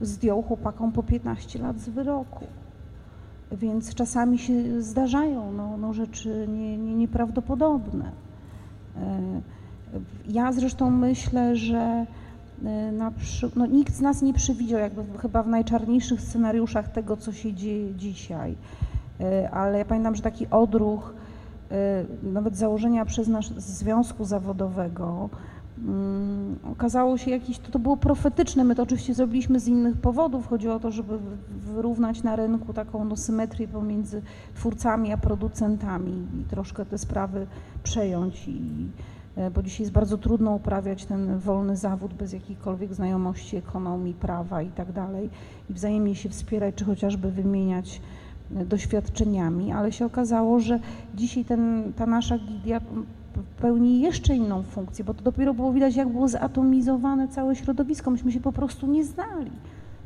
zdjął 0.00 0.42
chłopakom 0.42 0.92
po 0.92 1.02
15 1.02 1.58
lat 1.58 1.78
z 1.78 1.88
wyroku. 1.88 2.46
Więc 3.52 3.94
czasami 3.94 4.38
się 4.38 4.82
zdarzają 4.82 5.52
no, 5.52 5.76
no, 5.76 5.92
rzeczy 5.92 6.46
nie, 6.48 6.78
nie, 6.78 6.94
nieprawdopodobne. 6.94 8.10
E, 8.96 9.20
Ja 10.28 10.52
zresztą 10.52 10.90
myślę, 10.90 11.56
że 11.56 12.06
e, 12.64 13.10
przy... 13.18 13.50
no, 13.56 13.66
nikt 13.66 13.94
z 13.94 14.00
nas 14.00 14.22
nie 14.22 14.34
przewidział 14.34 14.80
jakby 14.80 15.18
chyba 15.18 15.42
w 15.42 15.48
najczarniejszych 15.48 16.20
scenariuszach 16.20 16.88
tego, 16.88 17.16
co 17.16 17.32
się 17.32 17.52
dzieje 17.52 17.94
dzisiaj. 17.94 18.56
E, 19.20 19.50
Ale 19.50 19.78
ja 19.78 19.84
pamiętam, 19.84 20.14
że 20.14 20.22
taki 20.22 20.46
odruch 20.50 21.14
nawet 22.22 22.56
założenia 22.56 23.04
przez 23.04 23.28
nas 23.28 23.44
związku 23.44 24.24
zawodowego 24.24 25.28
okazało 26.72 27.18
się 27.18 27.30
jakiś, 27.30 27.58
to, 27.58 27.70
to 27.70 27.78
było 27.78 27.96
profetyczne, 27.96 28.64
my 28.64 28.74
to 28.74 28.82
oczywiście 28.82 29.14
zrobiliśmy 29.14 29.60
z 29.60 29.68
innych 29.68 29.96
powodów, 29.96 30.46
chodziło 30.46 30.74
o 30.74 30.80
to, 30.80 30.90
żeby 30.90 31.18
wy- 31.18 31.36
wyrównać 31.74 32.22
na 32.22 32.36
rynku 32.36 32.72
taką 32.72 33.04
no, 33.04 33.16
symetrię 33.16 33.68
pomiędzy 33.68 34.22
twórcami 34.54 35.12
a 35.12 35.16
producentami 35.16 36.26
i 36.40 36.44
troszkę 36.44 36.84
te 36.84 36.98
sprawy 36.98 37.46
przejąć 37.82 38.48
i 38.48 38.60
e, 39.36 39.50
bo 39.50 39.62
dzisiaj 39.62 39.80
jest 39.80 39.92
bardzo 39.92 40.18
trudno 40.18 40.54
uprawiać 40.54 41.04
ten 41.04 41.38
wolny 41.38 41.76
zawód 41.76 42.14
bez 42.14 42.32
jakiejkolwiek 42.32 42.94
znajomości 42.94 43.56
ekonomii, 43.56 44.14
prawa 44.14 44.62
i 44.62 44.68
tak 44.70 44.92
dalej 44.92 45.30
i 45.70 45.74
wzajemnie 45.74 46.14
się 46.14 46.28
wspierać, 46.28 46.74
czy 46.74 46.84
chociażby 46.84 47.30
wymieniać 47.30 48.00
e, 48.56 48.64
doświadczeniami, 48.64 49.72
ale 49.72 49.92
się 49.92 50.06
okazało, 50.06 50.60
że 50.60 50.80
dzisiaj 51.14 51.44
ten, 51.44 51.92
ta 51.96 52.06
nasza 52.06 52.38
gildia 52.38 52.76
m, 52.76 53.06
pełni 53.60 54.00
jeszcze 54.00 54.36
inną 54.36 54.62
funkcję, 54.62 55.04
bo 55.04 55.14
to 55.14 55.22
dopiero 55.22 55.54
było 55.54 55.72
widać, 55.72 55.96
jak 55.96 56.08
było 56.08 56.28
zatomizowane 56.28 57.28
całe 57.28 57.56
środowisko. 57.56 58.10
Myśmy 58.10 58.32
się 58.32 58.40
po 58.40 58.52
prostu 58.52 58.86
nie 58.86 59.04
znali. 59.04 59.50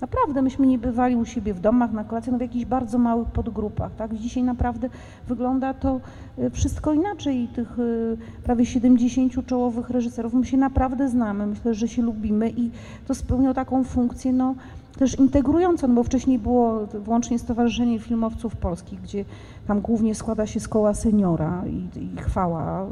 Naprawdę, 0.01 0.43
myśmy 0.43 0.67
nie 0.67 0.79
bywali 0.79 1.17
u 1.17 1.25
siebie 1.25 1.55
w 1.55 1.61
domach, 1.61 1.93
na 1.93 2.05
kolację, 2.05 2.33
no 2.33 2.39
w 2.39 2.41
jakichś 2.41 2.65
bardzo 2.65 2.99
małych 2.99 3.29
podgrupach. 3.29 3.95
Tak? 3.95 4.15
Dzisiaj 4.15 4.43
naprawdę 4.43 4.91
wygląda 5.29 5.75
to 5.75 6.01
y, 6.39 6.51
wszystko 6.51 6.93
inaczej. 6.93 7.43
I 7.43 7.49
Tych 7.49 7.79
y, 7.79 8.17
prawie 8.45 8.67
70 8.67 9.47
czołowych 9.47 9.91
reżyserów, 9.91 10.35
my 10.35 10.47
się 10.47 10.57
naprawdę 10.57 11.09
znamy, 11.09 11.47
myślę, 11.47 11.75
że 11.75 11.89
się 11.89 12.03
lubimy 12.03 12.51
i 12.51 12.71
to 13.07 13.15
spełniło 13.15 13.55
taką 13.55 13.85
funkcję 13.85 14.33
no, 14.33 14.55
też 14.99 15.19
integrujące, 15.19 15.89
no 15.89 15.95
bo 15.95 16.03
wcześniej 16.03 16.39
było 16.39 16.87
wyłącznie 16.87 17.39
Stowarzyszenie 17.39 17.99
Filmowców 17.99 18.57
Polskich, 18.57 19.01
gdzie 19.01 19.25
tam 19.69 19.81
głównie 19.81 20.15
składa 20.15 20.47
się 20.47 20.61
z 20.61 20.69
koła 20.69 20.95
seniora 20.95 21.65
i, 21.67 21.99
i 21.99 22.17
chwała 22.17 22.87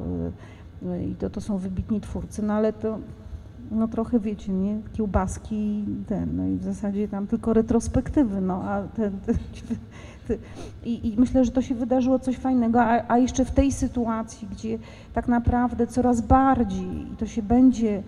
y, 0.83 1.05
i 1.05 1.15
to, 1.15 1.31
to 1.31 1.41
są 1.41 1.59
wybitni 1.59 2.01
twórcy, 2.01 2.43
no 2.43 2.55
ale 2.55 2.73
to 2.73 2.99
no 3.71 3.89
trochę 3.89 4.21
wiecie, 4.21 4.53
nie, 4.53 4.79
kiełbaski 4.93 5.79
i 5.79 6.05
ten, 6.07 6.37
no 6.37 6.47
i 6.47 6.57
w 6.57 6.65
zasadzie 6.65 7.09
tam 7.09 7.27
tylko 7.27 7.53
retrospektywy, 7.53 8.41
no 8.41 8.63
a 8.63 8.83
ten, 8.83 9.19
ten, 9.27 9.37
ten 10.29 10.39
i, 10.85 11.09
i, 11.09 11.21
myślę, 11.21 11.45
że 11.45 11.51
to 11.51 11.63
się 11.63 11.75
wydarzyło 11.75 12.19
coś 12.19 12.37
fajnego, 12.37 12.83
a, 12.83 13.03
a, 13.09 13.19
jeszcze 13.19 13.45
w 13.45 13.51
tej 13.51 13.73
sytuacji, 13.73 14.49
gdzie 14.53 14.79
tak 15.13 15.29
naprawdę 15.29 15.87
coraz 15.87 16.21
bardziej 16.21 17.13
i 17.13 17.17
to 17.17 17.27
się 17.27 17.43
będzie 17.43 18.03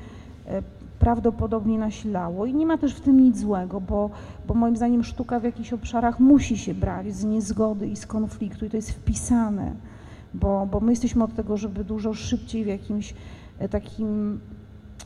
e, 0.46 0.62
prawdopodobnie 1.08 1.78
nasilało 1.78 2.46
i 2.46 2.54
nie 2.54 2.66
ma 2.66 2.78
też 2.78 2.94
w 2.94 3.00
tym 3.00 3.20
nic 3.20 3.38
złego, 3.38 3.80
bo, 3.80 4.10
bo 4.46 4.54
moim 4.54 4.76
zdaniem 4.76 5.04
sztuka 5.04 5.40
w 5.40 5.44
jakichś 5.44 5.72
obszarach 5.72 6.20
musi 6.20 6.58
się 6.58 6.74
brać 6.74 7.14
z 7.14 7.24
niezgody 7.24 7.86
i 7.86 7.96
z 7.96 8.06
konfliktu 8.06 8.66
i 8.66 8.70
to 8.70 8.76
jest 8.76 8.90
wpisane, 8.90 9.72
bo, 10.34 10.66
bo 10.66 10.80
my 10.80 10.92
jesteśmy 10.92 11.24
od 11.24 11.34
tego, 11.34 11.56
żeby 11.56 11.84
dużo 11.84 12.14
szybciej 12.14 12.64
w 12.64 12.66
jakimś 12.66 13.14
e, 13.58 13.68
takim 13.68 14.40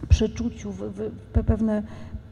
przeczuciu, 0.09 0.72
w, 0.72 0.78
w 0.78 1.44
pewne 1.46 1.82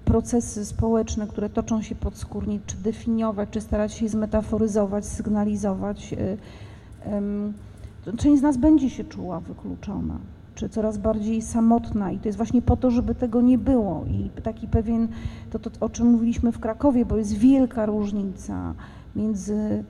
procesy 0.05 0.65
społeczne, 0.65 1.27
które 1.27 1.49
toczą 1.51 1.83
się 1.83 1.95
podskórnie, 1.95 2.59
czy 2.67 2.77
definiować, 2.77 3.49
czy 3.51 3.61
starać 3.61 3.93
się 3.93 4.09
zmetaforyzować, 4.09 5.05
sygnalizować. 5.05 6.15
E, 7.05 8.17
część 8.17 8.39
z 8.41 8.43
nas 8.43 8.57
będzie 8.57 8.91
się 8.91 9.05
czuła 9.05 9.41
wykluczona 9.41 10.19
czy 10.61 10.69
coraz 10.69 10.99
bardziej 10.99 11.43
samotna 11.43 12.13
i 12.13 12.19
to 12.19 12.29
jest 12.29 12.37
właśnie 12.37 12.63
po 12.63 12.77
to, 12.77 12.91
żeby 12.91 13.15
tego 13.15 13.41
nie 13.41 13.59
było 13.59 14.05
i 14.09 14.43
taki 14.43 14.69
pewien, 14.69 15.09
to, 15.51 15.59
to 15.59 15.71
o 15.81 15.89
czym 15.89 16.07
mówiliśmy 16.07 16.53
w 16.53 16.59
Krakowie, 16.59 17.05
bo 17.05 17.17
jest 17.17 17.35
wielka 17.35 17.87
różnica 17.87 18.75
między 19.17 19.85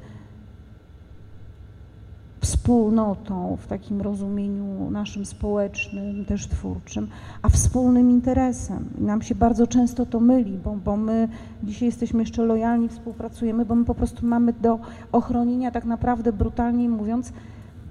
wspólnotą 2.40 3.56
w 3.60 3.66
takim 3.66 4.00
rozumieniu 4.00 4.90
naszym 4.90 5.24
społecznym, 5.24 6.24
też 6.24 6.48
twórczym, 6.48 7.08
a 7.42 7.48
wspólnym 7.48 8.10
interesem. 8.10 8.88
Nam 8.98 9.22
się 9.22 9.34
bardzo 9.34 9.66
często 9.66 10.06
to 10.06 10.20
myli, 10.20 10.58
bo, 10.64 10.76
bo 10.84 10.96
my 10.96 11.28
dzisiaj 11.62 11.86
jesteśmy 11.86 12.20
jeszcze 12.20 12.42
lojalni, 12.42 12.88
współpracujemy, 12.88 13.64
bo 13.64 13.74
my 13.74 13.84
po 13.84 13.94
prostu 13.94 14.26
mamy 14.26 14.52
do 14.52 14.78
ochronienia 15.12 15.70
tak 15.70 15.84
naprawdę, 15.84 16.32
brutalnie 16.32 16.88
mówiąc, 16.88 17.32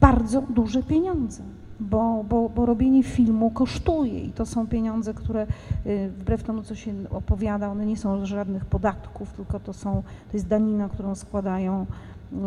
bardzo 0.02 0.42
duże 0.42 0.84
pieniądze 0.84 1.44
bo, 1.80 2.24
bo, 2.30 2.50
bo 2.50 2.66
robienie 2.66 3.04
filmu 3.04 3.52
kosztuje 3.52 4.20
i 4.20 4.32
to 4.32 4.46
są 4.46 4.68
pieniądze, 4.68 5.14
które 5.14 5.48
y, 5.86 6.10
wbrew 6.18 6.44
temu, 6.44 6.64
co 6.64 6.76
się 6.76 6.94
opowiada, 7.10 7.70
one 7.70 7.86
nie 7.86 7.98
są 7.98 8.26
żadnych 8.26 8.66
podatków, 8.66 9.34
tylko 9.34 9.60
to 9.60 9.74
są, 9.74 10.04
to 10.32 10.38
jest 10.38 10.48
danina, 10.48 10.90
którą 10.90 11.16
składają 11.16 11.86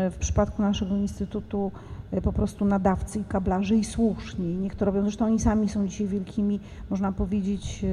y, 0.06 0.10
w 0.10 0.16
przypadku 0.16 0.62
naszego 0.62 0.96
instytutu 0.96 1.72
y, 2.12 2.20
po 2.20 2.32
prostu 2.32 2.64
nadawcy 2.64 3.18
i 3.18 3.24
kablarze 3.24 3.74
i 3.74 3.84
słusznie. 3.84 4.52
I 4.52 4.56
niech 4.56 4.74
to 4.74 4.84
robią, 4.84 5.02
zresztą 5.02 5.24
oni 5.24 5.38
sami 5.38 5.68
są 5.68 5.88
dzisiaj 5.88 6.06
wielkimi, 6.06 6.60
można 6.90 7.12
powiedzieć, 7.12 7.84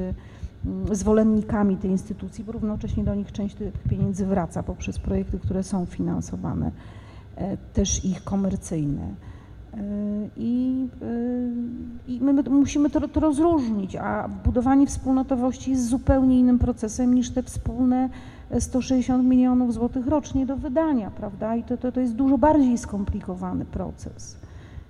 mm, 0.66 0.96
zwolennikami 0.96 1.78
tej 1.78 1.92
instytucji, 1.92 2.44
bo 2.44 2.52
równocześnie 2.52 3.04
do 3.04 3.16
nich 3.16 3.32
część 3.32 3.56
tych 3.56 3.74
pieniędzy 3.90 4.26
wraca 4.26 4.64
poprzez 4.64 5.00
projekty, 5.00 5.40
które 5.40 5.64
są 5.64 5.86
finansowane, 5.86 6.72
też 7.74 8.06
ich 8.06 8.24
komercyjne. 8.24 9.08
I, 10.38 10.88
i 12.08 12.22
my 12.22 12.44
musimy 12.44 12.90
to, 12.90 13.08
to, 13.08 13.20
rozróżnić, 13.20 13.96
a 13.96 14.30
budowanie 14.46 14.88
wspólnotowości 14.88 15.72
jest 15.72 15.88
zupełnie 15.88 16.40
innym 16.40 16.60
procesem 16.60 17.14
niż 17.14 17.30
te 17.30 17.44
wspólne 17.44 18.10
160 18.60 19.26
milionów 19.26 19.74
złotych 19.74 20.08
rocznie 20.08 20.46
do 20.46 20.58
wydania, 20.58 21.12
prawda? 21.12 21.56
I 21.56 21.64
to, 21.64 21.78
to, 21.78 21.92
to 21.92 22.00
jest 22.00 22.16
dużo 22.16 22.38
bardziej 22.38 22.78
skomplikowany 22.78 23.66
proces. 23.66 24.38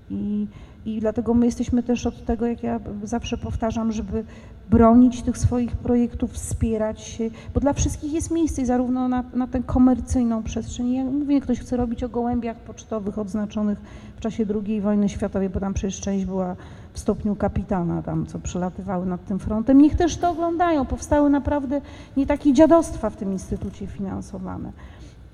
I, 0.10 0.48
I 0.86 1.00
dlatego 1.00 1.34
my 1.34 1.46
jesteśmy 1.46 1.84
też 1.84 2.06
od 2.06 2.26
tego, 2.26 2.46
jak 2.46 2.64
ja 2.64 2.80
zawsze 3.04 3.38
powtarzam, 3.38 3.92
żeby 3.92 4.24
bronić 4.70 5.22
tych 5.22 5.38
swoich 5.38 5.76
projektów, 5.76 6.34
wspierać 6.34 7.02
się, 7.02 7.30
bo 7.54 7.60
dla 7.60 7.74
wszystkich 7.74 8.14
jest 8.14 8.32
miejsce 8.32 8.66
zarówno 8.66 9.08
na, 9.08 9.24
na 9.34 9.48
tę 9.48 9.64
komercyjną 9.64 10.44
przestrzeń. 10.44 10.94
Ja 10.94 11.04
mówię, 11.04 11.42
ktoś 11.42 11.60
chce 11.60 11.78
robić 11.78 12.04
o 12.04 12.10
gołębiach 12.10 12.58
pocztowych 12.58 13.20
odznaczonych 13.20 13.82
w 14.16 14.20
czasie 14.22 14.46
II 14.66 14.82
wojny 14.82 15.10
światowej, 15.10 15.50
bo 15.50 15.60
tam 15.60 15.74
przecież 15.74 16.02
część 16.02 16.26
była 16.26 16.56
w 16.94 17.00
stopniu 17.00 17.36
kapitana 17.36 18.02
tam, 18.02 18.26
co 18.26 18.40
przelatywały 18.40 19.06
nad 19.06 19.26
tym 19.26 19.40
frontem. 19.40 19.78
Niech 19.82 19.96
też 19.96 20.18
to 20.18 20.30
oglądają. 20.30 20.86
Powstały 20.86 21.30
naprawdę 21.30 21.82
nie 22.18 22.26
takie 22.26 22.54
dziadostwa 22.54 23.10
w 23.10 23.16
tym 23.16 23.32
instytucie 23.32 23.88
finansowane. 23.88 24.72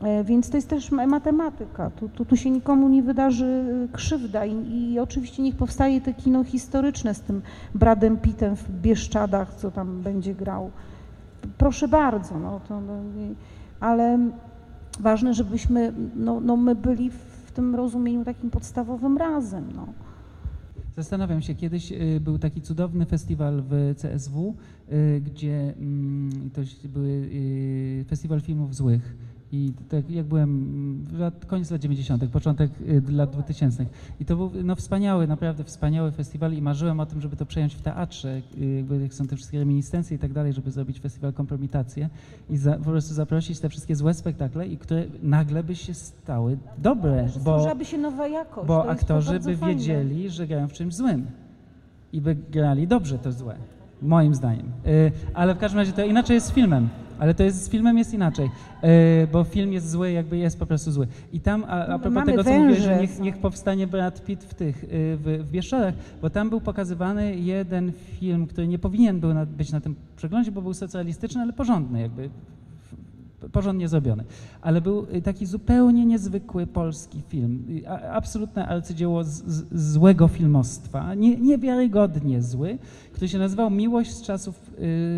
E, 0.05 0.23
więc 0.23 0.49
to 0.49 0.57
jest 0.57 0.69
też 0.69 0.91
matematyka. 0.91 1.89
Tu, 1.89 2.09
tu, 2.09 2.25
tu 2.25 2.37
się 2.37 2.51
nikomu 2.51 2.89
nie 2.89 3.03
wydarzy 3.03 3.45
e, 3.45 3.93
krzywda 3.93 4.45
I, 4.45 4.81
i 4.81 4.99
oczywiście 4.99 5.43
niech 5.43 5.55
powstaje 5.55 6.01
te 6.01 6.13
kino 6.13 6.43
historyczne 6.43 7.13
z 7.13 7.21
tym 7.21 7.41
Bradem 7.75 8.17
Pittem 8.17 8.55
w 8.55 8.71
Bieszczadach, 8.71 9.53
co 9.53 9.71
tam 9.71 10.01
będzie 10.01 10.35
grał. 10.35 10.71
Proszę 11.57 11.87
bardzo, 11.87 12.39
no, 12.39 12.61
to, 12.67 12.81
no, 12.81 12.93
ale 13.79 14.19
ważne, 14.99 15.33
żebyśmy, 15.33 15.93
no, 16.15 16.39
no 16.39 16.57
my 16.57 16.75
byli 16.75 17.09
w 17.45 17.51
tym 17.51 17.75
rozumieniu 17.75 18.25
takim 18.25 18.49
podstawowym 18.49 19.17
razem. 19.17 19.65
No. 19.75 19.87
Zastanawiam 20.95 21.41
się, 21.41 21.55
kiedyś 21.55 21.91
y, 21.91 22.19
był 22.19 22.39
taki 22.39 22.61
cudowny 22.61 23.05
festiwal 23.05 23.63
w 23.69 23.95
CSW, 23.97 24.55
y, 24.91 25.21
gdzie 25.25 25.73
mm, 25.77 26.49
to 26.53 26.61
były 26.89 27.09
y, 27.09 28.05
festiwal 28.07 28.41
filmów 28.41 28.75
złych 28.75 29.15
i 29.55 29.73
tak 29.89 30.09
jak 30.09 30.25
byłem, 30.25 31.03
lat, 31.17 31.45
koniec 31.45 31.71
lat 31.71 31.81
90., 31.81 32.29
początek 32.29 32.71
y, 32.81 33.11
lat 33.11 33.29
2000. 33.29 33.85
I 34.19 34.25
to 34.25 34.35
był 34.35 34.51
no, 34.63 34.75
wspaniały, 34.75 35.27
naprawdę 35.27 35.63
wspaniały 35.63 36.11
festiwal 36.11 36.53
i 36.53 36.61
marzyłem 36.61 36.99
o 36.99 37.05
tym, 37.05 37.21
żeby 37.21 37.35
to 37.35 37.45
przejąć 37.45 37.75
w 37.75 37.81
teatrze, 37.81 38.41
y, 38.57 38.65
jakby 38.65 39.01
jak 39.01 39.13
są 39.13 39.27
te 39.27 39.35
wszystkie 39.35 39.59
reminiscencje 39.59 40.17
i 40.17 40.19
tak 40.19 40.33
dalej, 40.33 40.53
żeby 40.53 40.71
zrobić 40.71 40.99
festiwal 40.99 41.33
kompromitację 41.33 42.09
i 42.49 42.57
za, 42.57 42.73
po 42.73 42.83
prostu 42.83 43.13
zaprosić 43.13 43.59
te 43.59 43.69
wszystkie 43.69 43.95
złe 43.95 44.13
spektakle 44.13 44.67
i 44.67 44.77
które 44.77 45.05
nagle 45.23 45.63
by 45.63 45.75
się 45.75 45.93
stały 45.93 46.57
dobre, 46.77 47.27
bo, 47.43 47.83
się 47.83 47.97
nowa 47.97 48.27
jakość. 48.27 48.67
bo 48.67 48.89
aktorzy 48.89 49.39
by 49.39 49.57
fajne. 49.57 49.75
wiedzieli, 49.75 50.29
że 50.29 50.47
grają 50.47 50.67
w 50.67 50.73
czymś 50.73 50.95
złym 50.95 51.25
i 52.13 52.21
by 52.21 52.35
grali 52.35 52.87
dobrze 52.87 53.19
to 53.19 53.31
złe, 53.31 53.55
moim 54.01 54.35
zdaniem. 54.35 54.71
Y, 54.87 55.11
ale 55.33 55.55
w 55.55 55.57
każdym 55.57 55.79
razie 55.79 55.91
to 55.91 56.05
inaczej 56.05 56.33
jest 56.33 56.47
z 56.47 56.51
filmem. 56.51 56.89
Ale 57.19 57.33
to 57.33 57.43
jest, 57.43 57.63
z 57.63 57.69
filmem 57.69 57.97
jest 57.97 58.13
inaczej, 58.13 58.49
yy, 58.83 58.89
bo 59.31 59.43
film 59.43 59.73
jest 59.73 59.89
zły, 59.89 60.11
jakby 60.11 60.37
jest 60.37 60.59
po 60.59 60.65
prostu 60.65 60.91
zły. 60.91 61.07
I 61.33 61.39
tam, 61.39 61.63
a, 61.63 61.85
a 61.85 61.99
propos 61.99 62.13
Mamy 62.13 62.31
tego, 62.31 62.43
co 62.43 62.59
mówię, 62.59 62.75
że 62.75 63.01
niech, 63.01 63.19
niech, 63.19 63.37
powstanie 63.37 63.87
Brad 63.87 64.25
Pitt 64.25 64.43
w 64.43 64.53
tych, 64.53 64.83
yy, 64.83 64.89
w, 65.17 65.45
w 65.47 65.51
Bieszczadach, 65.51 65.93
bo 66.21 66.29
tam 66.29 66.49
był 66.49 66.61
pokazywany 66.61 67.35
jeden 67.35 67.91
film, 68.19 68.47
który 68.47 68.67
nie 68.67 68.79
powinien 68.79 69.19
był 69.19 69.33
na, 69.33 69.45
być 69.45 69.71
na 69.71 69.81
tym 69.81 69.95
przeglądzie, 70.17 70.51
bo 70.51 70.61
był 70.61 70.73
socjalistyczny, 70.73 71.41
ale 71.41 71.53
porządny 71.53 72.01
jakby, 72.01 72.29
porządnie 73.51 73.87
zrobiony. 73.87 74.23
Ale 74.61 74.81
był 74.81 75.07
y, 75.15 75.21
taki 75.21 75.45
zupełnie 75.45 76.05
niezwykły 76.05 76.67
polski 76.67 77.21
film, 77.29 77.81
absolutne 78.11 78.67
arcydzieło 78.67 79.23
z, 79.23 79.29
z, 79.29 79.91
złego 79.91 80.27
filmostwa, 80.27 81.13
nie, 81.13 81.37
niewiarygodnie 81.37 82.41
zły, 82.41 82.77
który 83.11 83.27
się 83.27 83.37
nazywał 83.37 83.69
Miłość 83.69 84.11
z 84.11 84.21
czasów, 84.21 84.71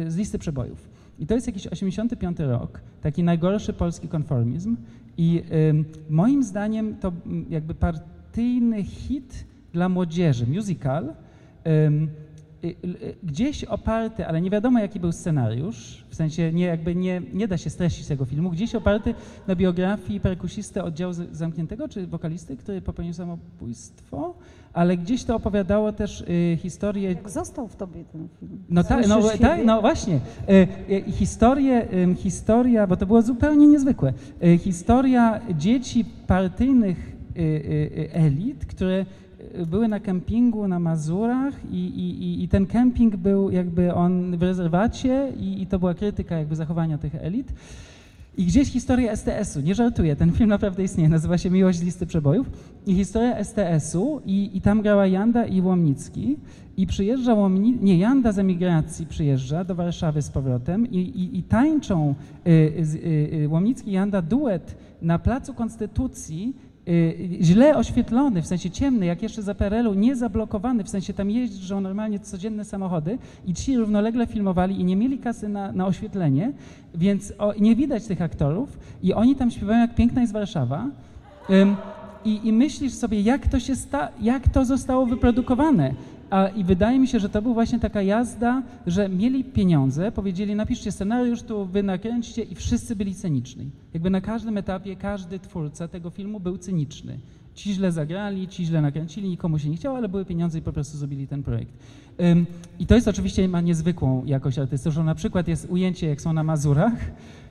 z 0.08 0.16
listy 0.16 0.40
przebojów. 0.40 0.97
I 1.20 1.26
to 1.28 1.36
jest 1.36 1.48
jakiś 1.48 1.68
85 1.68 2.40
rok, 2.40 2.82
taki 3.02 3.24
najgorszy 3.24 3.74
polski 3.74 4.08
konformizm. 4.08 4.78
I 5.18 5.44
y, 5.52 5.86
moim 6.10 6.44
zdaniem 6.44 6.96
to 6.96 7.12
jakby 7.50 7.76
partyjny 7.76 8.84
hit 8.84 9.46
dla 9.74 9.90
młodzieży, 9.90 10.48
musical, 10.48 11.06
y, 11.68 12.08
Y, 12.64 12.76
y, 13.04 13.16
gdzieś 13.24 13.64
oparty, 13.64 14.28
ale 14.28 14.42
nie 14.42 14.50
wiadomo 14.50 14.80
jaki 14.80 15.00
był 15.00 15.12
scenariusz, 15.12 16.06
w 16.10 16.16
sensie 16.16 16.54
nie, 16.54 16.66
jakby 16.66 16.96
nie, 16.96 17.22
nie 17.34 17.48
da 17.48 17.58
się 17.58 17.70
streścić 17.70 18.08
tego 18.08 18.26
filmu, 18.26 18.50
gdzieś 18.50 18.76
oparty 18.76 19.16
na 19.48 19.56
biografii 19.56 20.20
perkusisty 20.20 20.84
oddziału 20.84 21.14
zamkniętego, 21.32 21.88
czy 21.88 22.08
wokalisty, 22.08 22.58
który 22.58 22.82
popełnił 22.82 23.14
samobójstwo, 23.14 24.34
ale 24.74 24.98
gdzieś 24.98 25.24
to 25.24 25.36
opowiadało 25.36 25.92
też 25.92 26.22
y, 26.22 26.58
historię... 26.62 27.10
Jak 27.10 27.30
został 27.30 27.68
w 27.68 27.76
tobie 27.76 28.04
ten 28.04 28.28
film? 28.40 28.60
No 28.70 28.84
tak, 28.84 29.08
no, 29.08 29.22
tak, 29.42 29.66
no 29.66 29.82
właśnie. 29.82 30.20
Y, 30.50 30.68
y, 30.92 31.12
historię, 31.12 31.88
historia, 32.18 32.88
bo 32.88 32.98
to 32.98 33.06
było 33.06 33.22
zupełnie 33.22 33.68
niezwykłe, 33.68 34.14
y, 34.44 34.58
historia 34.58 35.40
dzieci 35.58 36.06
partyjnych 36.28 37.18
elit, 38.14 38.66
które 38.66 39.06
były 39.68 39.88
na 39.88 40.00
kempingu 40.00 40.68
na 40.68 40.80
Mazurach 40.80 41.54
i, 41.72 41.78
i, 41.78 42.44
i 42.44 42.48
ten 42.48 42.66
kemping 42.66 43.16
był 43.16 43.50
jakby 43.50 43.94
on 43.94 44.38
w 44.38 44.44
rezerwacie 44.44 45.34
i, 45.40 45.62
i 45.62 45.68
to 45.68 45.80
była 45.80 45.94
krytyka 45.94 46.38
jakby 46.38 46.56
zachowania 46.56 46.98
tych 46.98 47.16
elit. 47.16 47.54
I 48.38 48.46
gdzieś 48.46 48.72
historia 48.72 49.16
STS-u, 49.16 49.62
nie 49.62 49.76
żartuję, 49.76 50.16
ten 50.16 50.32
film 50.32 50.50
naprawdę 50.50 50.84
istnieje, 50.84 51.10
nazywa 51.10 51.38
się 51.38 51.50
Miłość 51.50 51.80
z 51.80 51.84
listy 51.84 52.06
przebojów. 52.06 52.50
I 52.86 52.96
historia 52.96 53.44
STS-u 53.44 54.22
i, 54.26 54.50
i 54.54 54.62
tam 54.62 54.82
grała 54.82 55.08
Janda 55.08 55.46
i 55.46 55.62
Łomnicki. 55.62 56.38
I 56.78 56.88
przyjeżdża 56.88 57.34
Łomni... 57.34 57.78
nie, 57.82 57.98
Janda 57.98 58.32
z 58.32 58.40
emigracji 58.40 59.06
przyjeżdża 59.06 59.64
do 59.64 59.76
Warszawy 59.76 60.22
z 60.22 60.30
powrotem 60.30 60.92
i, 60.92 60.98
i, 60.98 61.38
i 61.38 61.44
tańczą 61.44 62.16
y, 62.48 62.50
y, 62.50 63.44
y, 63.44 63.50
Łomnicki 63.50 63.90
i 63.90 63.94
Janda 63.94 64.22
duet 64.22 64.76
na 65.02 65.20
Placu 65.20 65.54
Konstytucji 65.54 66.54
Y, 66.66 66.67
źle 67.42 67.78
oświetlony, 67.78 68.42
w 68.42 68.48
sensie 68.48 68.70
ciemny, 68.70 69.06
jak 69.06 69.22
jeszcze 69.22 69.42
za 69.42 69.56
PRL-u, 69.56 69.94
nie 69.94 70.16
zablokowany, 70.16 70.84
w 70.84 70.90
sensie 70.90 71.14
tam 71.14 71.32
jeżdżą 71.32 71.82
normalnie 71.82 72.20
codzienne 72.20 72.66
samochody 72.66 73.18
i 73.46 73.54
ci 73.54 73.78
równolegle 73.78 74.28
filmowali 74.28 74.82
i 74.82 74.84
nie 74.84 74.96
mieli 74.96 75.18
kasy 75.18 75.50
na, 75.50 75.72
na 75.72 75.86
oświetlenie, 75.86 76.52
więc 76.96 77.34
o, 77.38 77.54
nie 77.60 77.76
widać 77.76 78.06
tych 78.06 78.22
aktorów 78.22 78.80
i 79.04 79.14
oni 79.14 79.36
tam 79.36 79.52
śpiewają 79.52 79.80
jak 79.80 79.96
piękna 79.96 80.22
jest 80.22 80.34
Warszawa. 80.34 80.88
Ym, 81.50 81.76
i, 82.26 82.48
I 82.48 82.54
myślisz 82.54 82.94
sobie, 82.94 83.22
jak 83.22 83.48
to 83.48 83.60
się 83.60 83.76
sta, 83.76 84.10
jak 84.22 84.48
to 84.48 84.66
zostało 84.66 85.06
wyprodukowane. 85.06 85.94
A, 86.30 86.48
I 86.48 86.64
wydaje 86.64 87.00
mi 87.00 87.08
się, 87.08 87.20
że 87.20 87.30
to 87.30 87.42
była 87.42 87.54
właśnie 87.54 87.80
taka 87.80 88.02
jazda, 88.02 88.64
że 88.88 89.10
mieli 89.10 89.44
pieniądze, 89.44 90.12
powiedzieli 90.12 90.56
napiszcie 90.56 90.92
scenariusz, 90.92 91.42
tu 91.42 91.66
wy 91.66 91.84
nakręćcie 91.84 92.44
i 92.44 92.56
wszyscy 92.56 92.96
byli 92.96 93.16
cyniczni. 93.16 93.70
Jakby 93.94 94.10
na 94.10 94.22
każdym 94.22 94.58
etapie 94.58 94.96
każdy 94.96 95.40
twórca 95.40 95.88
tego 95.88 96.10
filmu 96.10 96.40
był 96.40 96.58
cyniczny. 96.58 97.20
Ci 97.54 97.74
źle 97.74 97.92
zagrali, 97.92 98.48
ci 98.48 98.66
źle 98.66 98.82
nakręcili, 98.82 99.30
nikomu 99.30 99.60
się 99.60 99.70
nie 99.70 99.76
chciało, 99.76 99.98
ale 99.98 100.10
były 100.10 100.26
pieniądze 100.26 100.60
i 100.60 100.62
po 100.62 100.74
prostu 100.74 100.98
zrobili 100.98 101.28
ten 101.28 101.44
projekt. 101.44 101.72
Um, 102.20 102.46
I 102.80 102.86
to 102.86 102.96
jest 102.96 103.08
oczywiście, 103.08 103.48
ma 103.48 103.62
niezwykłą 103.62 104.26
jakość 104.26 104.60
artystyczną. 104.60 105.04
Na 105.04 105.16
przykład 105.16 105.48
jest 105.48 105.68
ujęcie, 105.70 106.08
jak 106.08 106.22
są 106.22 106.34
na 106.34 106.44
Mazurach, 106.44 106.94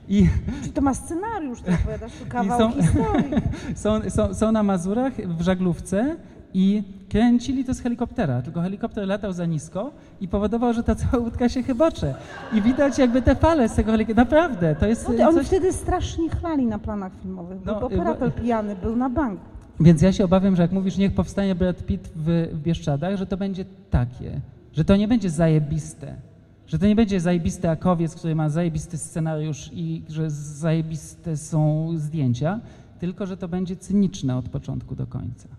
i, 0.09 0.27
Czyli 0.61 0.73
to 0.73 0.81
ma 0.81 0.93
scenariusz, 0.93 1.61
to 1.61 1.71
opowiadasz 1.71 2.11
tu 2.11 2.25
kawał 2.35 2.59
są, 2.59 2.81
historii. 2.81 3.31
są, 3.83 4.09
są, 4.09 4.33
są 4.33 4.51
na 4.51 4.63
Mazurach 4.63 5.13
w 5.27 5.41
żaglówce 5.41 6.15
i 6.53 6.83
kręcili 7.09 7.65
to 7.65 7.73
z 7.73 7.81
helikoptera, 7.81 8.41
tylko 8.41 8.61
helikopter 8.61 9.07
latał 9.07 9.33
za 9.33 9.45
nisko 9.45 9.91
i 10.21 10.27
powodował, 10.27 10.73
że 10.73 10.83
ta 10.83 10.95
cała 10.95 11.23
łódka 11.23 11.49
się 11.49 11.63
chybocze. 11.63 12.15
I 12.53 12.61
widać 12.61 12.97
jakby 12.97 13.21
te 13.21 13.35
fale 13.35 13.69
z 13.69 13.75
tego 13.75 13.91
helikoptera. 13.91 14.25
Naprawdę, 14.25 14.75
to 14.75 14.87
jest 14.87 15.09
no, 15.19 15.29
Oni 15.29 15.43
wtedy 15.45 15.73
strasznie 15.73 16.29
chlali 16.29 16.65
na 16.65 16.79
planach 16.79 17.11
filmowych, 17.21 17.59
no, 17.65 17.79
bo 17.79 17.85
operator 17.85 18.29
bo... 18.29 18.41
pijany 18.41 18.75
był 18.75 18.95
na 18.95 19.09
bank. 19.09 19.39
Więc 19.79 20.01
ja 20.01 20.13
się 20.13 20.25
obawiam, 20.25 20.55
że 20.55 20.61
jak 20.61 20.71
mówisz, 20.71 20.97
niech 20.97 21.13
powstanie 21.13 21.55
Brad 21.55 21.85
Pitt 21.85 22.09
w, 22.15 22.47
w 22.53 22.59
Bieszczadach, 22.61 23.17
że 23.17 23.25
to 23.25 23.37
będzie 23.37 23.65
takie, 23.89 24.41
że 24.73 24.85
to 24.85 24.95
nie 24.95 25.07
będzie 25.07 25.29
zajebiste, 25.29 26.15
że 26.67 26.79
to 26.79 26.87
nie 26.87 26.95
będzie 26.95 27.19
zajebisty 27.19 27.69
akowiec, 27.69 28.15
który 28.15 28.35
ma 28.35 28.49
zajebisty 28.49 28.97
scenariusz 28.97 29.69
i 29.73 30.03
że 30.09 30.31
zajebiste 30.31 31.37
są 31.37 31.91
zdjęcia, 31.95 32.59
tylko 32.99 33.25
że 33.25 33.37
to 33.37 33.47
będzie 33.47 33.75
cyniczne 33.75 34.37
od 34.37 34.49
początku 34.49 34.95
do 34.95 35.07
końca. 35.07 35.56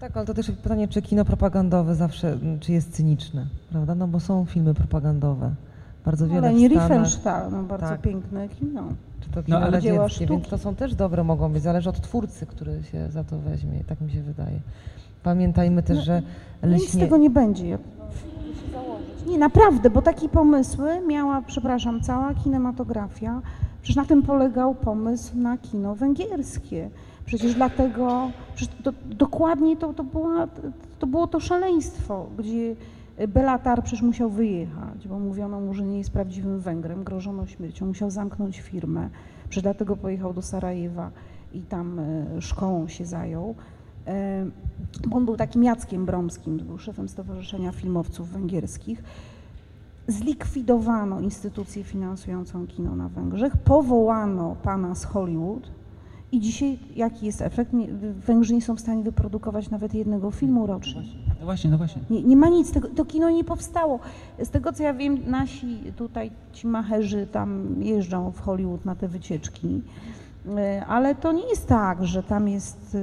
Tak, 0.00 0.16
ale 0.16 0.26
to 0.26 0.34
też 0.34 0.50
pytanie, 0.50 0.88
czy 0.88 1.02
kino 1.02 1.24
propagandowe 1.24 1.94
zawsze, 1.94 2.38
czy 2.60 2.72
jest 2.72 2.92
cyniczne, 2.92 3.46
prawda? 3.70 3.94
No 3.94 4.08
bo 4.08 4.20
są 4.20 4.44
filmy 4.44 4.74
propagandowe. 4.74 5.50
Bardzo 6.04 6.26
no, 6.26 6.34
wiele 6.34 6.48
Ale 6.48 6.56
nie 6.56 6.68
Riefenstahl, 6.68 7.50
no 7.50 7.62
bardzo 7.62 7.88
tak. 7.88 8.00
piękne 8.00 8.48
kino. 8.48 8.82
Czy 9.20 9.30
to 9.30 9.42
kino 9.42 9.60
no, 9.60 9.66
ale 9.66 9.80
dzieckie, 9.80 10.26
więc 10.26 10.48
to 10.48 10.58
są 10.58 10.74
też 10.74 10.94
dobre 10.94 11.24
mogą 11.24 11.52
być, 11.52 11.62
zależy 11.62 11.90
od 11.90 12.00
twórcy, 12.00 12.46
który 12.46 12.82
się 12.82 13.10
za 13.10 13.24
to 13.24 13.38
weźmie, 13.38 13.84
tak 13.86 14.00
mi 14.00 14.10
się 14.10 14.22
wydaje. 14.22 14.60
Pamiętajmy 15.22 15.82
też, 15.82 15.96
no, 15.96 16.04
że 16.04 16.22
leśnie... 16.62 16.84
Nic 16.84 16.94
z 16.94 16.98
tego 16.98 17.16
nie 17.16 17.30
będzie. 17.30 17.78
Nie, 19.26 19.38
naprawdę, 19.38 19.90
bo 19.90 20.02
takie 20.02 20.28
pomysły 20.28 21.00
miała, 21.08 21.42
przepraszam, 21.42 22.00
cała 22.00 22.34
kinematografia. 22.34 23.42
Przecież 23.82 23.96
na 23.96 24.04
tym 24.04 24.22
polegał 24.22 24.74
pomysł 24.74 25.38
na 25.38 25.58
kino 25.58 25.94
węgierskie. 25.94 26.90
Przecież 27.28 27.54
dlatego, 27.54 28.30
przecież 28.54 28.74
to, 28.82 28.92
dokładnie 29.06 29.76
to, 29.76 29.92
to, 29.92 30.04
była, 30.04 30.48
to 30.98 31.06
było 31.06 31.26
to 31.26 31.40
szaleństwo, 31.40 32.26
gdzie 32.38 32.76
Belatar 33.28 33.82
przecież 33.82 34.02
musiał 34.02 34.30
wyjechać, 34.30 35.08
bo 35.08 35.18
mówiono 35.18 35.60
mu, 35.60 35.74
że 35.74 35.84
nie 35.84 35.98
jest 35.98 36.10
prawdziwym 36.10 36.60
Węgrem, 36.60 37.04
grożono 37.04 37.46
śmiercią, 37.46 37.86
musiał 37.86 38.10
zamknąć 38.10 38.60
firmę, 38.60 39.10
przecież 39.48 39.62
dlatego 39.62 39.96
pojechał 39.96 40.34
do 40.34 40.42
Sarajewa 40.42 41.10
i 41.52 41.60
tam 41.60 41.98
e, 41.98 42.26
szkołą 42.40 42.88
się 42.88 43.04
zajął. 43.04 43.54
E, 44.06 44.46
on 45.10 45.24
był 45.24 45.36
takim 45.36 45.64
Jackiem 45.64 46.06
Bromskim, 46.06 46.56
był 46.56 46.78
szefem 46.78 47.08
Stowarzyszenia 47.08 47.72
Filmowców 47.72 48.28
Węgierskich. 48.28 49.02
Zlikwidowano 50.06 51.20
instytucję 51.20 51.84
finansującą 51.84 52.66
kino 52.66 52.96
na 52.96 53.08
Węgrzech, 53.08 53.56
powołano 53.56 54.56
pana 54.62 54.94
z 54.94 55.04
Hollywood, 55.04 55.70
i 56.32 56.40
dzisiaj 56.40 56.78
jaki 56.96 57.26
jest 57.26 57.42
efekt? 57.42 57.72
Węgrzy 58.26 58.54
nie 58.54 58.62
są 58.62 58.76
w 58.76 58.80
stanie 58.80 59.02
wyprodukować 59.02 59.70
nawet 59.70 59.94
jednego 59.94 60.30
filmu 60.30 60.66
rocznie. 60.66 61.02
No 61.40 61.44
właśnie, 61.44 61.70
no 61.70 61.78
właśnie. 61.78 62.02
Nie, 62.10 62.22
nie 62.22 62.36
ma 62.36 62.48
nic, 62.48 62.72
tego, 62.72 62.88
to 62.88 63.04
kino 63.04 63.30
nie 63.30 63.44
powstało. 63.44 64.00
Z 64.42 64.50
tego 64.50 64.72
co 64.72 64.82
ja 64.82 64.94
wiem, 64.94 65.18
nasi 65.26 65.92
tutaj 65.96 66.30
ci 66.52 66.66
macherzy 66.66 67.26
tam 67.26 67.76
jeżdżą 67.82 68.30
w 68.30 68.40
Hollywood 68.40 68.84
na 68.84 68.94
te 68.94 69.08
wycieczki. 69.08 69.82
E, 70.56 70.86
ale 70.86 71.14
to 71.14 71.32
nie 71.32 71.48
jest 71.48 71.66
tak, 71.66 72.06
że 72.06 72.22
tam 72.22 72.48
jest, 72.48 72.96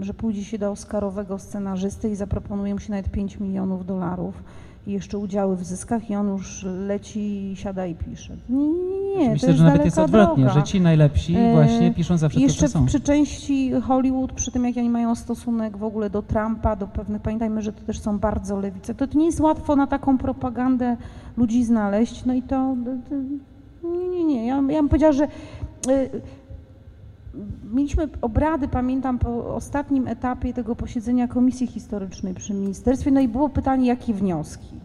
e, 0.00 0.04
że 0.04 0.14
pójdzie 0.14 0.44
się 0.44 0.58
do 0.58 0.70
Oscarowego 0.70 1.38
scenarzysty 1.38 2.10
i 2.10 2.16
zaproponuje 2.16 2.74
mu 2.74 2.80
się 2.80 2.90
nawet 2.90 3.10
5 3.10 3.40
milionów 3.40 3.86
dolarów 3.86 4.42
i 4.86 4.92
jeszcze 4.92 5.18
udziały 5.18 5.56
w 5.56 5.64
zyskach 5.64 6.10
i 6.10 6.14
on 6.14 6.28
już 6.28 6.66
leci, 6.86 7.52
siada 7.56 7.86
i 7.86 7.94
pisze. 7.94 8.36
Nie, 8.48 8.68
nie, 8.68 9.18
nie. 9.18 9.30
Myślę, 9.30 9.52
że 9.52 9.64
nawet 9.64 9.84
jest 9.84 9.98
odwrotnie, 9.98 10.44
droga. 10.44 10.60
że 10.60 10.66
ci 10.66 10.80
najlepsi 10.80 11.36
e, 11.36 11.52
właśnie 11.52 11.94
piszą 11.94 12.18
zawsze 12.18 12.40
jeszcze 12.40 12.66
to, 12.66 12.72
co 12.72 12.78
są. 12.78 12.86
przy 12.86 13.00
części 13.00 13.72
Hollywood, 13.80 14.32
przy 14.32 14.50
tym 14.50 14.64
jak 14.64 14.76
oni 14.76 14.90
mają 14.90 15.14
stosunek 15.14 15.76
w 15.76 15.84
ogóle 15.84 16.10
do 16.10 16.22
Trumpa, 16.22 16.76
do 16.76 16.86
pewnych, 16.86 17.22
pamiętajmy, 17.22 17.62
że 17.62 17.72
to 17.72 17.80
też 17.80 18.00
są 18.00 18.18
bardzo 18.18 18.60
lewice, 18.60 18.94
to, 18.94 19.06
to 19.06 19.18
nie 19.18 19.26
jest 19.26 19.40
łatwo 19.40 19.76
na 19.76 19.86
taką 19.86 20.18
propagandę 20.18 20.96
ludzi 21.36 21.64
znaleźć, 21.64 22.24
no 22.24 22.34
i 22.34 22.42
to, 22.42 22.76
to 23.08 23.14
nie, 23.88 24.08
nie, 24.08 24.24
nie. 24.24 24.46
Ja, 24.46 24.54
ja 24.54 24.62
bym 24.62 24.88
powiedziała, 24.88 25.12
że 25.12 25.28
Mieliśmy 27.72 28.08
obrady, 28.22 28.68
pamiętam, 28.68 29.18
po 29.18 29.54
ostatnim 29.54 30.08
etapie 30.08 30.52
tego 30.52 30.76
posiedzenia 30.76 31.28
Komisji 31.28 31.66
Historycznej 31.66 32.34
przy 32.34 32.54
Ministerstwie, 32.54 33.10
no 33.10 33.20
i 33.20 33.28
było 33.28 33.48
pytanie, 33.48 33.86
jakie 33.86 34.14
wnioski. 34.14 34.76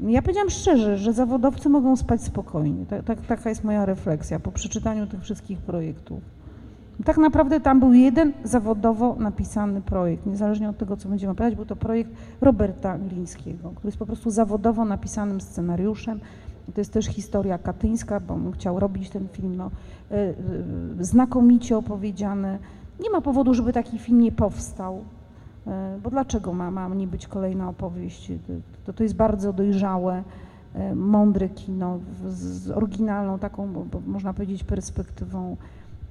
Ja 0.00 0.22
powiedziałam 0.22 0.50
szczerze, 0.50 0.98
że 0.98 1.12
zawodowcy 1.12 1.68
mogą 1.68 1.96
spać 1.96 2.22
spokojnie. 2.22 2.86
Tak, 2.86 3.04
tak, 3.04 3.20
taka 3.20 3.48
jest 3.48 3.64
moja 3.64 3.86
refleksja 3.86 4.40
po 4.40 4.52
przeczytaniu 4.52 5.06
tych 5.06 5.22
wszystkich 5.22 5.58
projektów. 5.58 6.20
Tak 7.04 7.18
naprawdę 7.18 7.60
tam 7.60 7.80
był 7.80 7.92
jeden 7.92 8.32
zawodowo 8.44 9.16
napisany 9.18 9.80
projekt, 9.80 10.26
niezależnie 10.26 10.68
od 10.68 10.78
tego, 10.78 10.96
co 10.96 11.08
będziemy 11.08 11.32
opowiadać, 11.32 11.56
był 11.56 11.64
to 11.64 11.76
projekt 11.76 12.10
Roberta 12.40 12.98
Glińskiego, 12.98 13.70
który 13.70 13.88
jest 13.88 13.98
po 13.98 14.06
prostu 14.06 14.30
zawodowo 14.30 14.84
napisanym 14.84 15.40
scenariuszem, 15.40 16.20
to 16.74 16.80
jest 16.80 16.92
też 16.92 17.06
historia 17.06 17.58
katyńska, 17.58 18.20
bo 18.20 18.34
on 18.34 18.52
chciał 18.52 18.80
robić 18.80 19.10
ten 19.10 19.28
film, 19.28 19.56
no, 19.56 19.70
e, 20.10 20.14
e, 20.14 20.34
znakomicie 21.00 21.76
opowiedziany. 21.76 22.58
Nie 23.00 23.10
ma 23.10 23.20
powodu, 23.20 23.54
żeby 23.54 23.72
taki 23.72 23.98
film 23.98 24.20
nie 24.20 24.32
powstał, 24.32 25.04
e, 25.66 25.98
bo 26.02 26.10
dlaczego 26.10 26.52
ma, 26.52 26.70
ma 26.70 26.88
nie 26.88 27.06
być 27.06 27.26
kolejna 27.26 27.68
opowieść? 27.68 28.32
To, 28.84 28.92
to 28.92 29.02
jest 29.02 29.14
bardzo 29.14 29.52
dojrzałe, 29.52 30.22
mądre 30.94 31.48
kino 31.48 31.98
z 32.28 32.70
oryginalną 32.70 33.38
taką, 33.38 33.86
można 34.06 34.34
powiedzieć, 34.34 34.64
perspektywą. 34.64 35.56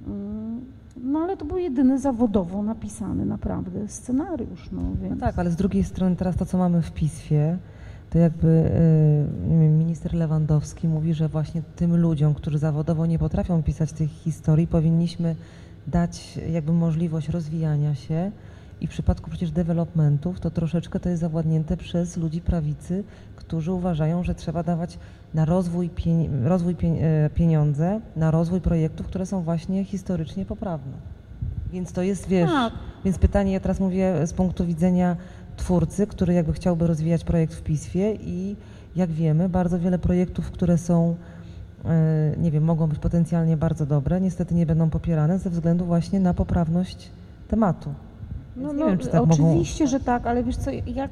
Mm, 0.06 0.60
no 0.96 1.18
ale 1.18 1.36
to 1.36 1.44
był 1.44 1.58
jedyny 1.58 1.98
zawodowo 1.98 2.62
napisany 2.62 3.26
naprawdę 3.26 3.88
scenariusz. 3.88 4.70
No, 4.72 4.82
więc... 5.02 5.14
no 5.14 5.26
tak, 5.26 5.38
ale 5.38 5.50
z 5.50 5.56
drugiej 5.56 5.84
strony 5.84 6.16
teraz 6.16 6.36
to, 6.36 6.46
co 6.46 6.58
mamy 6.58 6.82
w 6.82 6.92
PISFie, 6.92 7.58
to 8.12 8.18
jakby 8.18 8.48
y, 8.48 9.68
minister 9.68 10.14
Lewandowski 10.14 10.88
mówi, 10.88 11.14
że 11.14 11.28
właśnie 11.28 11.62
tym 11.76 11.96
ludziom, 11.96 12.34
którzy 12.34 12.58
zawodowo 12.58 13.06
nie 13.06 13.18
potrafią 13.18 13.62
pisać 13.62 13.92
tych 13.92 14.10
historii, 14.10 14.66
powinniśmy 14.66 15.36
dać 15.86 16.38
jakby 16.50 16.72
możliwość 16.72 17.28
rozwijania 17.28 17.94
się 17.94 18.30
i 18.80 18.86
w 18.86 18.90
przypadku 18.90 19.30
przecież 19.30 19.50
developmentów 19.50 20.40
to 20.40 20.50
troszeczkę 20.50 21.00
to 21.00 21.08
jest 21.08 21.20
zawładnięte 21.20 21.76
przez 21.76 22.16
ludzi 22.16 22.40
prawicy, 22.40 23.04
którzy 23.36 23.72
uważają, 23.72 24.24
że 24.24 24.34
trzeba 24.34 24.62
dawać 24.62 24.98
na 25.34 25.44
rozwój, 25.44 25.90
rozwój 26.44 26.76
e, 26.82 27.30
pieniądze, 27.30 28.00
na 28.16 28.30
rozwój 28.30 28.60
projektów, 28.60 29.06
które 29.06 29.26
są 29.26 29.42
właśnie 29.42 29.84
historycznie 29.84 30.44
poprawne. 30.44 30.92
Więc 31.72 31.92
to 31.92 32.02
jest, 32.02 32.28
wiesz, 32.28 32.50
tak. 32.50 32.72
więc 33.04 33.18
pytanie, 33.18 33.52
ja 33.52 33.60
teraz 33.60 33.80
mówię 33.80 34.26
z 34.26 34.32
punktu 34.32 34.66
widzenia 34.66 35.16
twórcy, 35.62 36.06
który 36.06 36.34
jakby 36.34 36.52
chciałby 36.52 36.86
rozwijać 36.86 37.24
projekt 37.24 37.54
w 37.54 37.62
PISFie 37.62 38.14
i 38.14 38.56
jak 38.96 39.10
wiemy, 39.10 39.48
bardzo 39.48 39.78
wiele 39.78 39.98
projektów, 39.98 40.50
które 40.50 40.78
są, 40.78 41.14
e, 41.84 42.34
nie 42.38 42.50
wiem, 42.50 42.64
mogą 42.64 42.86
być 42.86 42.98
potencjalnie 42.98 43.56
bardzo 43.56 43.86
dobre, 43.86 44.20
niestety 44.20 44.54
nie 44.54 44.66
będą 44.66 44.90
popierane 44.90 45.38
ze 45.38 45.50
względu 45.50 45.84
właśnie 45.84 46.20
na 46.20 46.34
poprawność 46.34 47.10
tematu. 47.48 47.94
No, 48.56 48.72
no 48.72 48.86
wiem, 48.86 48.98
tak 48.98 49.22
oczywiście, 49.22 49.84
mogą... 49.84 49.90
że 49.90 50.00
tak, 50.00 50.26
ale 50.26 50.44
wiesz 50.44 50.56
co, 50.56 50.70
jak 50.70 51.10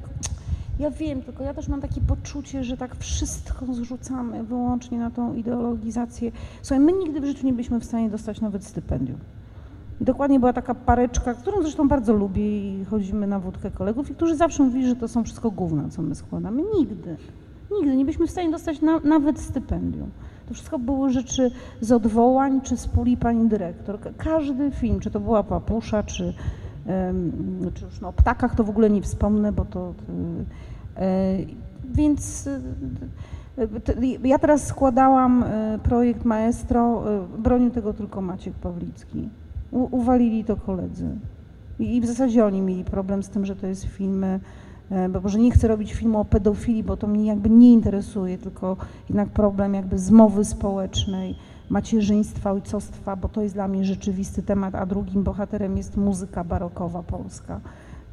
Ja 0.78 0.90
wiem, 0.90 1.22
tylko 1.22 1.44
ja 1.44 1.54
też 1.54 1.68
mam 1.68 1.80
takie 1.80 2.00
poczucie, 2.00 2.64
że 2.64 2.76
tak 2.76 2.96
wszystko 2.96 3.74
zrzucamy 3.74 4.44
wyłącznie 4.44 4.98
na 4.98 5.10
tą 5.10 5.34
ideologizację. 5.34 6.32
Słuchaj, 6.62 6.84
my 6.84 6.92
nigdy 6.92 7.20
w 7.20 7.24
życiu 7.24 7.46
nie 7.46 7.52
byliśmy 7.52 7.80
w 7.80 7.84
stanie 7.84 8.10
dostać 8.10 8.40
nawet 8.40 8.64
stypendium. 8.64 9.18
I 10.00 10.04
dokładnie 10.04 10.40
była 10.40 10.52
taka 10.52 10.74
pareczka, 10.74 11.34
którą 11.34 11.62
zresztą 11.62 11.88
bardzo 11.88 12.12
lubię 12.12 12.80
i 12.80 12.84
chodzimy 12.84 13.26
na 13.26 13.40
wódkę 13.40 13.70
kolegów, 13.70 14.10
i 14.10 14.14
którzy 14.14 14.36
zawsze 14.36 14.62
mówili, 14.62 14.88
że 14.88 14.96
to 14.96 15.08
są 15.08 15.24
wszystko 15.24 15.50
gówna, 15.50 15.88
co 15.88 16.02
my 16.02 16.14
składamy. 16.14 16.62
Nigdy. 16.78 17.16
Nigdy 17.70 17.96
nie 17.96 18.04
byliśmy 18.04 18.26
w 18.26 18.30
stanie 18.30 18.50
dostać 18.50 18.80
na, 18.80 19.00
nawet 19.00 19.38
stypendium. 19.38 20.10
To 20.48 20.54
wszystko 20.54 20.78
były 20.78 21.10
rzeczy 21.10 21.50
z 21.80 21.92
odwołań 21.92 22.60
czy 22.60 22.76
z 22.76 22.88
puli 22.88 23.16
pani 23.16 23.48
dyrektor. 23.48 23.98
Każdy 24.16 24.70
film, 24.70 25.00
czy 25.00 25.10
to 25.10 25.20
była 25.20 25.42
Papusza, 25.42 26.02
czy, 26.02 26.34
czy 27.74 27.84
już 27.84 28.00
no, 28.00 28.08
o 28.08 28.12
ptakach 28.12 28.54
to 28.54 28.64
w 28.64 28.70
ogóle 28.70 28.90
nie 28.90 29.02
wspomnę, 29.02 29.52
bo 29.52 29.64
to... 29.64 29.94
E, 30.96 31.36
więc 31.84 32.48
e, 33.58 34.18
ja 34.24 34.38
teraz 34.38 34.66
składałam 34.66 35.42
e, 35.42 35.78
projekt 35.82 36.24
Maestro, 36.24 37.02
bronił 37.38 37.70
tego 37.70 37.92
tylko 37.92 38.20
Maciek 38.20 38.54
Pawlicki. 38.54 39.28
U, 39.70 39.96
uwalili 39.96 40.44
to 40.44 40.56
koledzy. 40.56 41.08
I, 41.78 41.96
I 41.96 42.00
w 42.00 42.06
zasadzie 42.06 42.44
oni 42.44 42.60
mieli 42.60 42.84
problem 42.84 43.22
z 43.22 43.28
tym, 43.28 43.46
że 43.46 43.56
to 43.56 43.66
jest 43.66 43.84
film 43.84 44.24
E, 44.90 45.08
bo 45.08 45.20
może 45.20 45.38
nie 45.38 45.50
chcę 45.50 45.68
robić 45.68 45.92
filmu 45.92 46.20
o 46.20 46.24
pedofilii, 46.24 46.82
bo 46.82 46.96
to 46.96 47.06
mnie 47.06 47.26
jakby 47.26 47.50
nie 47.50 47.72
interesuje, 47.72 48.38
tylko 48.38 48.76
jednak 49.08 49.28
problem 49.28 49.74
jakby 49.74 49.98
zmowy 49.98 50.44
społecznej, 50.44 51.34
macierzyństwa, 51.68 52.52
ojcostwa, 52.52 53.16
bo 53.16 53.28
to 53.28 53.42
jest 53.42 53.54
dla 53.54 53.68
mnie 53.68 53.84
rzeczywisty 53.84 54.42
temat, 54.42 54.74
a 54.74 54.86
drugim 54.86 55.22
bohaterem 55.22 55.76
jest 55.76 55.96
muzyka 55.96 56.44
barokowa 56.44 57.02
polska 57.02 57.60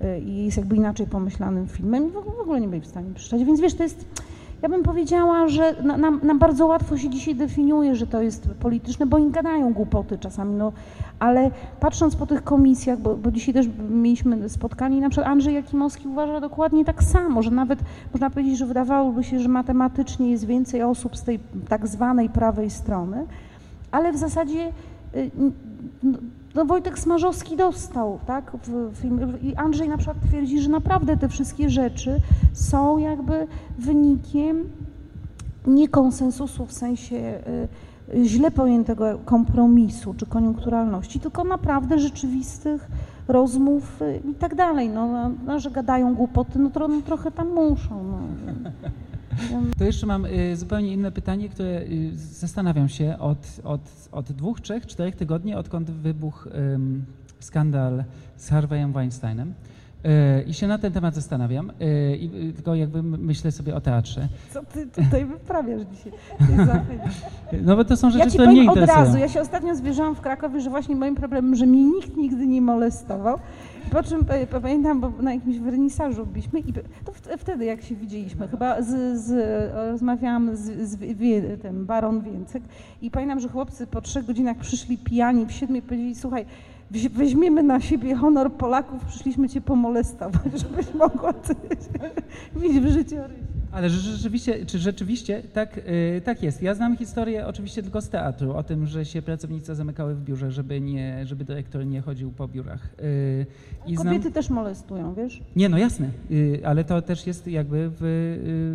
e, 0.01 0.19
i 0.19 0.45
jest 0.45 0.57
jakby 0.57 0.75
inaczej 0.75 1.07
pomyślanym 1.07 1.67
filmem 1.67 2.11
w 2.11 2.41
ogóle 2.41 2.61
nie 2.61 2.67
byli 2.67 2.81
w 2.81 2.87
stanie 2.87 3.13
przeczytać, 3.13 3.43
więc 3.43 3.59
wiesz, 3.59 3.73
to 3.73 3.83
jest 3.83 4.05
ja 4.61 4.69
bym 4.69 4.83
powiedziała, 4.83 5.47
że 5.47 5.83
nam, 5.83 6.19
nam, 6.23 6.39
bardzo 6.39 6.65
łatwo 6.65 6.97
się 6.97 7.09
dzisiaj 7.09 7.35
definiuje, 7.35 7.95
że 7.95 8.07
to 8.07 8.21
jest 8.21 8.49
polityczne, 8.59 9.05
bo 9.05 9.17
im 9.17 9.31
gadają 9.31 9.73
głupoty 9.73 10.17
czasami, 10.17 10.55
no, 10.55 10.71
ale 11.19 11.51
patrząc 11.79 12.15
po 12.15 12.25
tych 12.25 12.43
komisjach, 12.43 12.99
bo, 12.99 13.15
bo 13.15 13.31
dzisiaj 13.31 13.53
też 13.53 13.67
mieliśmy 13.89 14.49
spotkanie, 14.49 15.01
na 15.01 15.09
przykład 15.09 15.31
Andrzej 15.31 15.55
Jakimowski 15.55 16.07
uważa 16.07 16.39
dokładnie 16.39 16.85
tak 16.85 17.03
samo, 17.03 17.43
że 17.43 17.51
nawet 17.51 17.79
można 18.13 18.29
powiedzieć, 18.29 18.57
że 18.57 18.65
wydawałoby 18.65 19.23
się, 19.23 19.39
że 19.39 19.49
matematycznie 19.49 20.31
jest 20.31 20.45
więcej 20.45 20.83
osób 20.83 21.17
z 21.17 21.23
tej 21.23 21.39
tak 21.69 21.87
zwanej 21.87 22.29
prawej 22.29 22.69
strony, 22.69 23.25
ale 23.91 24.13
w 24.13 24.17
zasadzie 24.17 24.71
no, 26.03 26.17
no 26.55 26.65
Wojtek 26.65 26.99
Smarzowski 26.99 27.57
dostał, 27.57 28.19
tak? 28.27 28.51
W, 28.91 29.43
I 29.43 29.55
Andrzej 29.55 29.89
na 29.89 29.97
przykład 29.97 30.17
twierdzi, 30.29 30.61
że 30.61 30.69
naprawdę 30.69 31.17
te 31.17 31.29
wszystkie 31.29 31.69
rzeczy 31.69 32.15
są 32.53 32.97
jakby 32.97 33.47
wynikiem 33.79 34.63
nie 35.67 35.87
konsensusu 35.87 36.65
w 36.65 36.73
sensie 36.73 37.15
y, 38.15 38.25
źle 38.25 38.51
pojętego 38.51 39.19
kompromisu 39.25 40.13
czy 40.13 40.25
koniunkturalności, 40.25 41.19
tylko 41.19 41.43
naprawdę 41.43 41.99
rzeczywistych 41.99 42.87
rozmów 43.27 44.01
y, 44.01 44.21
i 44.31 44.33
tak 44.33 44.55
dalej. 44.55 44.89
No, 44.89 45.07
no, 45.07 45.31
no 45.45 45.59
że 45.59 45.71
gadają 45.71 46.15
głupoty, 46.15 46.59
no, 46.59 46.69
tro, 46.69 46.87
no 46.87 47.01
trochę 47.01 47.31
tam 47.31 47.53
muszą. 47.53 48.03
No. 48.03 48.17
To 49.77 49.83
jeszcze 49.83 50.05
mam 50.05 50.25
y, 50.25 50.55
zupełnie 50.55 50.93
inne 50.93 51.11
pytanie, 51.11 51.49
które 51.49 51.81
y, 51.81 52.11
zastanawiam 52.15 52.89
się 52.89 53.17
od, 53.19 53.37
od, 53.63 53.81
od 54.11 54.31
dwóch, 54.31 54.61
trzech, 54.61 54.85
czterech 54.85 55.15
tygodni, 55.15 55.55
odkąd 55.55 55.91
wybuchł 55.91 56.49
skandal 57.39 58.03
z 58.37 58.49
Harveyem 58.49 58.93
Weinsteinem. 58.93 59.53
Y, 60.05 60.43
I 60.43 60.53
się 60.53 60.67
na 60.67 60.77
ten 60.77 60.93
temat 60.93 61.15
zastanawiam, 61.15 61.71
i 62.19 62.53
tylko 62.55 62.75
jakby 62.75 63.03
myślę 63.03 63.51
sobie 63.51 63.75
o 63.75 63.81
teatrze. 63.81 64.27
Co 64.53 64.63
ty 64.63 64.87
tutaj 64.87 65.25
wyprawiasz 65.25 65.81
dzisiaj? 65.91 66.11
No 67.65 67.75
bo 67.75 67.85
to 67.85 67.97
są 67.97 68.09
rzeczy, 68.11 68.25
ja 68.25 68.29
które 68.29 68.47
mnie 68.47 68.63
interesują. 68.63 68.97
od 68.99 69.05
razu, 69.05 69.17
ja 69.17 69.29
się 69.29 69.41
ostatnio 69.41 69.75
zwierzałam 69.75 70.15
w 70.15 70.21
Krakowie, 70.21 70.61
że 70.61 70.69
właśnie 70.69 70.95
moim 70.95 71.15
problemem, 71.15 71.55
że 71.55 71.65
mnie 71.65 71.83
nikt 71.83 72.17
nigdy 72.17 72.47
nie 72.47 72.61
molestował. 72.61 73.39
Po 73.91 74.03
czym 74.03 74.25
pamiętam, 74.61 74.99
bo 74.99 75.11
na 75.21 75.33
jakimś 75.33 75.57
wernisażu 75.57 76.25
byliśmy 76.25 76.59
i 76.59 76.73
to 76.73 76.81
wtedy 77.37 77.65
jak 77.65 77.81
się 77.81 77.95
widzieliśmy, 77.95 78.47
chyba 78.47 78.81
z, 78.81 79.19
z, 79.19 79.31
rozmawiałam 79.91 80.55
z, 80.55 80.89
z 80.89 81.61
tym 81.61 81.85
Baron 81.85 82.21
Więcek 82.21 82.63
i 83.01 83.11
pamiętam, 83.11 83.39
że 83.39 83.49
chłopcy 83.49 83.87
po 83.87 84.01
trzech 84.01 84.25
godzinach 84.25 84.57
przyszli 84.57 84.97
pijani 84.97 85.45
w 85.45 85.51
siedmiu 85.51 85.75
i 85.75 85.81
powiedzieli, 85.81 86.15
słuchaj, 86.15 86.45
weźmiemy 87.09 87.63
na 87.63 87.79
siebie 87.79 88.15
honor 88.15 88.51
Polaków, 88.53 89.05
przyszliśmy 89.05 89.49
cię 89.49 89.61
pomolestować, 89.61 90.51
żebyś 90.63 90.93
mogła 90.93 91.33
mieć 92.61 92.79
w 92.79 92.87
życiu 92.87 93.15
ale 93.77 93.89
rzeczywiście, 93.89 94.65
czy 94.65 94.79
rzeczywiście 94.79 95.41
tak, 95.53 95.77
yy, 95.77 96.21
tak 96.21 96.43
jest. 96.43 96.63
Ja 96.63 96.75
znam 96.75 96.97
historię 96.97 97.47
oczywiście 97.47 97.83
tylko 97.83 98.01
z 98.01 98.09
teatru, 98.09 98.53
o 98.53 98.63
tym, 98.63 98.85
że 98.85 99.05
się 99.05 99.21
pracownice 99.21 99.75
zamykały 99.75 100.15
w 100.15 100.23
biurze, 100.23 100.51
żeby, 100.51 100.81
nie, 100.81 101.25
żeby 101.25 101.45
dyrektor 101.45 101.85
nie 101.85 102.01
chodził 102.01 102.31
po 102.31 102.47
biurach. 102.47 102.89
Yy, 103.01 103.45
i 103.87 103.95
Kobiety 103.95 104.21
znam... 104.21 104.33
też 104.33 104.49
molestują, 104.49 105.13
wiesz? 105.13 105.41
Nie, 105.55 105.69
no 105.69 105.77
jasne, 105.77 106.09
yy, 106.29 106.61
ale 106.63 106.83
to 106.83 107.01
też 107.01 107.27
jest 107.27 107.47
jakby, 107.47 107.91
w, 107.99 108.03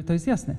y, 0.01 0.05
to 0.05 0.13
jest 0.13 0.27
jasne. 0.27 0.57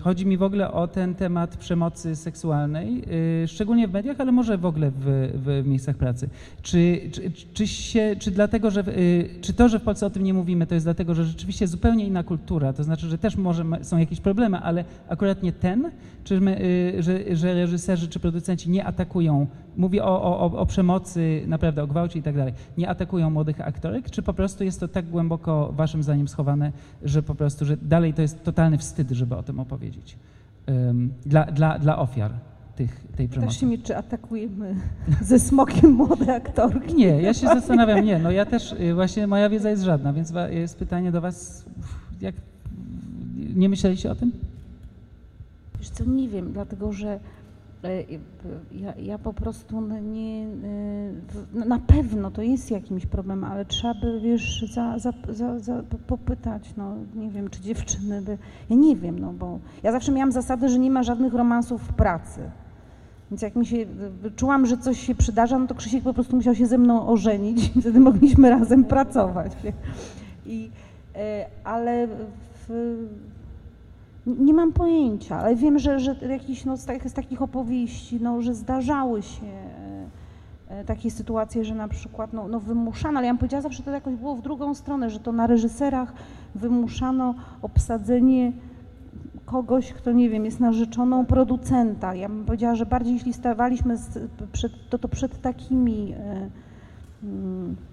Chodzi 0.00 0.26
mi 0.26 0.36
w 0.36 0.42
ogóle 0.42 0.72
o 0.72 0.88
ten 0.88 1.14
temat 1.14 1.56
przemocy 1.56 2.16
seksualnej, 2.16 3.02
y, 3.44 3.48
szczególnie 3.48 3.88
w 3.88 3.92
mediach, 3.92 4.20
ale 4.20 4.32
może 4.32 4.58
w 4.58 4.66
ogóle 4.66 4.90
w, 4.90 5.30
w 5.34 5.66
miejscach 5.66 5.96
pracy. 5.96 6.28
Czy, 6.62 7.00
czy, 7.12 7.32
czy, 7.54 7.66
się, 7.66 8.16
czy 8.18 8.30
dlatego, 8.30 8.70
że, 8.70 8.80
y, 8.88 9.28
czy 9.40 9.52
to, 9.52 9.68
że 9.68 9.78
w 9.78 9.82
Polsce 9.82 10.06
o 10.06 10.10
tym 10.10 10.22
nie 10.22 10.34
mówimy, 10.34 10.66
to 10.66 10.74
jest 10.74 10.86
dlatego, 10.86 11.14
że 11.14 11.24
rzeczywiście 11.24 11.66
zupełnie 11.66 12.06
inna 12.06 12.22
kultura, 12.22 12.72
to 12.72 12.84
znaczy, 12.84 13.06
że 13.06 13.18
też 13.18 13.36
może 13.36 13.64
są 13.82 13.98
jakieś 13.98 14.20
problemy, 14.20 14.58
ale 14.58 14.84
akurat 15.08 15.42
nie 15.42 15.52
ten, 15.52 15.90
czy 16.24 16.40
my, 16.40 16.62
y, 16.62 17.02
że, 17.02 17.36
że 17.36 17.54
reżyserzy 17.54 18.08
czy 18.08 18.20
producenci 18.20 18.70
nie 18.70 18.84
atakują, 18.84 19.46
mówię 19.76 20.04
o, 20.04 20.40
o, 20.40 20.58
o 20.58 20.66
przemocy, 20.66 21.44
naprawdę 21.46 21.82
o 21.82 21.86
gwałcie 21.86 22.18
i 22.18 22.22
tak 22.22 22.36
dalej, 22.36 22.54
nie 22.78 22.88
atakują 22.88 23.30
młodych 23.30 23.60
aktorek, 23.60 24.10
czy 24.10 24.22
po 24.22 24.34
prostu 24.34 24.64
jest 24.64 24.80
to 24.80 24.88
tak 24.88 25.06
głęboko 25.06 25.72
waszym 25.72 26.02
zdaniem 26.02 26.28
schowane, 26.28 26.72
że 27.02 27.22
po 27.22 27.34
prostu, 27.34 27.64
że 27.64 27.76
dalej 27.76 28.14
to 28.14 28.22
jest 28.22 28.44
totalny 28.44 28.78
wstyd, 28.78 29.10
żeby 29.10 29.36
o 29.36 29.42
tym 29.42 29.60
opowiedzieć 29.60 30.16
um, 30.68 31.12
dla, 31.26 31.44
dla, 31.44 31.78
dla 31.78 31.98
ofiar 31.98 32.30
tych, 32.76 33.06
tej 33.16 33.28
przemocy. 33.28 33.46
Pytasz 33.46 33.60
się 33.60 33.66
mnie, 33.66 33.78
czy 33.78 33.96
atakujemy 33.96 34.74
ze 35.22 35.38
smokiem 35.38 35.92
młode 35.92 36.34
aktorki? 36.34 36.94
Nie, 36.94 37.22
ja 37.22 37.34
się 37.34 37.46
zastanawiam, 37.46 38.04
nie, 38.04 38.18
no 38.18 38.30
ja 38.30 38.46
też, 38.46 38.72
y, 38.72 38.94
właśnie 38.94 39.26
moja 39.26 39.48
wiedza 39.48 39.70
jest 39.70 39.82
żadna, 39.82 40.12
więc 40.12 40.32
jest 40.50 40.78
pytanie 40.78 41.12
do 41.12 41.20
was, 41.20 41.64
jak, 42.20 42.34
nie 43.54 43.68
myśleliście 43.68 44.10
o 44.10 44.14
tym? 44.14 44.32
Wiesz 45.78 45.90
co, 45.90 46.04
nie 46.04 46.28
wiem, 46.28 46.52
dlatego 46.52 46.92
że 46.92 47.20
ja, 48.72 48.94
ja, 48.96 49.18
po 49.18 49.32
prostu 49.32 49.80
nie, 50.02 50.46
e, 51.54 51.66
na 51.66 51.78
pewno 51.78 52.30
to 52.30 52.42
jest 52.42 52.70
jakimś 52.70 53.06
problemem, 53.06 53.44
ale 53.44 53.64
trzeba 53.64 53.94
by, 53.94 54.20
wiesz, 54.20 54.64
za, 54.74 54.98
za, 54.98 55.12
za, 55.28 55.58
za, 55.58 55.82
popytać, 56.06 56.74
no 56.76 56.94
nie 57.14 57.30
wiem, 57.30 57.50
czy 57.50 57.60
dziewczyny 57.60 58.22
by, 58.22 58.38
ja 58.70 58.76
nie 58.76 58.96
wiem, 58.96 59.18
no 59.18 59.32
bo 59.32 59.58
ja 59.82 59.92
zawsze 59.92 60.12
miałam 60.12 60.32
zasadę, 60.32 60.68
że 60.68 60.78
nie 60.78 60.90
ma 60.90 61.02
żadnych 61.02 61.34
romansów 61.34 61.82
w 61.82 61.92
pracy. 61.92 62.40
Więc 63.30 63.42
jak 63.42 63.56
mi 63.56 63.66
się, 63.66 63.76
czułam, 64.36 64.66
że 64.66 64.78
coś 64.78 65.00
się 65.00 65.14
przydarza, 65.14 65.58
no 65.58 65.66
to 65.66 65.74
Krzysiek 65.74 66.04
po 66.04 66.14
prostu 66.14 66.36
musiał 66.36 66.54
się 66.54 66.66
ze 66.66 66.78
mną 66.78 67.08
ożenić 67.08 67.76
i 67.76 67.80
wtedy 67.80 68.00
mogliśmy 68.00 68.50
razem 68.50 68.84
pracować. 68.84 69.52
I, 70.46 70.70
e, 71.14 71.46
ale 71.64 72.08
w, 72.68 72.96
nie 74.26 74.54
mam 74.54 74.72
pojęcia, 74.72 75.38
ale 75.38 75.56
wiem, 75.56 75.78
że, 75.78 76.00
że 76.00 76.16
jakiś, 76.28 76.64
no, 76.64 76.76
z, 76.76 76.84
tak, 76.84 77.10
takich 77.12 77.42
opowieści, 77.42 78.20
no, 78.20 78.42
że 78.42 78.54
zdarzały 78.54 79.22
się 79.22 79.46
e, 79.46 80.80
e, 80.80 80.84
takie 80.84 81.10
sytuacje, 81.10 81.64
że 81.64 81.74
na 81.74 81.88
przykład 81.88 82.32
no, 82.32 82.48
no 82.48 82.60
wymuszano, 82.60 83.18
ale 83.18 83.26
ja 83.26 83.32
bym 83.32 83.38
powiedziała 83.38 83.60
zawsze, 83.60 83.82
to 83.82 83.90
jakoś 83.90 84.14
było 84.14 84.36
w 84.36 84.42
drugą 84.42 84.74
stronę, 84.74 85.10
że 85.10 85.20
to 85.20 85.32
na 85.32 85.46
reżyserach 85.46 86.12
wymuszano 86.54 87.34
obsadzenie 87.62 88.52
kogoś, 89.44 89.92
kto 89.92 90.12
nie 90.12 90.30
wiem, 90.30 90.44
jest 90.44 90.60
narzeczoną 90.60 91.26
producenta. 91.26 92.14
Ja 92.14 92.28
bym 92.28 92.44
powiedziała, 92.44 92.74
że 92.74 92.86
bardziej 92.86 93.14
jeśli 93.14 93.32
stawaliśmy 93.32 93.96
z, 93.96 94.30
przed, 94.52 94.72
to, 94.90 94.98
to 94.98 95.08
przed 95.08 95.40
takimi 95.40 96.14
y, 96.14 97.26
y, 97.26 97.89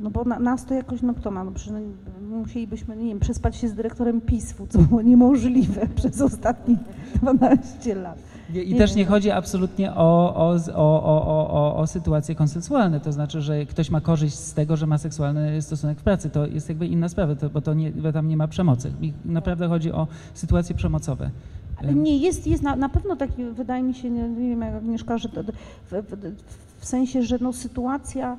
no 0.00 0.10
bo 0.10 0.24
na, 0.24 0.38
nas 0.38 0.64
to 0.64 0.74
jakoś, 0.74 1.02
no 1.02 1.14
kto 1.14 1.30
ma, 1.30 1.44
no 1.44 1.52
przynajmniej 1.52 1.96
musielibyśmy, 2.30 2.96
nie 2.96 3.04
wiem, 3.04 3.20
przespać 3.20 3.56
się 3.56 3.68
z 3.68 3.74
dyrektorem 3.74 4.20
PISF-u, 4.20 4.66
co 4.66 4.78
było 4.78 5.02
niemożliwe 5.02 5.86
przez 5.96 6.20
ostatnie 6.20 6.76
12 7.14 7.94
lat. 7.94 8.18
I 8.54 8.72
nie 8.72 8.78
też 8.78 8.90
wiem. 8.90 8.98
nie 8.98 9.06
chodzi 9.06 9.30
absolutnie 9.30 9.94
o, 9.94 10.34
o, 10.36 10.56
o, 10.74 11.02
o, 11.50 11.76
o, 11.76 11.86
sytuacje 11.86 12.34
konsensualne, 12.34 13.00
to 13.00 13.12
znaczy, 13.12 13.40
że 13.40 13.66
ktoś 13.66 13.90
ma 13.90 14.00
korzyść 14.00 14.34
z 14.34 14.54
tego, 14.54 14.76
że 14.76 14.86
ma 14.86 14.98
seksualny 14.98 15.62
stosunek 15.62 15.98
w 15.98 16.02
pracy. 16.02 16.30
To 16.30 16.46
jest 16.46 16.68
jakby 16.68 16.86
inna 16.86 17.08
sprawa, 17.08 17.34
to, 17.34 17.50
bo 17.50 17.60
to 17.60 17.74
nie, 17.74 17.92
bo 17.92 18.12
tam 18.12 18.28
nie 18.28 18.36
ma 18.36 18.48
przemocy. 18.48 18.92
I 19.00 19.12
naprawdę 19.24 19.68
chodzi 19.68 19.92
o 19.92 20.06
sytuacje 20.34 20.74
przemocowe. 20.74 21.30
Ale 21.76 21.94
nie, 21.94 22.16
jest, 22.16 22.46
jest 22.46 22.62
na, 22.62 22.76
na 22.76 22.88
pewno 22.88 23.16
taki, 23.16 23.44
wydaje 23.44 23.82
mi 23.82 23.94
się, 23.94 24.10
nie, 24.10 24.28
nie 24.28 24.48
wiem 24.48 24.60
jak 24.60 24.74
Agnieszka, 24.74 25.18
że 25.18 25.28
to, 25.28 25.42
w, 25.42 25.90
w, 25.90 26.34
w 26.78 26.86
sensie, 26.86 27.22
że 27.22 27.38
no 27.40 27.52
sytuacja... 27.52 28.36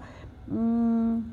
Mm, 0.50 1.24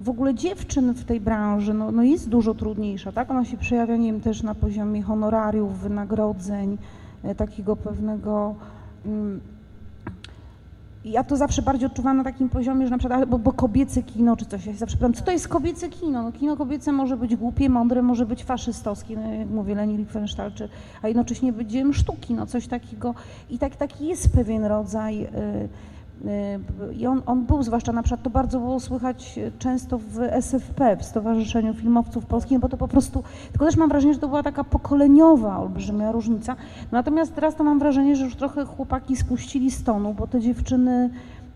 w 0.00 0.08
ogóle 0.08 0.34
dziewczyn 0.34 0.94
w 0.94 1.04
tej 1.04 1.20
branży 1.20 1.74
no, 1.74 1.92
no 1.92 2.02
jest 2.02 2.28
dużo 2.28 2.54
trudniejsza, 2.54 3.12
tak? 3.12 3.30
Ona 3.30 3.44
się 3.44 3.56
przejawia, 3.56 3.96
nie 3.96 4.12
wiem, 4.12 4.20
też 4.20 4.42
na 4.42 4.54
poziomie 4.54 5.02
honorariów, 5.02 5.78
wynagrodzeń, 5.78 6.78
e, 7.22 7.34
takiego 7.34 7.76
pewnego... 7.76 8.54
Mm, 9.06 9.40
ja 11.04 11.24
to 11.24 11.36
zawsze 11.36 11.62
bardziej 11.62 11.86
odczuwam 11.86 12.16
na 12.16 12.24
takim 12.24 12.48
poziomie, 12.48 12.86
że 12.86 12.90
na 12.90 12.98
przykład, 12.98 13.28
bo, 13.28 13.38
bo 13.38 13.52
kobiece 13.52 14.02
kino 14.02 14.36
czy 14.36 14.46
coś, 14.46 14.66
ja 14.66 14.72
się 14.72 14.78
zawsze 14.78 14.96
pytam, 14.96 15.12
co 15.12 15.24
to 15.24 15.30
jest 15.30 15.48
kobiece 15.48 15.88
kino? 15.88 16.22
No, 16.22 16.32
kino 16.32 16.56
kobiece 16.56 16.92
może 16.92 17.16
być 17.16 17.36
głupie, 17.36 17.68
mądre, 17.68 18.02
może 18.02 18.26
być 18.26 18.44
faszystowskie, 18.44 19.16
no, 19.16 19.34
jak 19.34 19.48
mówię, 19.48 19.74
Leni 19.74 19.96
Riefenstahl, 19.96 20.52
czy, 20.54 20.68
a 21.02 21.08
jednocześnie 21.08 21.52
być 21.52 21.70
dziełem 21.70 21.94
sztuki, 21.94 22.34
no 22.34 22.46
coś 22.46 22.66
takiego. 22.66 23.14
I 23.50 23.58
tak, 23.58 23.76
taki 23.76 24.06
jest 24.06 24.32
pewien 24.32 24.64
rodzaj... 24.64 25.22
Y, 25.22 25.26
y, 25.26 25.68
i 26.96 27.06
on, 27.06 27.22
on, 27.26 27.44
był, 27.44 27.62
zwłaszcza 27.62 27.92
na 27.92 28.02
przykład 28.02 28.22
to 28.22 28.30
bardzo 28.30 28.60
było 28.60 28.80
słychać 28.80 29.38
często 29.58 29.98
w 29.98 30.18
SFP, 30.20 30.96
w 30.96 31.04
Stowarzyszeniu 31.04 31.74
Filmowców 31.74 32.26
Polskich, 32.26 32.58
bo 32.58 32.68
to 32.68 32.76
po 32.76 32.88
prostu, 32.88 33.22
tylko 33.52 33.64
też 33.64 33.76
mam 33.76 33.88
wrażenie, 33.88 34.14
że 34.14 34.20
to 34.20 34.28
była 34.28 34.42
taka 34.42 34.64
pokoleniowa 34.64 35.58
olbrzymia 35.58 36.12
różnica. 36.12 36.56
Natomiast 36.92 37.34
teraz 37.34 37.54
to 37.54 37.64
mam 37.64 37.78
wrażenie, 37.78 38.16
że 38.16 38.24
już 38.24 38.36
trochę 38.36 38.64
chłopaki 38.64 39.16
spuścili 39.16 39.70
z 39.70 39.84
tonu, 39.84 40.14
bo 40.14 40.26
te 40.26 40.40
dziewczyny, 40.40 41.10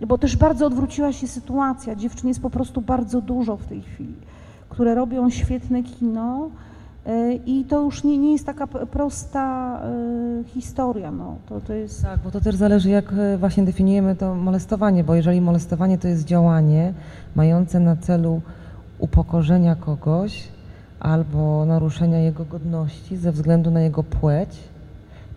bo 0.06 0.18
też 0.18 0.36
bardzo 0.36 0.66
odwróciła 0.66 1.12
się 1.12 1.28
sytuacja. 1.28 1.94
Dziewczyn 1.94 2.28
jest 2.28 2.42
po 2.42 2.50
prostu 2.50 2.80
bardzo 2.80 3.20
dużo 3.20 3.56
w 3.56 3.66
tej 3.66 3.82
chwili, 3.82 4.14
które 4.68 4.94
robią 4.94 5.30
świetne 5.30 5.82
kino, 5.82 6.50
I 7.46 7.64
to 7.64 7.82
już 7.82 8.04
nie, 8.04 8.18
nie 8.18 8.32
jest 8.32 8.46
taka 8.46 8.66
prosta 8.66 9.80
y, 10.40 10.44
historia. 10.44 11.10
No. 11.10 11.36
To, 11.48 11.60
to 11.60 11.72
jest... 11.74 12.02
Tak, 12.02 12.18
bo 12.24 12.30
to 12.30 12.40
też 12.40 12.54
zależy, 12.54 12.90
jak 12.90 13.12
e, 13.12 13.38
właśnie 13.38 13.62
definiujemy 13.62 14.16
to 14.16 14.34
molestowanie, 14.34 15.04
bo 15.04 15.14
jeżeli 15.14 15.40
molestowanie 15.40 15.98
to 15.98 16.08
jest 16.08 16.24
działanie 16.24 16.92
mające 17.36 17.80
na 17.80 17.96
celu 17.96 18.40
upokorzenia 18.98 19.74
kogoś 19.74 20.48
albo 21.00 21.66
naruszenia 21.66 22.18
jego 22.18 22.44
godności 22.44 23.16
ze 23.16 23.32
względu 23.32 23.70
na 23.70 23.80
jego 23.80 24.02
płeć, 24.02 24.58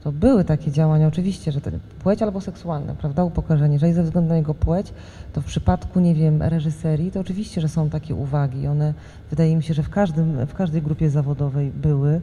to 0.03 0.11
były 0.11 0.43
takie 0.43 0.71
działania, 0.71 1.07
oczywiście, 1.07 1.51
że 1.51 1.61
to 1.61 1.71
płeć 1.99 2.21
albo 2.21 2.41
seksualne, 2.41 2.95
prawda, 2.95 3.23
upokorzenie. 3.23 3.73
Jeżeli 3.73 3.93
ze 3.93 4.03
względu 4.03 4.29
na 4.29 4.35
jego 4.35 4.53
płeć, 4.53 4.93
to 5.33 5.41
w 5.41 5.45
przypadku, 5.45 5.99
nie 5.99 6.15
wiem, 6.15 6.41
reżyserii, 6.41 7.11
to 7.11 7.19
oczywiście, 7.19 7.61
że 7.61 7.69
są 7.69 7.89
takie 7.89 8.15
uwagi. 8.15 8.67
One, 8.67 8.93
wydaje 9.29 9.55
mi 9.55 9.63
się, 9.63 9.73
że 9.73 9.83
w, 9.83 9.89
każdym, 9.89 10.45
w 10.45 10.53
każdej 10.53 10.81
grupie 10.81 11.09
zawodowej 11.09 11.71
były, 11.71 12.21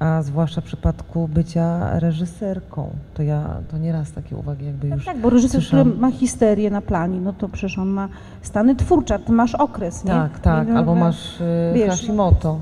a 0.00 0.22
zwłaszcza 0.22 0.60
w 0.60 0.64
przypadku 0.64 1.28
bycia 1.28 1.98
reżyserką. 1.98 2.90
To 3.14 3.22
ja, 3.22 3.56
to 3.70 3.78
nieraz 3.78 4.12
takie 4.12 4.36
uwagi 4.36 4.66
jakby 4.66 4.88
tak, 4.88 4.96
już 4.96 5.06
Tak, 5.06 5.18
bo 5.18 5.30
reżyser, 5.30 5.60
słyszałam. 5.60 5.86
który 5.86 6.00
ma 6.00 6.10
histerię 6.10 6.70
na 6.70 6.80
planie, 6.80 7.20
no 7.20 7.32
to 7.32 7.48
przecież 7.48 7.78
on 7.78 7.88
ma 7.88 8.08
stany 8.42 8.76
twórcze, 8.76 9.18
ty 9.18 9.32
masz 9.32 9.54
okres, 9.54 10.04
nie? 10.04 10.10
Tak, 10.10 10.38
tak, 10.38 10.68
Nie, 10.68 10.74
albo 10.74 10.94
no, 10.94 11.00
masz 11.00 11.40
y, 11.40 11.44
wiesz, 11.74 11.90
Hashimoto. 11.90 12.60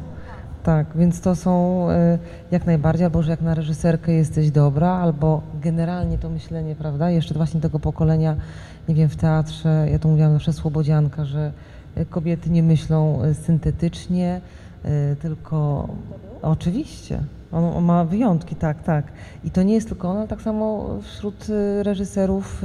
Tak, 0.66 0.86
więc 0.94 1.20
to 1.20 1.36
są 1.36 1.86
y, 1.90 2.18
jak 2.50 2.66
najbardziej, 2.66 3.04
albo 3.04 3.22
że 3.22 3.30
jak 3.30 3.40
na 3.40 3.54
reżyserkę 3.54 4.12
jesteś 4.12 4.50
dobra, 4.50 4.88
albo 4.88 5.42
generalnie 5.62 6.18
to 6.18 6.30
myślenie, 6.30 6.74
prawda, 6.74 7.10
jeszcze 7.10 7.34
właśnie 7.34 7.60
tego 7.60 7.80
pokolenia, 7.80 8.36
nie 8.88 8.94
wiem, 8.94 9.08
w 9.08 9.16
teatrze, 9.16 9.86
ja 9.90 9.98
to 9.98 10.08
mówiłam 10.08 10.32
zawsze 10.32 10.52
Słobodzianka, 10.52 11.24
że 11.24 11.52
y, 11.98 12.06
kobiety 12.06 12.50
nie 12.50 12.62
myślą 12.62 13.24
y, 13.24 13.34
syntetycznie, 13.34 14.40
tylko 15.20 15.88
oczywiście, 16.42 17.18
on, 17.52 17.64
on 17.64 17.84
ma 17.84 18.04
wyjątki, 18.04 18.56
tak, 18.56 18.82
tak. 18.82 19.04
I 19.44 19.50
to 19.50 19.62
nie 19.62 19.74
jest 19.74 19.88
tylko 19.88 20.10
on, 20.10 20.16
ale 20.16 20.28
tak 20.28 20.42
samo 20.42 20.88
wśród 21.02 21.46
reżyserów, 21.82 22.62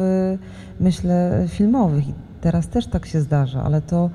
myślę, 0.79 1.45
filmowych. 1.47 2.07
I 2.07 2.13
teraz 2.41 2.67
też 2.67 2.87
tak 2.87 3.05
się 3.05 3.21
zdarza, 3.21 3.63
ale 3.63 3.81
to 3.81 4.09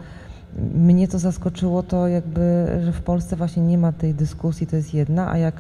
mnie 0.75 1.09
to 1.09 1.19
zaskoczyło 1.19 1.83
to 1.83 2.09
jakby, 2.09 2.67
że 2.85 2.93
w 2.93 3.01
Polsce 3.01 3.37
właśnie 3.37 3.63
nie 3.63 3.79
ma 3.79 3.93
tej 3.93 4.15
dyskusji, 4.15 4.67
to 4.67 4.77
jest 4.77 4.95
jedna, 4.95 5.31
a 5.31 5.39
jak 5.39 5.55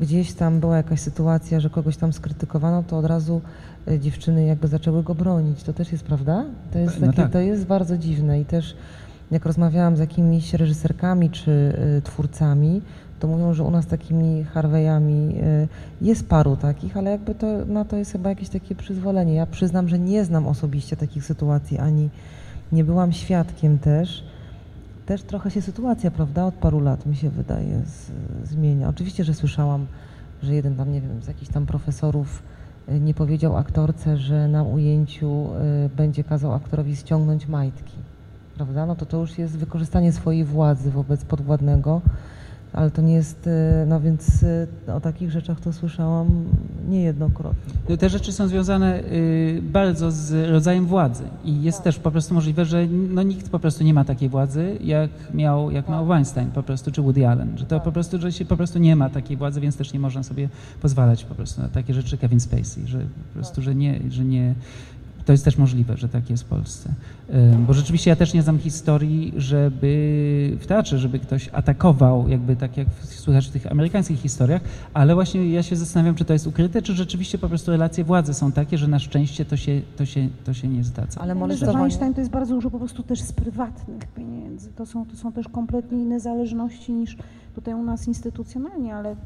gdzieś 0.00 0.32
tam 0.32 0.60
była 0.60 0.76
jakaś 0.76 1.00
sytuacja, 1.00 1.60
że 1.60 1.70
kogoś 1.70 1.96
tam 1.96 2.12
skrytykowano, 2.12 2.82
to 2.82 2.98
od 2.98 3.04
razu 3.04 3.40
e, 3.88 3.98
dziewczyny 3.98 4.44
jakby 4.44 4.68
zaczęły 4.68 5.02
go 5.02 5.14
bronić. 5.14 5.62
To 5.62 5.72
też 5.72 5.92
jest 5.92 6.04
prawda? 6.04 6.44
To 6.72 6.78
jest, 6.78 7.00
No 7.00 7.06
takie, 7.06 7.22
tak. 7.22 7.32
to 7.32 7.38
jest 7.38 7.66
bardzo 7.66 7.98
dziwne 7.98 8.40
i 8.40 8.44
też 8.44 8.76
jak 9.30 9.46
rozmawiałam 9.46 9.96
z 9.96 10.00
jakimiś 10.00 10.54
reżyserkami 10.54 11.30
czy 11.30 11.50
y, 11.98 12.02
twórcami, 12.02 12.82
to 13.20 13.28
mówią, 13.28 13.54
że 13.54 13.64
u 13.64 13.70
nas 13.70 13.86
takimi 13.86 14.44
Harvey'ami 14.54 15.34
jest 16.00 16.28
paru 16.28 16.56
takich, 16.56 16.96
ale 16.96 17.10
jakby 17.10 17.34
to, 17.34 17.46
na 17.66 17.84
to 17.84 17.96
jest 17.96 18.12
chyba 18.12 18.28
jakieś 18.30 18.48
takie 18.48 18.74
przyzwolenie. 18.74 19.34
Ja 19.34 19.46
przyznam, 19.46 19.88
że 19.88 19.98
nie 19.98 20.24
znam 20.24 20.46
osobiście 20.46 20.96
takich 20.96 21.24
sytuacji, 21.24 21.78
ani 21.78 22.08
nie 22.72 22.84
byłam 22.84 23.12
świadkiem 23.12 23.78
też. 23.78 24.24
Też 25.12 25.22
trochę 25.22 25.50
się 25.50 25.62
sytuacja, 25.62 26.10
prawda, 26.10 26.44
od 26.44 26.54
paru 26.54 26.80
lat 26.80 27.06
mi 27.06 27.16
się 27.16 27.30
wydaje 27.30 27.82
z, 27.84 28.10
zmienia. 28.48 28.88
Oczywiście, 28.88 29.24
że 29.24 29.34
słyszałam, 29.34 29.86
że 30.42 30.54
jeden 30.54 30.76
tam, 30.76 30.92
nie 30.92 31.00
wiem, 31.00 31.22
z 31.22 31.26
jakichś 31.26 31.50
tam 31.50 31.66
profesorów 31.66 32.42
y, 32.88 33.00
nie 33.00 33.14
powiedział 33.14 33.56
aktorce, 33.56 34.16
że 34.16 34.48
na 34.48 34.62
ujęciu 34.62 35.46
y, 35.86 35.96
będzie 35.96 36.24
kazał 36.24 36.52
aktorowi 36.54 36.96
ściągnąć 36.96 37.48
majtki, 37.48 37.96
prawda? 38.56 38.86
No 38.86 38.96
to 38.96 39.06
to 39.06 39.16
już 39.16 39.38
jest 39.38 39.58
wykorzystanie 39.58 40.12
swojej 40.12 40.44
władzy 40.44 40.90
wobec 40.90 41.24
podwładnego, 41.24 42.00
ale 42.72 42.90
to 42.90 43.02
nie 43.02 43.14
jest, 43.14 43.46
y, 43.46 43.50
no 43.86 44.00
więc 44.00 44.42
y, 44.42 44.68
o 44.94 45.00
takich 45.00 45.30
rzeczach 45.30 45.60
to 45.60 45.72
słyszałam 45.72 46.44
niejednokrotnie. 46.88 47.74
No, 47.88 47.96
Te 47.96 48.08
rzeczy 48.08 48.32
są 48.32 48.48
związane 48.48 49.00
y, 49.00 49.60
bardzo 49.62 50.10
z 50.10 50.50
rodzajem 50.50 50.86
władzy. 50.86 51.24
I 51.44 51.62
jest 51.62 51.82
też 51.82 51.98
po 51.98 52.10
prostu 52.10 52.34
możliwe, 52.34 52.64
że 52.64 52.86
no, 52.86 53.22
nikt 53.22 53.50
po 53.50 53.58
prostu 53.58 53.84
nie 53.84 53.94
ma 53.94 54.04
takiej 54.04 54.28
władzy, 54.28 54.78
jak 54.80 55.10
miał, 55.34 55.70
jak 55.70 55.88
miał 55.88 56.06
Weinstein 56.06 56.50
po 56.50 56.62
prostu, 56.62 56.90
czy 56.90 57.02
Woody 57.02 57.28
Allen, 57.28 57.58
że 57.58 57.64
to 57.64 57.80
po 57.80 57.92
prostu, 57.92 58.20
że 58.20 58.32
się 58.32 58.44
po 58.44 58.56
prostu 58.56 58.78
nie 58.78 58.96
ma 58.96 59.10
takiej 59.10 59.36
władzy, 59.36 59.60
więc 59.60 59.76
też 59.76 59.92
nie 59.92 60.00
można 60.00 60.22
sobie 60.22 60.48
pozwalać 60.82 61.24
po 61.24 61.34
prostu 61.34 61.62
na 61.62 61.68
takie 61.68 61.94
rzeczy 61.94 62.18
Kevin 62.18 62.40
Spacey, 62.40 62.86
że 62.86 62.98
po 62.98 63.34
prostu, 63.34 63.62
że 63.62 63.74
nie, 63.74 64.00
że 64.08 64.24
nie, 64.24 64.54
to 65.24 65.32
jest 65.32 65.44
też 65.44 65.58
możliwe, 65.58 65.96
że 65.96 66.08
tak 66.08 66.30
jest 66.30 66.42
w 66.42 66.46
Polsce. 66.46 66.90
Bo 67.66 67.72
rzeczywiście 67.72 68.10
ja 68.10 68.16
też 68.16 68.34
nie 68.34 68.42
znam 68.42 68.58
historii, 68.58 69.34
żeby 69.36 70.56
w 70.60 70.66
teatrze, 70.66 70.98
żeby 70.98 71.18
ktoś 71.18 71.48
atakował, 71.52 72.28
jakby 72.28 72.56
tak 72.56 72.76
jak 72.76 72.88
słychać 73.02 73.46
w 73.46 73.50
tych 73.50 73.72
amerykańskich 73.72 74.20
historiach, 74.20 74.62
ale 74.94 75.14
właśnie 75.14 75.50
ja 75.50 75.62
się 75.62 75.76
zastanawiam, 75.76 76.14
czy 76.14 76.24
to 76.24 76.32
jest 76.32 76.46
ukryte, 76.46 76.82
czy 76.82 76.94
rzeczywiście 76.94 77.38
po 77.38 77.48
prostu 77.48 77.70
relacje 77.70 78.04
władzy 78.04 78.34
są 78.34 78.52
takie, 78.52 78.78
że 78.78 78.88
na 78.88 78.98
szczęście 78.98 79.44
to 79.44 79.56
się, 79.56 79.80
to 79.96 80.06
się, 80.06 80.28
to 80.44 80.54
się 80.54 80.68
nie 80.68 80.84
zgadza. 80.84 81.20
Ale 81.20 81.34
molestowanie... 81.34 81.78
Weinstein 81.78 82.14
to 82.14 82.20
jest 82.20 82.30
bardzo 82.30 82.54
dużo 82.54 82.70
po 82.70 82.78
prostu 82.78 83.02
też 83.02 83.20
z 83.20 83.32
prywatnych 83.32 84.06
pieniędzy. 84.16 84.70
To 84.72 84.86
są, 84.86 85.06
to 85.06 85.16
są 85.16 85.32
też 85.32 85.48
kompletnie 85.48 86.02
inne 86.02 86.20
zależności 86.20 86.92
niż 86.92 87.16
tutaj 87.54 87.74
u 87.74 87.82
nas 87.82 88.08
instytucjonalnie, 88.08 88.94
ale 88.94 89.16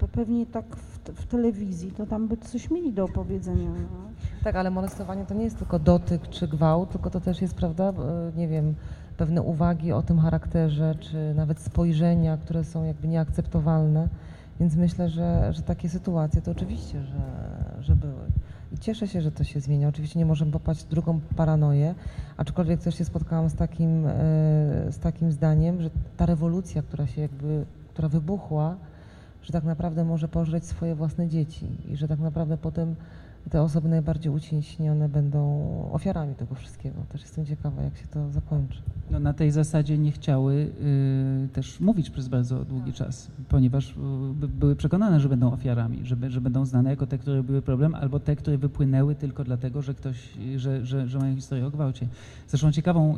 pe- 0.00 0.08
pewnie 0.12 0.46
tak 0.46 0.76
w, 0.76 0.97
w 1.14 1.26
telewizji 1.26 1.92
to 1.92 2.06
tam 2.06 2.28
by 2.28 2.36
coś 2.36 2.70
mieli 2.70 2.92
do 2.92 3.04
opowiedzenia. 3.04 3.70
No. 3.70 4.08
Tak, 4.44 4.56
ale 4.56 4.70
molestowanie 4.70 5.26
to 5.26 5.34
nie 5.34 5.44
jest 5.44 5.58
tylko 5.58 5.78
dotyk 5.78 6.28
czy 6.28 6.48
gwałt, 6.48 6.90
tylko 6.90 7.10
to 7.10 7.20
też 7.20 7.42
jest, 7.42 7.54
prawda, 7.54 7.88
e, 7.88 7.92
nie 8.36 8.48
wiem, 8.48 8.74
pewne 9.16 9.42
uwagi 9.42 9.92
o 9.92 10.02
tym 10.02 10.18
charakterze, 10.18 10.94
czy 11.00 11.34
nawet 11.34 11.60
spojrzenia, 11.60 12.36
które 12.36 12.64
są 12.64 12.84
jakby 12.84 13.08
nieakceptowalne. 13.08 14.08
Więc 14.60 14.76
myślę, 14.76 15.08
że, 15.08 15.52
że 15.52 15.62
takie 15.62 15.88
sytuacje 15.88 16.42
to 16.42 16.50
oczywiście, 16.50 17.02
że, 17.02 17.22
że 17.80 17.96
były. 17.96 18.30
I 18.72 18.78
cieszę 18.78 19.08
się, 19.08 19.20
że 19.20 19.32
to 19.32 19.44
się 19.44 19.60
zmienia. 19.60 19.88
Oczywiście 19.88 20.18
nie 20.18 20.26
możemy 20.26 20.52
popaść 20.52 20.84
w 20.84 20.88
drugą 20.88 21.20
paranoję, 21.36 21.94
aczkolwiek 22.36 22.80
też 22.80 22.98
się 22.98 23.04
spotkałam 23.04 23.48
z 23.48 23.54
takim, 23.54 24.06
e, 24.06 24.12
z 24.90 24.98
takim 24.98 25.32
zdaniem, 25.32 25.82
że 25.82 25.90
ta 26.16 26.26
rewolucja, 26.26 26.82
która 26.82 27.06
się 27.06 27.20
jakby, 27.20 27.66
która 27.88 28.08
wybuchła, 28.08 28.76
że 29.48 29.52
tak 29.52 29.64
naprawdę 29.64 30.04
może 30.04 30.28
pożreć 30.28 30.64
swoje 30.64 30.94
własne 30.94 31.28
dzieci 31.28 31.66
i 31.88 31.96
że 31.96 32.08
tak 32.08 32.20
naprawdę 32.20 32.56
potem 32.56 32.94
te 33.50 33.62
osoby 33.62 33.88
najbardziej 33.88 34.32
uciśnione 34.32 35.08
będą 35.08 35.68
ofiarami 35.92 36.34
tego 36.34 36.54
wszystkiego. 36.54 36.96
Też 37.08 37.22
jestem 37.22 37.46
ciekawa, 37.46 37.82
jak 37.82 37.96
się 37.96 38.06
to 38.06 38.30
zakończy. 38.30 38.82
No, 39.10 39.20
na 39.20 39.32
tej 39.32 39.50
zasadzie 39.50 39.98
nie 39.98 40.12
chciały 40.12 40.54
y, 41.44 41.48
też 41.52 41.80
mówić 41.80 42.10
przez 42.10 42.28
bardzo 42.28 42.64
długi 42.64 42.92
czas, 42.92 43.30
ponieważ 43.48 43.90
y, 43.90 43.94
by, 44.34 44.48
były 44.48 44.76
przekonane, 44.76 45.20
że 45.20 45.28
będą 45.28 45.52
ofiarami, 45.52 46.00
że, 46.04 46.16
że 46.28 46.40
będą 46.40 46.64
znane 46.64 46.90
jako 46.90 47.06
te, 47.06 47.18
które 47.18 47.42
były 47.42 47.62
problem, 47.62 47.94
albo 47.94 48.20
te, 48.20 48.36
które 48.36 48.58
wypłynęły 48.58 49.14
tylko 49.14 49.44
dlatego, 49.44 49.82
że 49.82 49.94
ktoś, 49.94 50.38
że, 50.56 50.86
że, 50.86 51.08
że 51.08 51.18
mają 51.18 51.34
historię 51.34 51.66
o 51.66 51.70
gwałcie. 51.70 52.08
Zresztą 52.48 52.72
ciekawą 52.72 53.16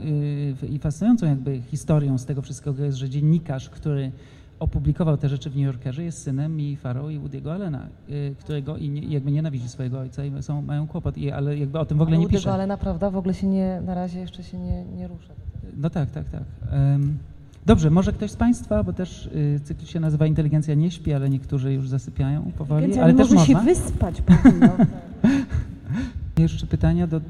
y, 0.62 0.66
i 0.66 0.78
fascynującą 0.78 1.26
jakby 1.26 1.61
historią 1.61 2.18
z 2.18 2.26
tego 2.26 2.43
wszystkiego 2.43 2.85
jest, 2.85 2.99
że 2.99 3.09
dziennikarz, 3.09 3.70
który 3.70 4.12
opublikował 4.61 5.17
te 5.17 5.29
rzeczy 5.29 5.51
w 5.51 5.57
New 5.57 5.65
Yorkerze, 5.65 6.05
jest 6.05 6.23
synem 6.23 6.57
Mii 6.57 6.77
Farrow 6.77 7.11
i 7.11 7.21
Woody'ego 7.21 7.51
Allena, 7.51 7.87
y, 8.11 8.35
którego 8.39 8.77
i 8.77 8.91
nie, 8.91 9.01
jakby 9.03 9.33
nienawidzi 9.33 9.69
swojego 9.69 10.01
ojca 10.01 10.25
i 10.25 10.43
są, 10.43 10.63
mają 10.63 10.87
kłopot, 10.87 11.19
i, 11.19 11.31
ale 11.31 11.59
jakby 11.59 11.79
o 11.79 11.85
tym 11.87 11.99
w 11.99 12.03
ogóle 12.03 12.17
Ale 12.17 12.23
nie 12.23 12.29
tego, 12.29 12.39
pisze. 12.39 12.53
ale 12.53 12.67
naprawdę 12.67 13.11
w 13.11 13.17
ogóle 13.17 13.35
się 13.35 13.47
nie, 13.47 13.81
na 13.87 13.95
razie 13.95 14.21
jeszcze 14.21 14.43
się 14.43 14.59
nie, 14.59 14.85
nie 14.85 15.09
rusza. 15.09 15.33
No 15.77 15.91
tak, 15.91 16.11
tak, 16.11 16.29
tak. 16.29 16.43
Em, 16.71 17.19
Dobrze, 17.67 17.91
może 17.91 18.13
ktoś 18.13 18.31
z 18.31 18.37
Państwa, 18.37 18.83
bo 18.85 18.93
też 18.93 19.27
y, 19.27 19.61
cykl 19.65 19.87
się 19.87 20.01
nazywa 20.01 20.27
Inteligencja 20.27 20.75
nie 20.75 20.91
śpi, 20.91 21.13
ale 21.13 21.31
niektórzy 21.31 21.73
już 21.73 21.89
zasypiają 21.89 22.53
powoli, 22.59 22.99
ale 22.99 23.15
też 23.15 23.31
może 23.31 23.47
się 23.47 23.53
można. 23.53 23.69
wyspać 23.75 24.23
powinno. 24.23 24.69
Jeszcze 26.39 26.67
pytania 26.67 27.07
do 27.07 27.21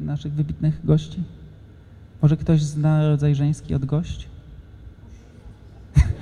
naszych 0.00 0.32
wybitnych 0.32 0.86
gości? 0.86 1.22
Może 2.22 2.36
ktoś 2.36 2.62
zna 2.62 3.08
rodzaj 3.08 3.34
żeński 3.34 3.74
od 3.74 3.84
gość? 3.84 4.28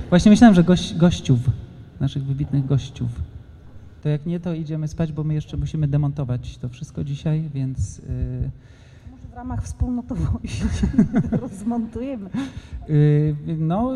Właśnie 0.09 0.31
myślałem, 0.31 0.55
że 0.55 0.65
goś, 0.65 0.95
gościów, 0.95 1.41
naszych 2.01 2.25
wybitnych 2.25 2.67
gościów. 2.67 3.09
To 4.03 4.09
jak 4.09 4.27
nie, 4.27 4.41
to 4.41 4.55
idziemy 4.55 4.89
spać, 4.89 5.13
bo 5.13 5.25
my 5.25 5.35
jeszcze 5.35 5.57
musimy 5.57 5.89
demontować 5.89 6.59
to 6.59 6.69
wszystko 6.69 7.05
dzisiaj, 7.05 7.51
więc... 7.55 7.99
Yy, 7.99 8.51
ramach 9.37 9.63
wspólnotowości 9.63 10.65
rozmontujemy. 11.43 12.31
Yy, 12.89 13.57
No, 13.59 13.93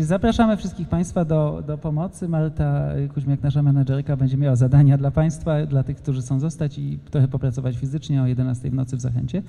zapraszamy 0.00 0.56
wszystkich 0.56 0.88
Państwa 0.88 1.24
do, 1.24 1.62
do 1.66 1.78
pomocy. 1.78 2.28
Marta 2.28 2.88
Kuźmiak, 3.14 3.42
nasza 3.42 3.62
menedżerka, 3.62 4.16
będzie 4.16 4.36
miała 4.36 4.56
zadania 4.56 4.98
dla 4.98 5.10
Państwa, 5.10 5.66
dla 5.66 5.82
tych, 5.82 5.96
którzy 5.96 6.20
chcą 6.20 6.40
zostać 6.40 6.78
i 6.78 6.98
trochę 7.10 7.28
popracować 7.28 7.76
fizycznie 7.76 8.22
o 8.22 8.26
11 8.26 8.70
w 8.70 8.74
nocy 8.74 8.96
w 8.96 9.00
Zachęcie. 9.00 9.42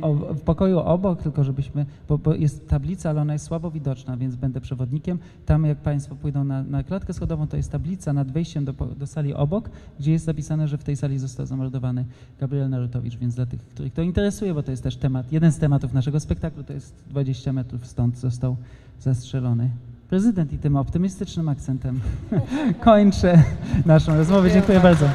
O, 0.00 0.14
w 0.14 0.40
pokoju 0.40 0.78
obok, 0.78 1.22
tylko 1.22 1.44
żebyśmy, 1.44 1.86
bo, 2.08 2.18
bo 2.18 2.34
jest 2.34 2.68
tablica, 2.68 3.10
ale 3.10 3.20
ona 3.20 3.32
jest 3.32 3.44
słabo 3.44 3.70
widoczna, 3.70 4.16
więc 4.16 4.36
będę 4.36 4.60
przewodnikiem. 4.60 5.18
Tam 5.46 5.64
jak 5.64 5.78
Państwo 5.78 6.16
pójdą 6.16 6.44
na, 6.44 6.62
na 6.62 6.82
klatkę 6.82 7.12
schodową, 7.12 7.46
to 7.46 7.56
jest 7.56 7.72
tablica 7.72 8.12
nad 8.12 8.32
wejściem 8.32 8.64
do, 8.64 8.72
do 8.72 9.06
sali 9.06 9.34
obok, 9.34 9.70
gdzie 9.98 10.12
jest 10.12 10.24
zapisane, 10.24 10.68
że 10.68 10.78
w 10.78 10.84
tej 10.84 10.96
sali 10.96 11.18
został 11.18 11.46
zamordowany 11.46 12.04
Gabriel 12.40 12.70
Narutowicz, 12.70 13.16
więc 13.16 13.34
dla 13.34 13.46
tych, 13.46 13.60
których 13.60 13.92
to 13.92 14.03
interesuje, 14.04 14.54
bo 14.54 14.62
to 14.62 14.70
jest 14.70 14.82
też 14.82 14.96
temat, 14.96 15.32
jeden 15.32 15.52
z 15.52 15.58
tematów 15.58 15.92
naszego 15.92 16.20
spektaklu, 16.20 16.64
to 16.64 16.72
jest 16.72 16.94
20 17.06 17.52
metrów 17.52 17.86
stąd 17.86 18.18
został 18.18 18.56
zastrzelony 19.00 19.70
prezydent 20.08 20.52
i 20.52 20.58
tym 20.58 20.76
optymistycznym 20.76 21.48
akcentem 21.48 22.00
kończę 22.80 23.42
naszą 23.86 24.16
rozmowę. 24.16 24.50
Dziękuję 24.50 24.80
bardzo. 24.80 25.08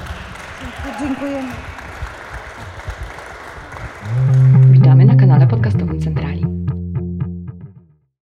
Dziękujemy. 1.00 1.50
Witamy 4.72 5.06
na 5.06 5.16
kanale 5.16 5.48
podcastowym 5.48 6.02
Centrali. 6.02 6.59